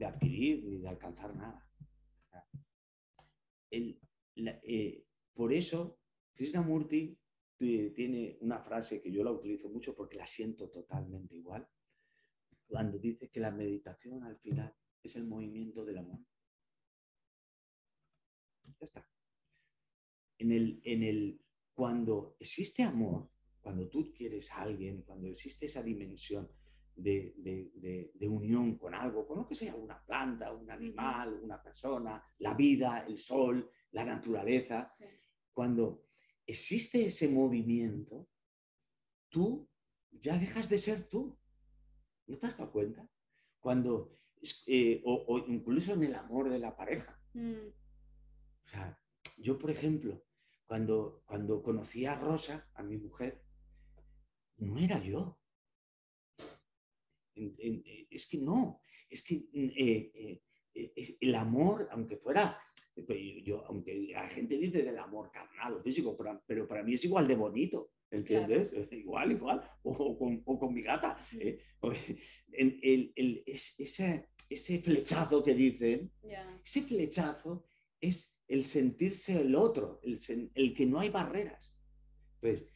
[0.00, 1.68] adquirir ni de alcanzar nada.
[3.68, 4.00] El,
[4.36, 5.04] eh,
[5.34, 5.98] por eso,
[6.34, 7.18] Krishnamurti
[7.56, 11.68] tiene una frase que yo la utilizo mucho porque la siento totalmente igual
[12.66, 16.20] cuando dice que la meditación al final es el movimiento del amor.
[18.64, 19.08] Ya está.
[20.38, 21.40] En el, en el,
[21.74, 23.28] cuando existe amor,
[23.60, 26.48] cuando tú quieres a alguien, cuando existe esa dimensión
[26.96, 27.34] de,
[28.14, 32.54] de, unión con algo, con lo que sea, una planta, un animal, una persona, la
[32.54, 34.90] vida, el sol, la naturaleza,
[35.52, 36.06] cuando
[36.46, 38.28] existe ese movimiento,
[39.28, 39.68] tú
[40.10, 41.38] ya dejas de ser tú.
[42.26, 43.08] ¿No te has dado cuenta?
[43.60, 44.18] Cuando,
[44.66, 47.18] eh, o, incluso en el amor de la pareja.
[47.34, 47.68] Mm.
[48.64, 48.98] O sea,
[49.38, 50.24] yo, por ejemplo,
[50.66, 53.44] cuando, cuando conocí a Rosa, a mi mujer,
[54.56, 55.38] no era yo.
[57.34, 60.40] Eh, es que no, es que eh,
[61.20, 62.58] el amor, aunque fuera,
[63.06, 67.04] pues, yo, aunque la gente dice del amor carnal o físico, pero para mí es
[67.04, 67.90] igual de bonito.
[68.12, 68.70] ¿Entiendes?
[68.90, 69.62] Igual, igual.
[69.84, 71.18] O, con, mi gata.
[71.32, 71.38] Mm.
[71.40, 71.58] ¿eh?
[72.52, 76.12] El, ese, ese, flechazo que dicen,
[76.62, 77.64] ese flechazo
[78.00, 80.20] es el sentirse el otro, el,
[80.54, 81.82] el que no hay barreras.
[82.42, 82.68] Entonces,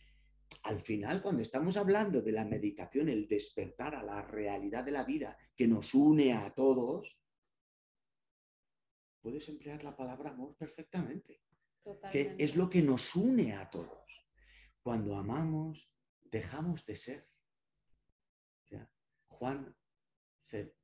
[0.66, 5.04] al final, cuando estamos hablando de la meditación, el despertar a la realidad de la
[5.04, 7.20] vida que nos une a todos,
[9.20, 11.40] puedes emplear la palabra amor perfectamente.
[12.10, 14.26] Que es lo que nos une a todos.
[14.82, 15.88] Cuando amamos,
[16.24, 17.28] dejamos de ser.
[19.28, 19.76] Juan
[20.40, 20.74] se,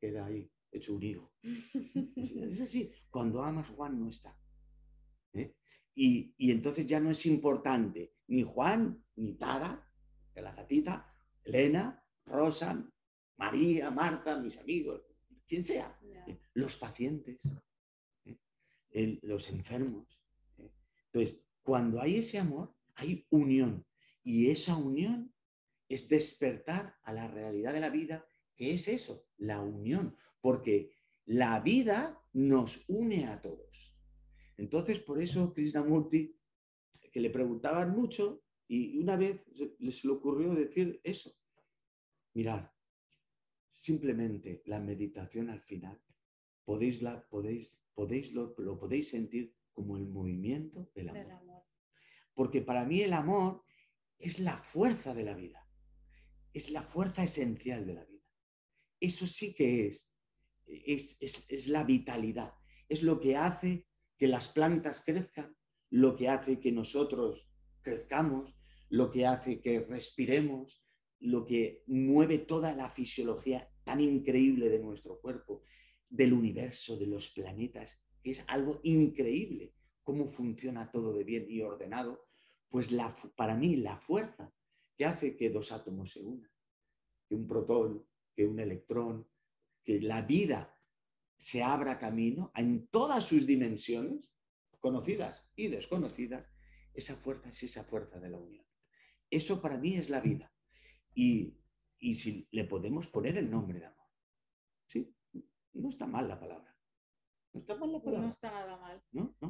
[0.00, 1.32] queda ahí, hecho un hijo.
[2.16, 2.92] Es así.
[3.08, 4.36] Cuando amas, Juan no está.
[5.32, 5.54] ¿eh?
[6.02, 9.86] Y, entonces ya no es importante ni Juan, ni Tara,
[10.34, 11.14] de la gatita,
[11.44, 12.90] Elena, Rosa,
[13.36, 15.02] María, Marta, mis amigos,
[15.46, 16.40] quien sea, ¿eh?
[16.54, 17.42] los pacientes,
[18.24, 19.18] ¿eh?
[19.20, 20.18] los enfermos.
[21.12, 23.84] Entonces, cuando hay ese amor, hay unión.
[24.24, 25.34] Y esa unión
[25.86, 28.24] es despertar a la realidad de la vida,
[28.56, 30.16] que es eso, la unión.
[30.40, 30.96] Porque
[31.26, 33.89] la vida nos une a todos.
[34.60, 36.36] Entonces, por eso Krishnamurti,
[37.10, 39.40] que le preguntaban mucho, y una vez
[39.78, 41.34] les le ocurrió decir eso.
[42.34, 42.70] Mirar,
[43.72, 45.98] simplemente la meditación al final,
[46.66, 51.64] podéis, la, podéis, podéis lo, podéis sentir como el movimiento del amor.
[52.34, 53.64] Porque para mí el amor
[54.18, 55.66] es la fuerza de la vida,
[56.52, 58.26] es la fuerza esencial de la vida.
[59.00, 60.12] Eso sí que es,
[60.68, 62.52] es, la vitalidad,
[62.90, 63.89] es lo que hace
[64.20, 65.56] que las plantas crezcan,
[65.88, 67.48] lo que hace que nosotros
[67.80, 68.54] crezcamos,
[68.90, 70.84] lo que hace que respiremos,
[71.20, 75.62] lo que mueve toda la fisiología tan increíble de nuestro cuerpo,
[76.06, 79.72] del universo, de los planetas, que es algo increíble
[80.02, 82.26] cómo funciona todo de bien y ordenado,
[82.68, 84.52] pues la, para mí la fuerza
[84.98, 86.50] que hace que dos átomos se unan,
[87.26, 88.04] que un protón,
[88.36, 89.26] que un electrón,
[89.82, 90.76] que la vida
[91.40, 94.30] se abra camino en todas sus dimensiones,
[94.78, 96.46] conocidas y desconocidas,
[96.92, 98.66] esa fuerza es esa fuerza de la unión.
[99.30, 100.52] Eso para mí es la vida.
[101.14, 101.56] Y,
[101.98, 104.06] y si le podemos poner el nombre de amor.
[104.86, 105.14] ¿Sí?
[105.72, 106.76] No está mal la palabra.
[107.54, 109.02] No está nada mal.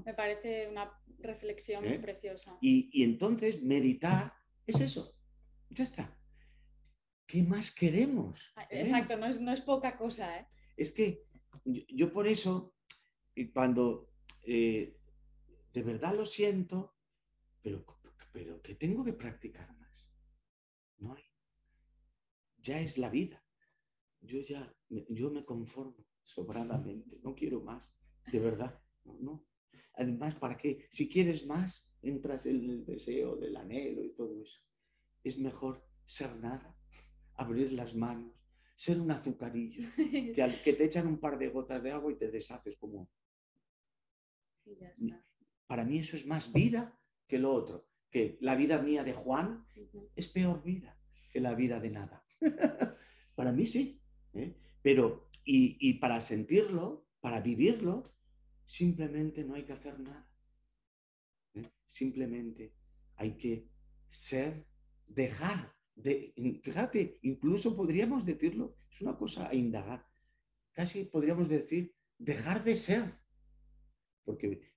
[0.05, 1.99] Me parece una reflexión ¿Eh?
[1.99, 2.57] preciosa.
[2.61, 4.33] Y, entonces meditar
[4.65, 5.12] es eso.
[5.71, 6.17] Ya está.
[7.27, 8.41] ¿Qué más queremos?
[8.55, 8.83] Ah, ¿Eh?
[8.83, 10.39] Exacto, no es, poca cosa.
[10.39, 10.47] ¿eh?
[10.77, 11.27] Es que
[11.65, 12.75] yo, por eso,
[13.53, 14.09] cuando
[14.45, 14.95] de
[15.85, 16.97] verdad lo siento,
[17.63, 17.85] pero,
[18.33, 20.11] pero que tengo que practicar más.
[20.99, 21.25] No hay,
[22.59, 23.43] ya es la vida.
[24.23, 27.93] Yo ya, yo me conformo sobradamente, no quiero más,
[28.31, 29.47] de verdad, no.
[29.95, 30.87] Además, ¿para qué?
[30.91, 34.61] Si quieres más, entras en el deseo del anhelo y todo eso.
[35.25, 36.77] Es mejor ser nada,
[37.35, 38.33] abrir las manos,
[38.81, 39.82] ser un azucarillo,
[40.35, 43.11] que, al, que te echan un par de gotas de agua y te deshaces como...
[45.66, 49.66] Para mí eso es más vida que lo otro, que la vida mía de Juan
[50.16, 50.98] es peor vida
[51.31, 52.24] que la vida de nada.
[53.35, 54.01] para mí sí,
[54.32, 54.57] ¿eh?
[54.81, 58.15] pero y, y para sentirlo, para vivirlo,
[58.65, 60.27] simplemente no hay que hacer nada.
[61.52, 61.70] ¿eh?
[61.85, 62.73] Simplemente
[63.16, 63.69] hay que
[64.09, 64.66] ser,
[65.07, 65.77] dejar.
[66.03, 66.33] De,
[66.63, 70.07] fíjate, incluso podríamos decirlo, es una cosa a indagar.
[70.73, 73.19] Casi podríamos decir dejar de ser.
[74.25, 74.73] Porque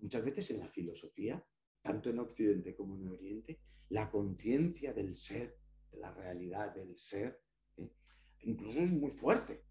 [0.00, 1.44] muchas veces en la filosofía,
[1.82, 5.58] tanto en Occidente como en Oriente, la conciencia del ser,
[5.90, 7.40] de la realidad del ser,
[7.76, 7.90] ¿eh?
[8.40, 9.64] incluso es muy fuerte.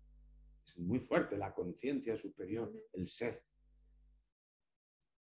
[0.66, 3.46] Es muy fuerte la conciencia superior, el ser.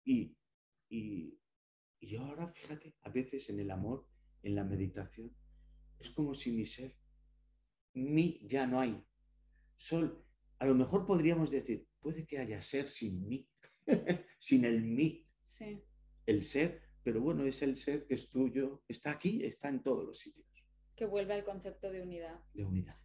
[0.03, 0.35] Y,
[0.89, 1.37] y,
[1.99, 4.07] y ahora, fíjate, a veces en el amor,
[4.41, 5.35] en la meditación,
[5.99, 6.95] es como si mi ser,
[7.93, 9.03] mí ya no hay.
[9.77, 10.23] Sol,
[10.59, 13.47] a lo mejor podríamos decir, puede que haya ser sin mí,
[14.39, 15.27] sin el mí.
[15.43, 15.83] Sí.
[16.25, 20.05] El ser, pero bueno, es el ser que es tuyo, está aquí, está en todos
[20.05, 20.47] los sitios.
[20.95, 22.39] Que vuelve al concepto de unidad.
[22.53, 22.95] De unidad.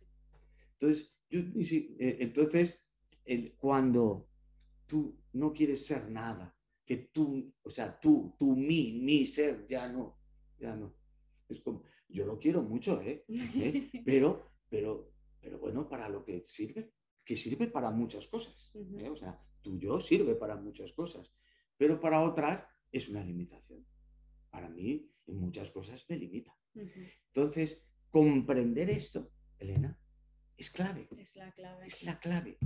[0.72, 2.82] Entonces, yo, eh, entonces
[3.24, 4.28] el, cuando
[4.86, 9.88] tú no quieres ser nada, que tú, o sea, tú, tú, mi, mi ser, ya
[9.88, 10.18] no,
[10.58, 10.94] ya no.
[11.48, 13.24] Es como, yo lo quiero mucho, ¿eh?
[13.28, 13.90] ¿Eh?
[14.04, 16.92] Pero, pero, pero bueno, para lo que sirve,
[17.24, 18.72] que sirve para muchas cosas.
[18.74, 19.08] ¿eh?
[19.08, 21.32] O sea, tu yo sirve para muchas cosas,
[21.76, 23.84] pero para otras es una limitación.
[24.50, 26.56] Para mí, en muchas cosas me limita.
[26.74, 29.98] Entonces, comprender esto, Elena,
[30.56, 31.08] es clave.
[31.10, 31.86] Es la clave.
[31.86, 32.58] Es la clave.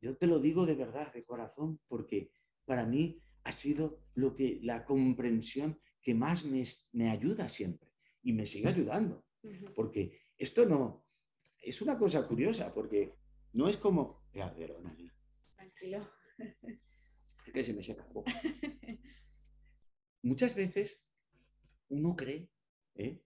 [0.00, 2.30] Yo te lo digo de verdad, de corazón, porque
[2.64, 7.90] para mí ha sido lo que la comprensión que más me, ayuda siempre
[8.22, 9.24] y me sigue ayudando.
[9.74, 11.04] Porque esto no
[11.60, 13.14] es una cosa curiosa, porque
[13.52, 14.22] no es como.
[15.56, 16.06] Tranquilo.
[17.52, 18.06] que se me seca
[20.22, 21.04] Muchas veces
[21.88, 22.50] uno cree,
[22.94, 23.22] ¿eh?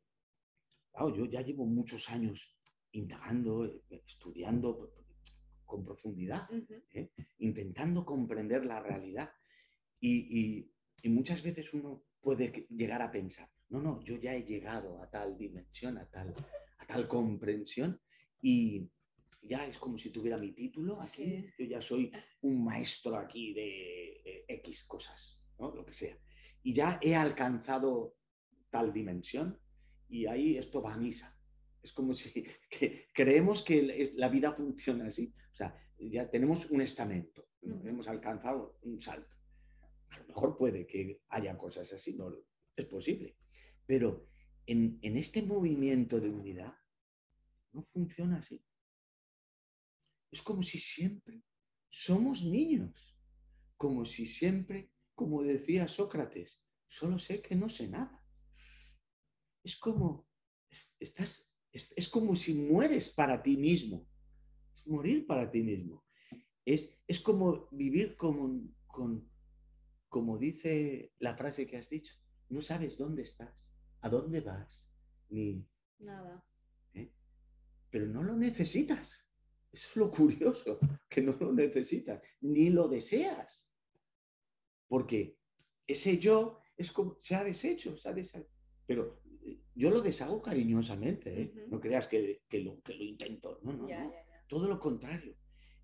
[1.17, 2.55] yo ya llevo muchos años
[2.93, 4.93] indagando, estudiando
[5.65, 6.49] con profundidad,
[6.91, 7.11] ¿eh?
[7.39, 9.31] intentando comprender la realidad.
[10.01, 10.73] Y,
[11.05, 15.37] muchas veces uno puede llegar a pensar, no, no, yo ya he llegado a tal
[15.37, 16.35] dimensión, a tal,
[16.79, 18.01] a tal comprensión
[18.41, 18.91] y
[19.43, 22.11] ya es como si tuviera mi título aquí, yo ya soy
[22.43, 26.19] un maestro aquí de, X cosas, lo que sea.
[26.63, 28.17] Y ya he alcanzado
[28.71, 29.59] tal dimensión
[30.09, 31.37] y ahí esto va a misa.
[31.83, 32.45] Es como si
[33.15, 35.33] creemos que la vida funciona así.
[35.53, 39.38] O sea, ya tenemos un estamento, hemos alcanzado un salto.
[40.11, 42.33] A lo mejor puede que haya cosas así, no,
[42.77, 43.37] es posible.
[43.87, 44.29] Pero
[44.67, 46.75] en, en este movimiento de unidad
[47.73, 48.63] no funciona así.
[50.31, 51.43] Es como si siempre
[51.89, 52.95] somos niños,
[53.77, 58.23] como si siempre, como decía Sócrates, solo sé que no sé nada.
[59.65, 60.29] Es como,
[61.01, 64.07] estás es, como si mueres para ti mismo.
[64.75, 66.05] Es morir para ti mismo.
[66.65, 69.31] Es, es como vivir con, con,
[70.09, 72.15] como dice la frase que has dicho.
[72.49, 74.89] No sabes dónde estás, a dónde vas,
[75.29, 75.67] ni...
[75.99, 76.45] Nada.
[76.95, 77.13] ¿eh?
[77.91, 79.27] Pero no lo necesitas.
[79.73, 80.79] Eso es lo curioso,
[81.09, 83.69] que no lo necesitas, ni lo deseas.
[84.89, 85.37] Porque
[85.87, 88.49] ese yo es como, se ha deshecho, se ha deshecho.
[88.87, 89.21] Pero
[89.75, 91.67] yo lo deshago cariñosamente, ¿eh?
[91.69, 94.13] no creas que, lo, que lo intento, no, no, no.
[94.49, 95.37] todo lo contrario.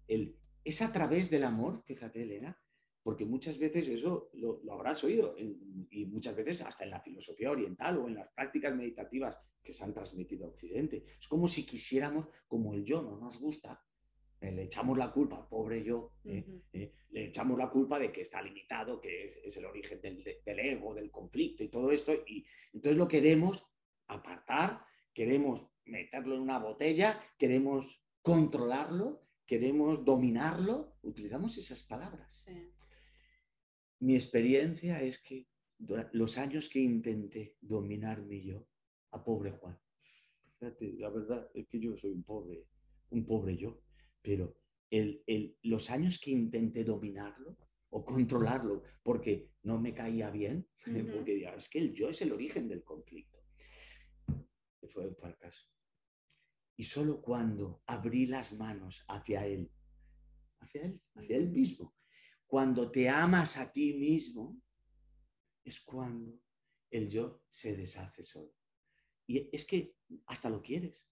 [0.08, 2.58] El, es a través del amor, fíjate, Elena,
[3.04, 7.98] porque muchas veces eso lo, habrás oído, y muchas veces hasta en la filosofía oriental
[7.98, 11.04] o en las prácticas meditativas que se han transmitido a Occidente.
[11.20, 13.84] Es como si quisiéramos, como el yo no nos gusta,
[14.40, 16.62] eh, le echamos la culpa al pobre yo, ¿eh?
[17.10, 20.94] le echamos la culpa de que está limitado, que es, el origen del, del, ego,
[20.94, 23.62] del conflicto y todo esto, y entonces lo queremos
[24.06, 24.82] apartar,
[25.12, 30.96] queremos meterlo en una botella, queremos controlarlo, queremos dominarlo.
[31.02, 32.46] Utilizamos esas palabras.
[34.00, 35.46] Mi experiencia es que
[36.12, 38.66] los años que intenté dominar mi yo,
[39.10, 39.78] a pobre Juan,
[40.58, 42.66] fíjate, la verdad es que yo soy un pobre,
[43.10, 43.80] un pobre yo,
[44.22, 44.56] pero
[45.62, 47.56] los años que intenté dominarlo
[47.90, 50.68] o controlarlo porque no me caía bien,
[51.14, 53.34] porque es que el yo es el origen del conflicto
[54.88, 55.66] fue, fue el caso.
[56.76, 59.70] Y solo cuando abrí las manos hacia Él,
[60.60, 61.94] hacia Él, hacia Él mismo,
[62.54, 64.62] cuando te amas a ti mismo,
[65.64, 66.40] es cuando
[66.88, 68.54] el yo se deshace solo.
[69.26, 71.04] Y es que hasta lo quieres.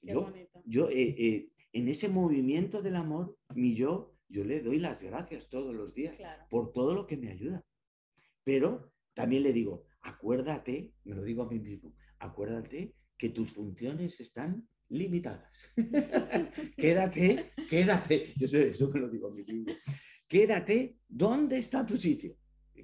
[0.00, 0.32] yo,
[0.64, 5.50] yo eh, eh, en ese movimiento del amor, mi yo, yo le doy las gracias
[5.50, 7.62] todos los días por todo lo que me ayuda.
[8.42, 14.18] Pero también le digo, acuérdate, me lo digo a mí mismo, acuérdate que tus funciones
[14.18, 15.74] están limitadas.
[16.78, 19.74] quédate, quédate, yo sé, eso me lo digo a mí mismo,
[20.30, 22.36] quédate, ¿dónde está tu sitio?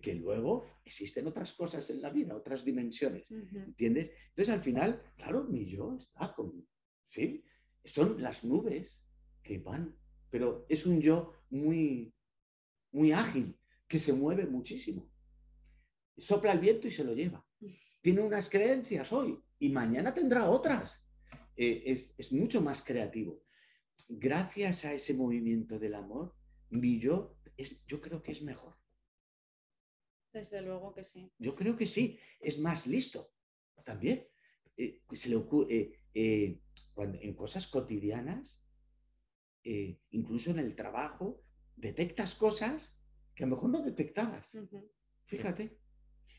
[0.03, 4.11] Que luego existen otras cosas en la vida, otras dimensiones, ¿entiendes?
[4.29, 6.69] Entonces al final, claro, mi yo está con,
[7.07, 7.43] ¿sí?
[7.85, 9.01] Son las nubes
[9.43, 9.97] que van,
[10.29, 12.13] pero es un yo muy,
[12.93, 13.57] muy ágil,
[13.87, 15.09] que se mueve muchísimo.
[16.19, 17.47] Sopla el viento y se lo lleva.
[18.03, 21.01] Tiene unas creencias hoy y mañana tendrá otras.
[21.57, 21.85] Eh,
[22.19, 23.43] es, mucho más creativo.
[24.09, 26.35] Gracias a ese movimiento del amor,
[26.71, 28.77] mi yo, es, yo creo que es mejor.
[30.33, 31.31] Desde luego que sí.
[31.39, 33.33] Yo creo que sí, es más listo
[33.85, 34.27] también.
[34.77, 36.61] Eh, se le ocurre, eh,
[36.95, 38.63] en cosas cotidianas,
[40.11, 41.43] incluso en el trabajo,
[41.77, 42.99] detectas cosas
[43.35, 44.57] que a lo mejor no detectabas.
[45.27, 45.79] Fíjate.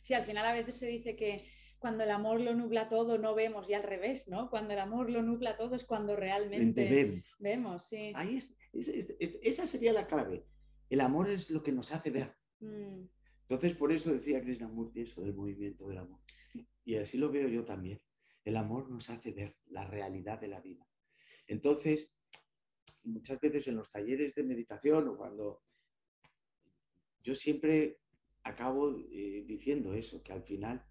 [0.01, 1.45] Sí, al final a veces se dice que
[1.79, 4.49] cuando el amor lo nubla todo no vemos y al revés, ¿no?
[4.49, 7.87] Cuando el amor lo nubla todo es cuando realmente vemos.
[7.87, 8.11] sí.
[8.15, 8.39] Ahí
[8.73, 10.45] esa sería la clave.
[10.89, 12.35] El amor es lo que nos hace ver.
[12.59, 13.05] Mm.
[13.41, 16.19] Entonces, por eso decía Krishnamurti eso del movimiento del amor.
[16.83, 18.01] Y así lo veo yo también.
[18.43, 20.87] El amor nos hace ver la realidad de la vida.
[21.47, 22.13] Entonces,
[23.03, 25.61] muchas veces en los talleres de meditación o cuando
[27.21, 27.99] yo siempre
[28.43, 30.85] acabo eh, diciendo eso, que al final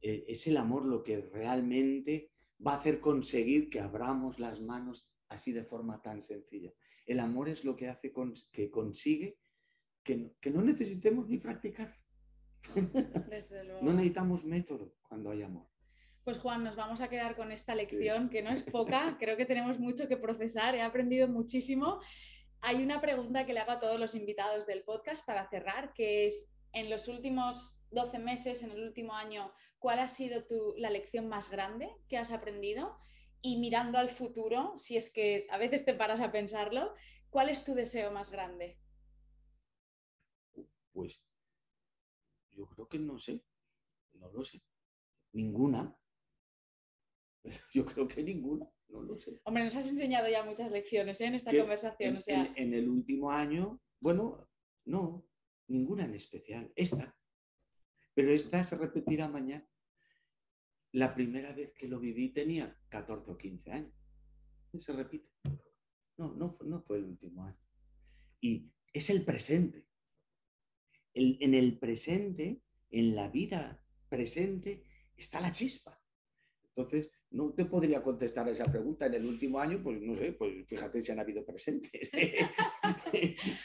[0.00, 2.30] eh, es el amor lo que realmente
[2.64, 6.72] va a hacer conseguir que abramos las manos así de forma tan sencilla.
[7.06, 8.12] El amor es lo que hace
[8.52, 9.38] que consigue
[10.04, 11.96] que, no necesitemos ni practicar.
[13.82, 15.66] No necesitamos método cuando hay amor.
[16.24, 19.44] Pues Juan, nos vamos a quedar con esta lección, que no es poca, creo que
[19.44, 22.00] tenemos mucho que procesar, he aprendido muchísimo.
[22.62, 26.24] Hay una pregunta que le hago a todos los invitados del podcast para cerrar, que
[26.24, 30.90] es, en los últimos 12 meses, en el último año, ¿cuál ha sido tu, la
[30.90, 32.96] lección más grande que has aprendido?
[33.46, 36.94] Y mirando al futuro, si es que a veces te paras a pensarlo,
[37.28, 38.78] ¿cuál es tu deseo más grande?
[40.94, 41.22] Pues
[42.52, 43.44] yo creo que no sé,
[44.14, 44.62] no lo sé.
[45.34, 45.94] Ninguna.
[47.74, 49.38] Yo creo que ninguna, no lo sé.
[49.44, 51.26] Hombre, nos has enseñado ya muchas lecciones ¿eh?
[51.26, 52.18] en esta conversación.
[52.26, 54.48] en el último año, bueno,
[54.86, 55.28] no,
[55.68, 56.72] ninguna en especial.
[56.74, 57.14] Esta,
[58.14, 59.68] pero esta se repetirá mañana.
[60.94, 63.92] La primera vez que lo viví tenía 14 o 15 años.
[64.78, 65.28] Se repite.
[66.16, 67.58] No, no, no fue el último año.
[68.40, 69.88] Y es el presente.
[71.14, 74.84] en el presente, en la vida presente,
[75.16, 76.00] está la chispa.
[76.62, 80.32] Entonces, no te podría contestar a esa pregunta en el último año, pues no sé,
[80.32, 82.08] pues fíjate si han habido presentes.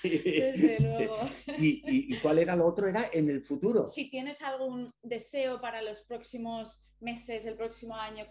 [0.04, 1.18] Desde luego.
[1.60, 2.88] ¿Y, cuál era lo otro?
[2.88, 3.88] Era en el futuro.
[3.88, 8.26] Si tienes algún deseo para los próximos meses, el próximo año,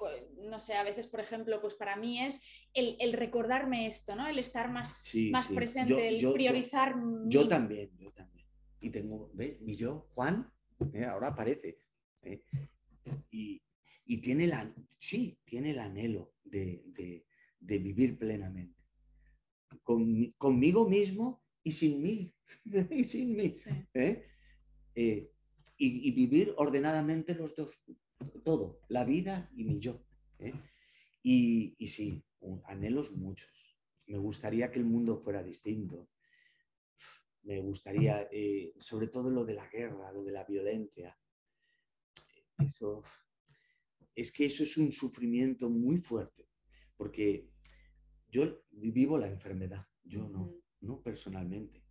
[0.51, 2.40] no sé, a veces, por ejemplo, pues para mí es
[2.74, 4.27] el, recordarme esto, ¿no?
[4.27, 6.97] El estar más, más presente, el priorizar.
[7.27, 8.47] Yo, también, yo también.
[8.81, 9.56] Y tengo, ¿ves?
[9.65, 10.52] Y yo, Juan,
[10.93, 11.05] ¿eh?
[11.05, 11.78] ahora aparece.
[12.23, 12.43] ¿eh?
[13.31, 13.62] Y,
[14.09, 16.82] y tiene la, sí, tiene el anhelo de,
[17.60, 18.82] vivir plenamente.
[19.85, 22.35] conmigo mismo y sin mí.
[22.90, 23.52] y sin mí.
[23.93, 24.26] ¿eh?
[24.94, 25.30] Eh,
[25.76, 27.85] y, vivir ordenadamente los dos.
[28.44, 30.02] Todo, la vida y mi yo.
[30.39, 30.55] ¿eh?
[31.22, 32.24] Y, y, sí,
[32.64, 33.52] anhelos muchos.
[34.06, 36.09] Me gustaría que el mundo fuera distinto.
[37.43, 38.26] Me gustaría,
[38.78, 41.16] sobre todo lo de la guerra, lo de la violencia.
[42.59, 43.05] Eso,
[44.19, 46.49] es que eso es un sufrimiento muy fuerte,
[46.97, 47.49] porque
[48.28, 51.85] yo vivo la enfermedad, yo no, no personalmente,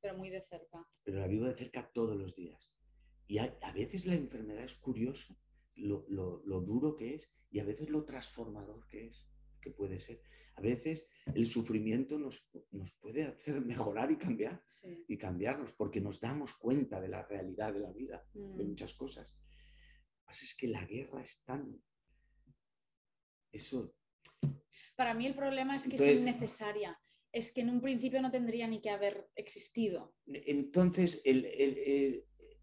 [0.00, 0.86] Pero muy de cerca.
[1.02, 2.72] Pero la vivo de cerca todos los días.
[3.26, 5.36] Y a, veces la enfermedad es curioso,
[5.74, 6.04] lo,
[6.60, 9.28] duro que es y a veces lo transformador que es,
[9.60, 10.22] que puede ser.
[10.54, 12.46] A veces el sufrimiento nos,
[13.00, 14.62] puede hacer mejorar y cambiar,
[15.08, 19.36] y cambiarnos, porque nos damos cuenta de la realidad de la vida, de muchas cosas
[20.32, 21.82] es que la guerra es tan...
[23.52, 23.94] Eso...
[24.96, 26.98] Para mí el problema es que es innecesaria.
[27.32, 30.14] Es que en un principio no tendría ni que haber existido.
[30.26, 31.22] Entonces,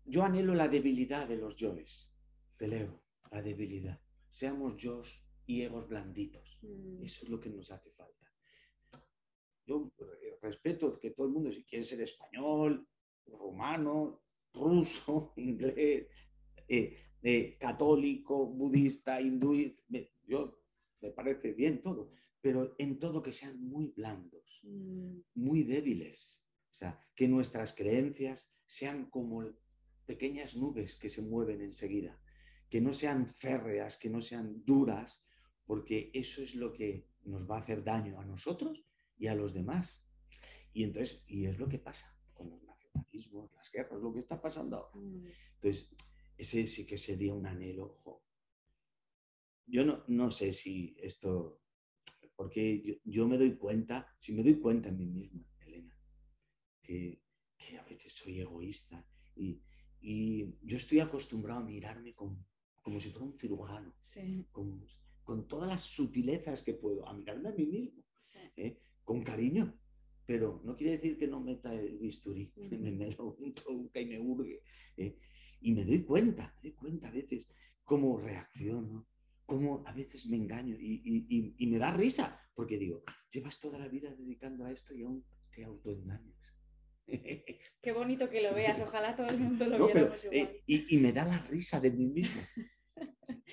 [0.06, 2.12] yo anhelo la debilidad de los yoes,
[2.58, 4.00] del ego, la debilidad.
[4.30, 5.04] seamos yo
[5.48, 6.60] y egos blanditos.
[6.62, 7.04] Mm.
[7.04, 8.32] Eso es lo que nos hace falta.
[9.66, 12.88] Yo eh, respeto que todo el mundo, si quiere ser español,
[13.26, 14.22] rumano,
[14.54, 16.08] ruso, inglés,
[16.68, 20.60] eh, eh, católico, budista, me- yo
[21.02, 22.12] me parece bien todo,
[22.42, 25.20] pero en todo que sean muy blandos, Mm.
[25.36, 26.44] muy débiles.
[26.72, 29.44] O sea, que nuestras creencias sean como
[30.06, 32.20] pequeñas nubes que se mueven enseguida,
[32.70, 35.24] que no sean férreas, que no sean duras,
[35.66, 38.86] porque eso es lo que nos va a hacer daño a nosotros
[39.18, 40.04] y a los demás.
[40.74, 44.40] Y entonces, y es lo que pasa con los nacionalismos, las guerras, lo que está
[44.42, 44.96] pasando ahora.
[44.96, 45.26] Mm.
[45.56, 45.90] Entonces,
[46.38, 48.00] ese sí que sería un anhelo.
[49.68, 51.60] Yo no, no sé si esto,
[52.36, 55.96] porque yo, yo me doy cuenta, si me doy cuenta en mí misma, Elena,
[56.84, 57.22] que,
[57.58, 59.06] que a veces soy egoísta
[59.36, 59.62] y,
[60.02, 62.46] y yo estoy acostumbrado a mirarme con-
[62.82, 64.86] como si fuera un cirujano, Sí, con,
[65.24, 68.40] con todas las sutilezas que puedo, a mirarme a mí mismo, sí.
[68.58, 68.80] ¿eh?
[69.04, 69.80] con cariño.
[70.28, 72.78] Pero no quiere decir que no meta el bisturí, Ujú.
[72.78, 74.62] me, me lo introduzca y me hurgue.
[74.98, 75.18] ¿eh?
[75.62, 77.50] Y me doy cuenta, me doy cuenta a veces
[77.84, 79.08] cómo reacciono,
[79.46, 83.60] cómo a veces me engaño y, y- y- y me da risa, porque digo, llevas
[83.62, 85.26] toda la vida dedicando a esto y aún
[85.56, 86.38] te autoengañas.
[87.82, 91.00] Qué bonito que lo veas, ojalá todo el mundo lo No, viéramos eh, y, y
[91.00, 92.42] me da la risa de mí mismo.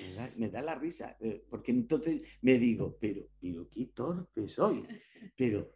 [0.00, 4.48] Me da, me da la risa, eh, porque entonces me digo, pero, pero qué torpe
[4.48, 4.84] soy.
[5.36, 5.70] Pero,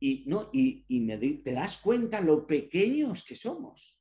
[0.00, 3.98] y, no, y, y me te das cuenta lo pequeños que somos.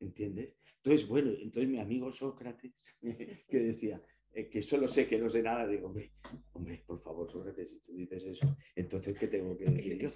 [0.00, 0.54] ¿Entiendes?
[0.76, 2.72] Entonces, bueno, entonces mi amigo Sócrates,
[3.48, 4.02] que decía,
[4.32, 6.12] eh, que solo sé que no sé nada, digo, hombre,
[6.52, 10.08] hombre, por favor, Sócrates, si tú dices eso, entonces, ¿qué tengo que decir yo?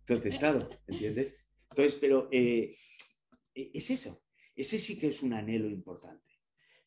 [0.00, 1.36] Entonces, claro, ¿entiendes?
[1.70, 2.74] Entonces, pero eh,
[3.54, 4.22] e- es eso.
[4.56, 6.24] Ese sí que es un anhelo importante.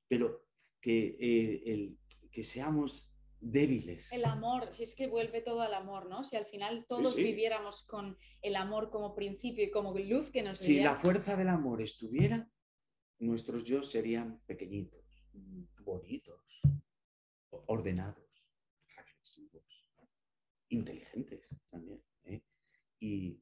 [0.07, 0.45] Pero
[0.81, 1.97] que, eh, el,
[2.31, 3.10] que seamos
[3.41, 4.11] débiles.
[4.11, 6.23] El amor, si es que vuelve todo al amor, ¿no?
[6.23, 7.23] Si al final todos sí.
[7.23, 11.49] viviéramos con el amor como principio y como luz que nos Si la fuerza del
[11.49, 12.49] amor estuviera,
[13.19, 15.01] nuestros yo serían pequeñitos,
[15.33, 16.61] Mm, bonitos,
[17.67, 18.29] ordenados,
[18.95, 19.63] reflexivos,
[20.69, 22.03] inteligentes también.
[22.25, 22.41] ¿eh?
[22.99, 23.41] Y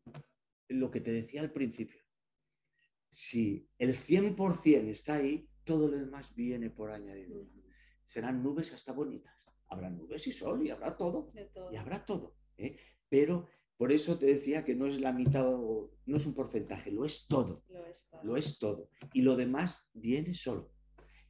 [0.68, 2.02] lo que te decía al principio,
[3.08, 7.44] si el 100% está ahí, todo lo demás viene por añadidura.
[7.44, 7.60] mm,
[8.06, 9.39] Serán nubes hasta bonitas.
[9.70, 11.32] Habrá nubes y sol y habrá todo.
[11.72, 12.36] Y habrá todo.
[12.58, 12.78] ¿eh?
[13.08, 13.48] Pero
[13.78, 17.06] por eso te decía que no es la mitad o no es un porcentaje, lo
[17.06, 17.64] es todo.
[17.70, 18.24] Lo es todo.
[18.24, 18.90] Lo es todo.
[19.14, 20.72] Y lo demás viene solo.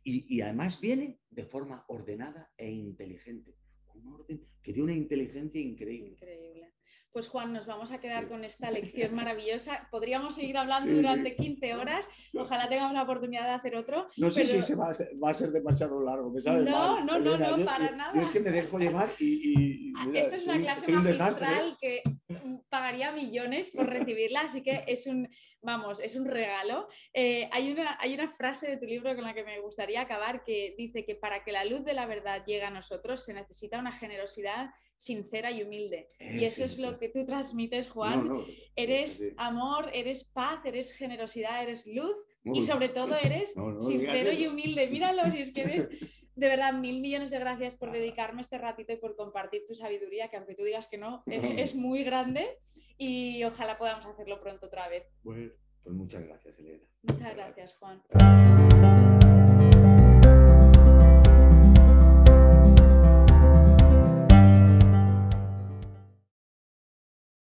[0.04, 3.56] Y, y además viene de forma ordenada e inteligente.
[3.94, 6.12] Un orden que de una inteligencia increíble.
[6.12, 6.74] Increíble.
[7.12, 9.88] Pues Juan, nos vamos a quedar con esta lección maravillosa.
[9.90, 11.36] Podríamos seguir hablando Sí, durante sí.
[11.38, 12.08] 15 horas.
[12.38, 14.08] Ojalá tengamos la oportunidad de hacer otro.
[14.18, 16.66] No sé Pero- si se va a, hacer, va a ser demasiado largo, me sabes
[16.66, 17.58] No, mal, no, no, Elena.
[17.58, 18.14] no, para yo- nada.
[18.14, 19.92] Yo es que me dejo llevar y...
[19.98, 21.50] Ah, mira, Esta es una soy- clase soy un desastre, ¿eh?
[21.50, 22.02] magistral que
[22.46, 25.28] mm, pagaría millones por recibirla, así que es un,
[25.64, 26.88] vamos, es un regalo.
[27.14, 30.44] Eh, hay, una, hay una frase de tu libro con la que me gustaría acabar
[30.44, 33.80] que dice que para que la luz de la verdad llegue a nosotros se necesita
[33.80, 34.70] una generosidad
[35.00, 36.10] sincera y humilde.
[36.20, 38.28] y Eh, eso sí, es lo que tú transmites, Juan.
[38.28, 38.46] No, no,
[38.76, 44.32] Eres sí, amor, eres paz, eres generosidad, eres luz y sobre todo eres No, sincero
[44.34, 44.52] y eso.
[44.52, 44.88] humilde.
[44.88, 45.88] Míralo, si es que eres
[46.36, 50.28] de verdad mil millones de gracias por dedicarme este ratito y por compartir tu sabiduría,
[50.28, 52.58] que aunque tú digas que no, es, es muy grande
[52.98, 55.06] y ojalá podamos hacerlo pronto otra vez.
[55.24, 55.52] Bueno,
[55.82, 56.84] pues muchas gracias, Elena.
[57.04, 59.09] Muchas gracias, Juan.